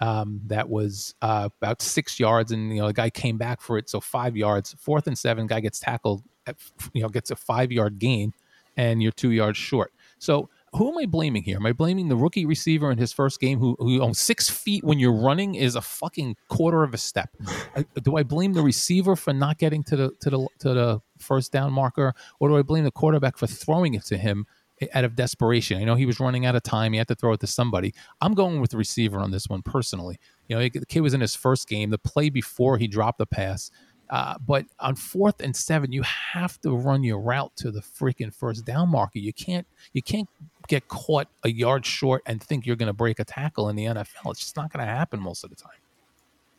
um, 0.00 0.40
that 0.46 0.68
was 0.68 1.14
uh, 1.20 1.48
about 1.60 1.82
six 1.82 2.18
yards. 2.18 2.52
And, 2.52 2.70
you 2.74 2.80
know, 2.80 2.86
the 2.86 2.92
guy 2.92 3.10
came 3.10 3.36
back 3.36 3.60
for 3.60 3.76
it. 3.76 3.90
So 3.90 4.00
five 4.00 4.36
yards, 4.36 4.74
fourth 4.78 5.06
and 5.06 5.18
seven, 5.18 5.46
guy 5.46 5.60
gets 5.60 5.78
tackled, 5.78 6.22
at, 6.46 6.56
you 6.94 7.02
know, 7.02 7.08
gets 7.08 7.30
a 7.30 7.36
five 7.36 7.70
yard 7.70 7.98
gain, 7.98 8.32
and 8.76 9.02
you're 9.02 9.12
two 9.12 9.30
yards 9.30 9.58
short. 9.58 9.92
So 10.18 10.48
who 10.76 10.90
am 10.90 10.98
I 10.98 11.06
blaming 11.06 11.42
here? 11.42 11.56
Am 11.56 11.66
I 11.66 11.72
blaming 11.72 12.08
the 12.08 12.16
rookie 12.16 12.46
receiver 12.46 12.90
in 12.90 12.98
his 12.98 13.12
first 13.12 13.40
game 13.40 13.58
who, 13.58 13.76
who 13.78 14.02
on 14.02 14.14
six 14.14 14.50
feet 14.50 14.84
when 14.84 14.98
you're 14.98 15.12
running 15.12 15.54
is 15.54 15.74
a 15.74 15.80
fucking 15.80 16.36
quarter 16.48 16.82
of 16.82 16.92
a 16.92 16.98
step? 16.98 17.30
I, 17.74 17.84
do 18.02 18.16
I 18.16 18.22
blame 18.22 18.52
the 18.52 18.62
receiver 18.62 19.16
for 19.16 19.32
not 19.32 19.58
getting 19.58 19.82
to 19.84 19.96
the 19.96 20.10
to 20.20 20.30
the 20.30 20.48
to 20.60 20.74
the 20.74 21.00
first 21.18 21.52
down 21.52 21.72
marker, 21.72 22.14
or 22.40 22.48
do 22.48 22.56
I 22.56 22.62
blame 22.62 22.84
the 22.84 22.90
quarterback 22.90 23.38
for 23.38 23.46
throwing 23.46 23.94
it 23.94 24.04
to 24.06 24.16
him 24.16 24.46
out 24.92 25.04
of 25.04 25.16
desperation? 25.16 25.80
I 25.80 25.84
know 25.84 25.94
he 25.94 26.06
was 26.06 26.20
running 26.20 26.44
out 26.44 26.54
of 26.54 26.62
time; 26.62 26.92
he 26.92 26.98
had 26.98 27.08
to 27.08 27.14
throw 27.14 27.32
it 27.32 27.40
to 27.40 27.46
somebody. 27.46 27.94
I'm 28.20 28.34
going 28.34 28.60
with 28.60 28.70
the 28.70 28.76
receiver 28.76 29.18
on 29.18 29.30
this 29.30 29.48
one 29.48 29.62
personally. 29.62 30.18
You 30.48 30.56
know, 30.56 30.62
the 30.62 30.86
kid 30.86 31.00
was 31.00 31.14
in 31.14 31.20
his 31.20 31.34
first 31.34 31.68
game. 31.68 31.90
The 31.90 31.98
play 31.98 32.28
before 32.28 32.78
he 32.78 32.86
dropped 32.86 33.18
the 33.18 33.26
pass 33.26 33.70
uh, 34.10 34.36
but 34.46 34.66
on 34.78 34.94
fourth 34.94 35.40
and 35.40 35.54
seven, 35.56 35.92
you 35.92 36.02
have 36.02 36.60
to 36.60 36.76
run 36.76 37.02
your 37.02 37.18
route 37.18 37.52
to 37.56 37.70
the 37.70 37.80
freaking 37.80 38.32
first 38.32 38.64
down 38.64 38.88
marker. 38.88 39.18
You 39.18 39.32
can't 39.32 39.66
you 39.92 40.02
can't 40.02 40.28
get 40.68 40.88
caught 40.88 41.28
a 41.44 41.50
yard 41.50 41.86
short 41.86 42.22
and 42.26 42.42
think 42.42 42.66
you're 42.66 42.76
going 42.76 42.88
to 42.88 42.92
break 42.92 43.18
a 43.18 43.24
tackle 43.24 43.68
in 43.68 43.76
the 43.76 43.84
NFL. 43.84 44.30
It's 44.30 44.40
just 44.40 44.56
not 44.56 44.72
going 44.72 44.84
to 44.86 44.92
happen 44.92 45.20
most 45.20 45.44
of 45.44 45.50
the 45.50 45.56
time. 45.56 45.78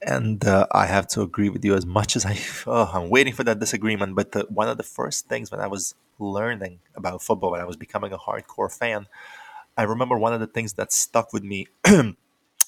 And 0.02 0.46
uh, 0.46 0.68
I 0.72 0.86
have 0.86 1.08
to 1.10 1.22
agree 1.22 1.50
with 1.50 1.66
you 1.66 1.74
as 1.74 1.86
much 1.86 2.16
as 2.16 2.26
I. 2.26 2.38
Oh, 2.68 2.92
I'm 2.94 3.10
waiting 3.10 3.34
for 3.34 3.44
that 3.46 3.60
disagreement. 3.60 4.16
But 4.16 4.34
the, 4.34 4.46
one 4.50 4.68
of 4.68 4.78
the 4.78 4.84
first 4.84 5.28
things 5.28 5.52
when 5.52 5.60
I 5.60 5.68
was 5.68 5.96
learning 6.20 6.80
about 6.96 7.22
football, 7.22 7.52
when 7.52 7.62
I 7.62 7.66
was 7.66 7.78
becoming 7.78 8.12
a 8.12 8.18
hardcore 8.18 8.72
fan, 8.72 9.08
I 9.78 9.84
remember 9.84 10.18
one 10.18 10.34
of 10.34 10.40
the 10.40 10.48
things 10.48 10.74
that 10.74 10.92
stuck 10.92 11.34
with 11.34 11.44
me 11.44 11.68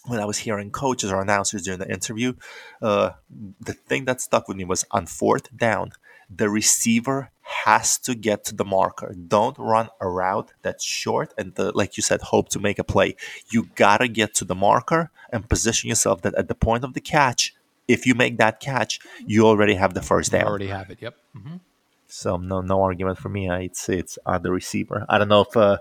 when 0.06 0.20
I 0.20 0.26
was 0.26 0.40
hearing 0.40 0.72
coaches 0.72 1.12
or 1.12 1.22
announcers 1.22 1.64
during 1.64 1.80
the 1.80 1.92
interview, 1.92 2.34
uh, 2.82 3.12
the 3.60 3.74
thing 3.74 4.06
that 4.06 4.22
stuck 4.22 4.48
with 4.48 4.58
me 4.58 4.64
was 4.64 4.86
on 4.92 5.06
fourth 5.06 5.56
down, 5.56 5.92
the 6.30 6.50
receiver 6.50 7.32
has 7.42 7.98
to 7.98 8.14
get 8.14 8.46
to 8.46 8.56
the 8.56 8.66
marker. 8.66 9.16
Don't 9.28 9.58
run 9.58 9.90
a 10.00 10.08
route 10.08 10.52
that's 10.62 10.84
short 10.84 11.34
and, 11.38 11.56
the, 11.56 11.76
like 11.76 11.98
you 11.98 12.04
said, 12.04 12.22
hope 12.22 12.50
to 12.50 12.60
make 12.60 12.78
a 12.78 12.84
play. 12.84 13.16
You 13.52 13.70
gotta 13.76 14.08
get 14.08 14.36
to 14.36 14.46
the 14.46 14.56
marker 14.56 15.12
and 15.32 15.50
position 15.50 15.90
yourself 15.90 16.22
that 16.22 16.36
at 16.36 16.48
the 16.48 16.56
point 16.56 16.84
of 16.84 16.94
the 16.94 17.02
catch, 17.02 17.56
if 17.88 18.06
you 18.06 18.14
make 18.14 18.38
that 18.38 18.60
catch, 18.60 19.00
you 19.26 19.48
already 19.48 19.74
have 19.74 19.96
the 19.96 20.02
first 20.02 20.32
down. 20.32 20.42
You 20.42 20.48
already 20.48 20.68
have 20.68 20.90
it. 20.92 21.00
Yep. 21.02 21.16
Mm-hmm. 21.36 21.56
So 22.08 22.38
no, 22.38 22.62
no 22.62 22.82
argument 22.82 23.18
for 23.18 23.30
me. 23.30 23.50
I'd 23.50 23.72
it's 23.88 24.20
on 24.26 24.44
the 24.44 24.52
receiver. 24.52 25.06
I 25.10 25.18
don't 25.18 25.28
know 25.28 25.42
if 25.42 25.58
uh, 25.58 25.78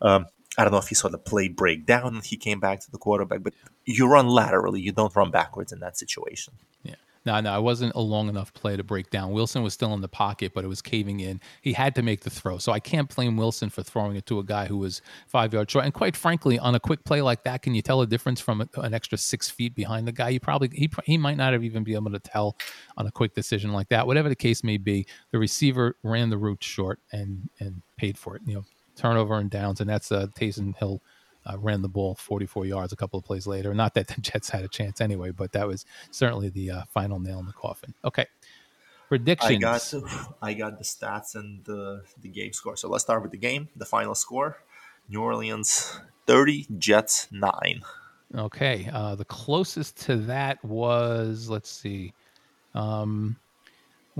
um, 0.00 0.26
I 0.56 0.64
don't 0.64 0.72
know 0.72 0.78
if 0.78 0.88
he 0.88 0.94
saw 0.94 1.08
the 1.08 1.18
play 1.18 1.48
break 1.48 1.86
down 1.86 2.14
and 2.16 2.24
he 2.24 2.36
came 2.36 2.60
back 2.60 2.80
to 2.80 2.90
the 2.90 2.98
quarterback, 2.98 3.42
but 3.42 3.54
you 3.84 4.06
run 4.06 4.28
laterally, 4.28 4.80
you 4.80 4.92
don't 4.92 5.14
run 5.14 5.30
backwards 5.30 5.72
in 5.72 5.80
that 5.80 5.96
situation. 5.96 6.54
Yeah. 6.82 6.96
No, 7.26 7.38
no, 7.40 7.58
it 7.58 7.62
wasn't 7.62 7.94
a 7.94 8.00
long 8.00 8.30
enough 8.30 8.52
play 8.54 8.76
to 8.76 8.82
break 8.82 9.10
down. 9.10 9.32
Wilson 9.32 9.62
was 9.62 9.74
still 9.74 9.92
in 9.92 10.00
the 10.00 10.08
pocket, 10.08 10.52
but 10.54 10.64
it 10.64 10.68
was 10.68 10.80
caving 10.80 11.20
in. 11.20 11.38
He 11.60 11.74
had 11.74 11.94
to 11.96 12.02
make 12.02 12.20
the 12.20 12.30
throw. 12.30 12.56
So 12.56 12.72
I 12.72 12.80
can't 12.80 13.14
blame 13.14 13.36
Wilson 13.36 13.68
for 13.68 13.82
throwing 13.82 14.16
it 14.16 14.24
to 14.26 14.38
a 14.38 14.44
guy 14.44 14.66
who 14.66 14.78
was 14.78 15.02
five 15.26 15.52
yards 15.52 15.70
short. 15.70 15.84
And 15.84 15.92
quite 15.92 16.16
frankly, 16.16 16.58
on 16.58 16.74
a 16.74 16.80
quick 16.80 17.04
play 17.04 17.20
like 17.20 17.44
that, 17.44 17.60
can 17.60 17.74
you 17.74 17.82
tell 17.82 18.00
a 18.00 18.06
difference 18.06 18.40
from 18.40 18.66
an 18.74 18.94
extra 18.94 19.18
six 19.18 19.50
feet 19.50 19.74
behind 19.74 20.08
the 20.08 20.12
guy? 20.12 20.30
You 20.30 20.40
probably 20.40 20.70
he, 20.72 20.90
he 21.04 21.18
might 21.18 21.36
not 21.36 21.52
have 21.52 21.62
even 21.62 21.84
be 21.84 21.94
able 21.94 22.10
to 22.10 22.18
tell 22.18 22.56
on 22.96 23.06
a 23.06 23.10
quick 23.10 23.34
decision 23.34 23.72
like 23.72 23.90
that. 23.90 24.06
Whatever 24.06 24.30
the 24.30 24.36
case 24.36 24.64
may 24.64 24.78
be, 24.78 25.06
the 25.30 25.38
receiver 25.38 25.96
ran 26.02 26.30
the 26.30 26.38
route 26.38 26.64
short 26.64 27.00
and 27.12 27.50
and 27.60 27.82
paid 27.98 28.16
for 28.16 28.34
it. 28.36 28.42
You 28.46 28.54
know, 28.54 28.64
turnover 28.96 29.36
and 29.36 29.50
downs, 29.50 29.80
and 29.80 29.90
that's 29.90 30.10
a 30.10 30.28
Taysom 30.28 30.74
Hill 30.76 31.02
uh, 31.46 31.58
ran 31.58 31.82
the 31.82 31.88
ball 31.88 32.14
44 32.14 32.66
yards 32.66 32.92
a 32.92 32.96
couple 32.96 33.18
of 33.18 33.24
plays 33.24 33.46
later. 33.46 33.74
Not 33.74 33.94
that 33.94 34.08
the 34.08 34.20
Jets 34.20 34.50
had 34.50 34.64
a 34.64 34.68
chance 34.68 35.00
anyway, 35.00 35.30
but 35.30 35.52
that 35.52 35.66
was 35.66 35.84
certainly 36.10 36.48
the 36.48 36.70
uh, 36.70 36.82
final 36.88 37.18
nail 37.18 37.38
in 37.38 37.46
the 37.46 37.52
coffin. 37.52 37.94
Okay, 38.04 38.26
predictions. 39.08 39.50
I 39.50 39.56
got 39.56 39.94
I 40.42 40.54
got 40.54 40.78
the 40.78 40.84
stats 40.84 41.34
and 41.34 41.64
the 41.64 42.02
the 42.20 42.28
game 42.28 42.52
score. 42.52 42.76
So 42.76 42.88
let's 42.88 43.04
start 43.04 43.22
with 43.22 43.32
the 43.32 43.38
game. 43.38 43.68
The 43.76 43.86
final 43.86 44.14
score: 44.14 44.58
New 45.08 45.20
Orleans 45.20 46.00
30, 46.26 46.66
Jets 46.78 47.28
nine. 47.30 47.82
Okay, 48.34 48.88
uh, 48.92 49.16
the 49.16 49.24
closest 49.24 49.98
to 50.02 50.16
that 50.16 50.64
was 50.64 51.48
let's 51.48 51.70
see. 51.70 52.14
Um, 52.74 53.36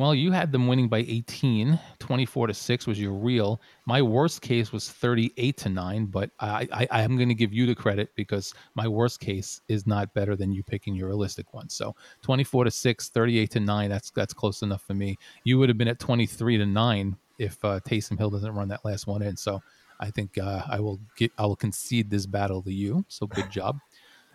well, 0.01 0.15
you 0.15 0.33
had 0.33 0.51
them 0.51 0.67
winning 0.67 0.89
by 0.89 1.05
18. 1.07 1.79
24 1.99 2.47
to 2.47 2.55
6 2.55 2.87
was 2.87 2.99
your 2.99 3.13
real. 3.13 3.61
My 3.85 4.01
worst 4.01 4.41
case 4.41 4.73
was 4.73 4.89
38 4.89 5.59
to 5.59 5.69
9, 5.69 6.07
but 6.07 6.31
I, 6.41 6.67
I, 6.73 6.89
I 6.91 7.03
am 7.03 7.17
going 7.17 7.29
to 7.29 7.35
give 7.35 7.53
you 7.53 7.67
the 7.67 7.75
credit 7.75 8.09
because 8.15 8.55
my 8.75 8.89
worst 8.89 9.21
case 9.21 9.61
is 9.69 9.87
not 9.87 10.15
better 10.15 10.37
than 10.37 10.53
you 10.53 10.63
picking 10.63 10.95
your 10.95 11.09
realistic 11.09 11.53
one. 11.53 11.69
So 11.69 11.95
24 12.23 12.65
to 12.65 12.71
6, 12.71 13.09
38 13.11 13.51
to 13.51 13.61
9, 13.61 13.91
that's 13.91 14.11
that's 14.13 14.33
close 14.33 14.63
enough 14.63 14.81
for 14.81 14.95
me. 14.95 15.19
You 15.45 15.59
would 15.59 15.69
have 15.69 15.77
been 15.77 15.87
at 15.87 15.99
23 15.99 16.57
to 16.57 16.65
9 16.65 17.17
if 17.39 17.63
uh, 17.63 17.81
Taysom 17.81 18.17
Hill 18.17 18.31
doesn't 18.31 18.55
run 18.55 18.69
that 18.69 18.83
last 18.87 19.07
one 19.07 19.21
in. 19.21 19.37
So 19.37 19.63
I 20.01 20.11
think 20.11 20.39
uh, 20.39 20.63
I 20.67 20.81
will 20.81 20.99
get 21.15 21.31
I 21.37 21.45
will 21.45 21.57
concede 21.57 22.09
this 22.09 22.25
battle 22.25 22.63
to 22.63 22.73
you. 22.73 23.05
So 23.09 23.27
good 23.27 23.51
job. 23.51 23.79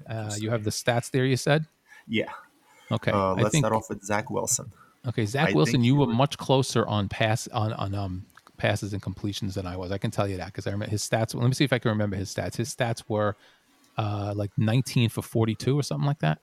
Uh, 0.09 0.29
you 0.37 0.49
have 0.49 0.65
the 0.65 0.69
stats 0.71 1.09
there, 1.09 1.23
you 1.23 1.37
said? 1.37 1.65
Yeah. 2.05 2.29
Okay. 2.91 3.11
Uh, 3.11 3.33
let's 3.35 3.51
think, 3.51 3.61
start 3.61 3.73
off 3.73 3.87
with 3.89 4.03
Zach 4.03 4.29
Wilson. 4.29 4.69
Okay, 5.07 5.25
Zach 5.25 5.49
I 5.49 5.53
Wilson, 5.53 5.83
you 5.83 5.95
were 5.95 6.07
much 6.07 6.37
closer 6.37 6.85
on 6.87 7.09
pass 7.09 7.47
on 7.49 7.73
on 7.73 7.93
um 7.95 8.25
passes 8.57 8.93
and 8.93 9.01
completions 9.01 9.55
than 9.55 9.65
I 9.65 9.75
was. 9.77 9.91
I 9.91 9.97
can 9.97 10.11
tell 10.11 10.27
you 10.27 10.37
that 10.37 10.47
because 10.47 10.67
I 10.67 10.71
remember 10.71 10.91
his 10.91 11.07
stats. 11.07 11.35
Let 11.35 11.45
me 11.45 11.53
see 11.53 11.63
if 11.63 11.73
I 11.73 11.79
can 11.79 11.89
remember 11.89 12.15
his 12.15 12.33
stats. 12.33 12.55
His 12.55 12.73
stats 12.73 13.03
were 13.07 13.35
uh, 13.97 14.33
like 14.35 14.51
19 14.57 15.09
for 15.09 15.21
42 15.21 15.77
or 15.77 15.83
something 15.83 16.07
like 16.07 16.19
that. 16.19 16.39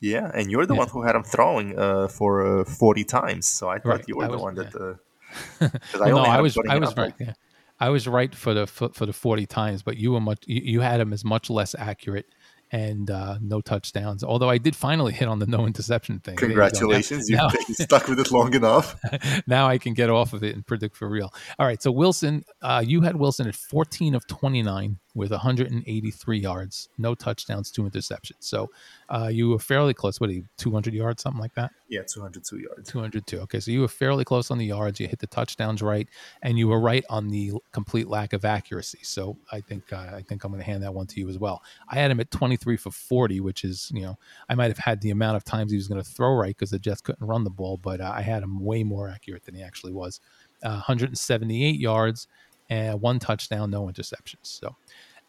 Yeah, 0.00 0.30
and 0.34 0.50
you're 0.50 0.66
the 0.66 0.74
yeah. 0.74 0.80
one 0.80 0.88
who 0.88 1.02
had 1.02 1.16
him 1.16 1.22
throwing 1.22 1.78
uh, 1.78 2.08
for 2.08 2.60
uh, 2.60 2.64
40 2.64 3.04
times. 3.04 3.46
So 3.46 3.68
I 3.68 3.78
thought 3.78 3.88
right. 3.88 4.04
you 4.06 4.16
were 4.16 4.24
I 4.24 4.28
the 4.28 4.32
was, 4.34 4.42
one 4.42 4.54
that. 4.56 4.72
Yeah. 4.74 5.66
Uh, 5.66 5.68
well, 5.94 6.02
I 6.04 6.10
no, 6.10 6.18
I 6.18 6.40
was 6.40 6.58
I 6.68 6.78
was 6.78 6.96
right. 6.96 7.14
Yeah. 7.18 7.32
I 7.78 7.90
was 7.90 8.06
right 8.06 8.34
for 8.34 8.54
the 8.54 8.66
for, 8.66 8.90
for, 8.90 9.04
the 9.04 9.12
40 9.12 9.46
times, 9.46 9.82
but 9.82 9.96
you 9.96 10.12
were 10.12 10.20
much 10.20 10.44
you, 10.46 10.62
you 10.62 10.80
had 10.80 11.00
him 11.00 11.12
as 11.12 11.24
much 11.24 11.50
less 11.50 11.74
accurate 11.78 12.26
and 12.70 13.10
uh, 13.10 13.38
no 13.40 13.60
touchdowns. 13.60 14.24
Although 14.24 14.50
I 14.50 14.58
did 14.58 14.74
finally 14.74 15.12
hit 15.12 15.28
on 15.28 15.38
the 15.38 15.46
no 15.46 15.66
interception 15.66 16.20
thing. 16.20 16.36
Congratulations, 16.36 17.28
you 17.28 17.36
have 17.36 17.52
stuck 17.70 18.08
with 18.08 18.18
it 18.18 18.30
long 18.30 18.54
enough. 18.54 18.96
now 19.46 19.68
I 19.68 19.78
can 19.78 19.94
get 19.94 20.10
off 20.10 20.32
of 20.32 20.42
it 20.42 20.54
and 20.54 20.66
predict 20.66 20.96
for 20.96 21.08
real. 21.08 21.32
All 21.58 21.66
right, 21.66 21.82
so 21.82 21.90
Wilson, 21.90 22.44
uh, 22.62 22.82
you 22.86 23.02
had 23.02 23.16
Wilson 23.16 23.46
at 23.46 23.54
14 23.54 24.14
of 24.14 24.26
29 24.26 24.98
with 25.16 25.30
183 25.30 26.38
yards, 26.38 26.90
no 26.98 27.14
touchdowns, 27.14 27.70
two 27.70 27.82
interceptions. 27.82 28.36
So 28.40 28.70
uh, 29.08 29.30
you 29.32 29.48
were 29.48 29.58
fairly 29.58 29.94
close. 29.94 30.20
What 30.20 30.28
are 30.28 30.34
you, 30.34 30.44
200 30.58 30.92
yards, 30.92 31.22
something 31.22 31.40
like 31.40 31.54
that? 31.54 31.70
Yeah, 31.88 32.02
202 32.02 32.58
yards. 32.58 32.90
202. 32.90 33.38
Okay, 33.40 33.60
so 33.60 33.70
you 33.70 33.80
were 33.80 33.88
fairly 33.88 34.24
close 34.24 34.50
on 34.50 34.58
the 34.58 34.66
yards. 34.66 35.00
You 35.00 35.08
hit 35.08 35.18
the 35.18 35.26
touchdowns 35.26 35.80
right, 35.80 36.06
and 36.42 36.58
you 36.58 36.68
were 36.68 36.80
right 36.80 37.04
on 37.08 37.28
the 37.28 37.54
complete 37.72 38.08
lack 38.08 38.34
of 38.34 38.44
accuracy. 38.44 38.98
So 39.02 39.38
I 39.50 39.60
think 39.60 39.90
uh, 39.92 40.10
I 40.14 40.22
think 40.22 40.44
I'm 40.44 40.52
going 40.52 40.62
to 40.62 40.66
hand 40.70 40.82
that 40.82 40.92
one 40.92 41.06
to 41.06 41.20
you 41.20 41.28
as 41.30 41.38
well. 41.38 41.62
I 41.88 41.94
had 41.94 42.10
him 42.10 42.20
at 42.20 42.30
23 42.30 42.76
for 42.76 42.90
40, 42.90 43.40
which 43.40 43.64
is 43.64 43.90
you 43.94 44.02
know 44.02 44.18
I 44.50 44.54
might 44.54 44.68
have 44.68 44.78
had 44.78 45.00
the 45.00 45.10
amount 45.10 45.36
of 45.36 45.44
times 45.44 45.70
he 45.70 45.78
was 45.78 45.88
going 45.88 46.02
to 46.02 46.08
throw 46.08 46.34
right 46.34 46.54
because 46.54 46.70
the 46.70 46.78
Jets 46.78 47.00
couldn't 47.00 47.26
run 47.26 47.44
the 47.44 47.50
ball, 47.50 47.78
but 47.78 48.02
uh, 48.02 48.12
I 48.14 48.20
had 48.20 48.42
him 48.42 48.60
way 48.60 48.84
more 48.84 49.08
accurate 49.08 49.44
than 49.44 49.54
he 49.54 49.62
actually 49.62 49.92
was. 49.92 50.20
178 50.62 51.68
uh, 51.74 51.78
yards 51.78 52.28
and 52.68 53.00
one 53.00 53.18
touchdown, 53.18 53.70
no 53.70 53.86
interceptions. 53.86 54.38
So 54.42 54.74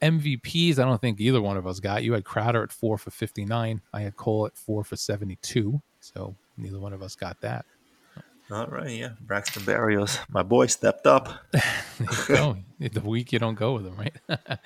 MVPs, 0.02 0.80
I 0.80 0.84
don't 0.84 1.02
think 1.02 1.20
either 1.20 1.42
one 1.42 1.58
of 1.58 1.66
us 1.66 1.80
got. 1.80 2.04
You 2.04 2.14
had 2.14 2.24
Crowder 2.24 2.64
at 2.64 2.72
four 2.72 2.98
for 2.98 3.12
59. 3.12 3.82
I 3.94 4.02
had 4.02 4.16
Cole 4.16 4.46
at 4.46 4.58
four 4.58 4.84
for 4.84 4.96
72. 4.96 5.82
So 6.00 6.36
neither 6.58 6.80
one 6.80 6.94
of 6.94 7.02
us 7.02 7.16
got 7.16 7.42
that. 7.42 7.66
All 8.50 8.68
right, 8.68 8.92
yeah. 8.92 9.10
Braxton 9.22 9.64
Berrios, 9.64 10.20
my 10.30 10.42
boy, 10.42 10.68
stepped 10.68 11.06
up. 11.06 11.30
go. 12.28 12.58
the 12.80 13.02
week 13.02 13.34
you 13.34 13.40
don't 13.40 13.56
go 13.56 13.74
with 13.74 13.86
him, 13.86 13.96
right? 13.98 14.16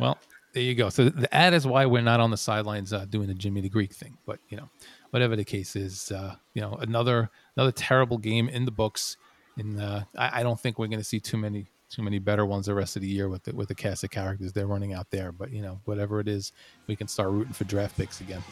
well, 0.00 0.18
there 0.54 0.62
you 0.62 0.74
go. 0.74 0.88
So 0.88 1.10
the 1.10 1.32
ad 1.34 1.52
is 1.52 1.66
why 1.66 1.84
we're 1.84 2.00
not 2.00 2.18
on 2.18 2.30
the 2.30 2.38
sidelines 2.38 2.94
uh, 2.94 3.04
doing 3.04 3.28
the 3.28 3.34
Jimmy 3.34 3.60
the 3.60 3.68
Greek 3.68 3.92
thing. 3.92 4.16
But 4.24 4.38
you 4.48 4.56
know, 4.56 4.70
whatever 5.10 5.36
the 5.36 5.44
case 5.44 5.76
is, 5.76 6.10
uh, 6.10 6.36
you 6.54 6.62
know, 6.62 6.78
another 6.80 7.28
another 7.56 7.72
terrible 7.72 8.16
game 8.16 8.48
in 8.48 8.64
the 8.64 8.70
books. 8.70 9.18
And 9.58 9.80
uh, 9.80 10.04
I, 10.16 10.40
I 10.40 10.42
don't 10.42 10.58
think 10.58 10.78
we're 10.78 10.86
going 10.86 11.00
to 11.00 11.04
see 11.04 11.20
too 11.20 11.36
many 11.36 11.66
too 11.90 12.02
many 12.02 12.18
better 12.18 12.44
ones 12.44 12.66
the 12.66 12.74
rest 12.74 12.96
of 12.96 13.02
the 13.02 13.08
year 13.08 13.28
with 13.28 13.42
the, 13.44 13.54
with 13.54 13.68
the 13.68 13.74
cast 13.74 14.04
of 14.04 14.10
characters 14.10 14.52
they're 14.52 14.66
running 14.66 14.92
out 14.92 15.10
there. 15.10 15.32
But 15.32 15.50
you 15.52 15.62
know, 15.62 15.80
whatever 15.84 16.20
it 16.20 16.28
is, 16.28 16.52
we 16.86 16.96
can 16.96 17.08
start 17.08 17.30
rooting 17.30 17.52
for 17.52 17.64
draft 17.64 17.96
picks 17.96 18.20
again. 18.20 18.42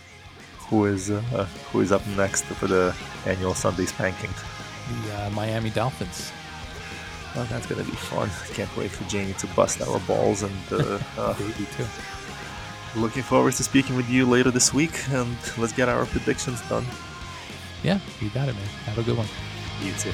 Who 0.68 0.87
is 0.87 1.11
uh, 1.11 1.20
who 1.72 1.80
is 1.80 1.93
up 1.93 2.07
next 2.09 2.45
for 2.45 2.66
the 2.66 2.95
annual 3.26 3.55
Sunday 3.55 3.87
spanking? 3.87 4.30
The 5.05 5.26
uh, 5.26 5.30
Miami 5.30 5.70
Dolphins. 5.70 6.32
Well, 7.35 7.45
that's 7.47 7.66
gonna 7.66 7.85
be 7.85 7.91
fun. 7.91 8.30
Can't 8.55 8.74
wait 8.76 8.91
for 8.91 9.05
Jamie 9.09 9.32
to 9.35 9.47
bust 9.49 9.82
our 9.82 9.99
balls 10.01 10.43
and 10.43 10.55
uh, 10.70 10.99
uh, 11.18 11.35
baby 11.35 11.66
too. 11.76 11.85
Looking 12.97 13.24
forward 13.24 13.55
to 13.55 13.64
speaking 13.64 13.97
with 13.97 14.09
you 14.09 14.24
later 14.24 14.53
this 14.53 14.72
week, 14.72 14.93
and 15.11 15.37
let's 15.59 15.72
get 15.72 15.89
our 15.89 16.07
predictions 16.07 16.61
done. 16.68 16.87
Yeah, 17.82 17.99
you 18.20 18.30
got 18.30 18.49
it, 18.49 18.55
man. 18.55 18.66
Have 18.87 18.99
a 18.99 19.03
good 19.03 19.16
one. 19.16 19.26
You 19.82 19.93
too. 19.95 20.12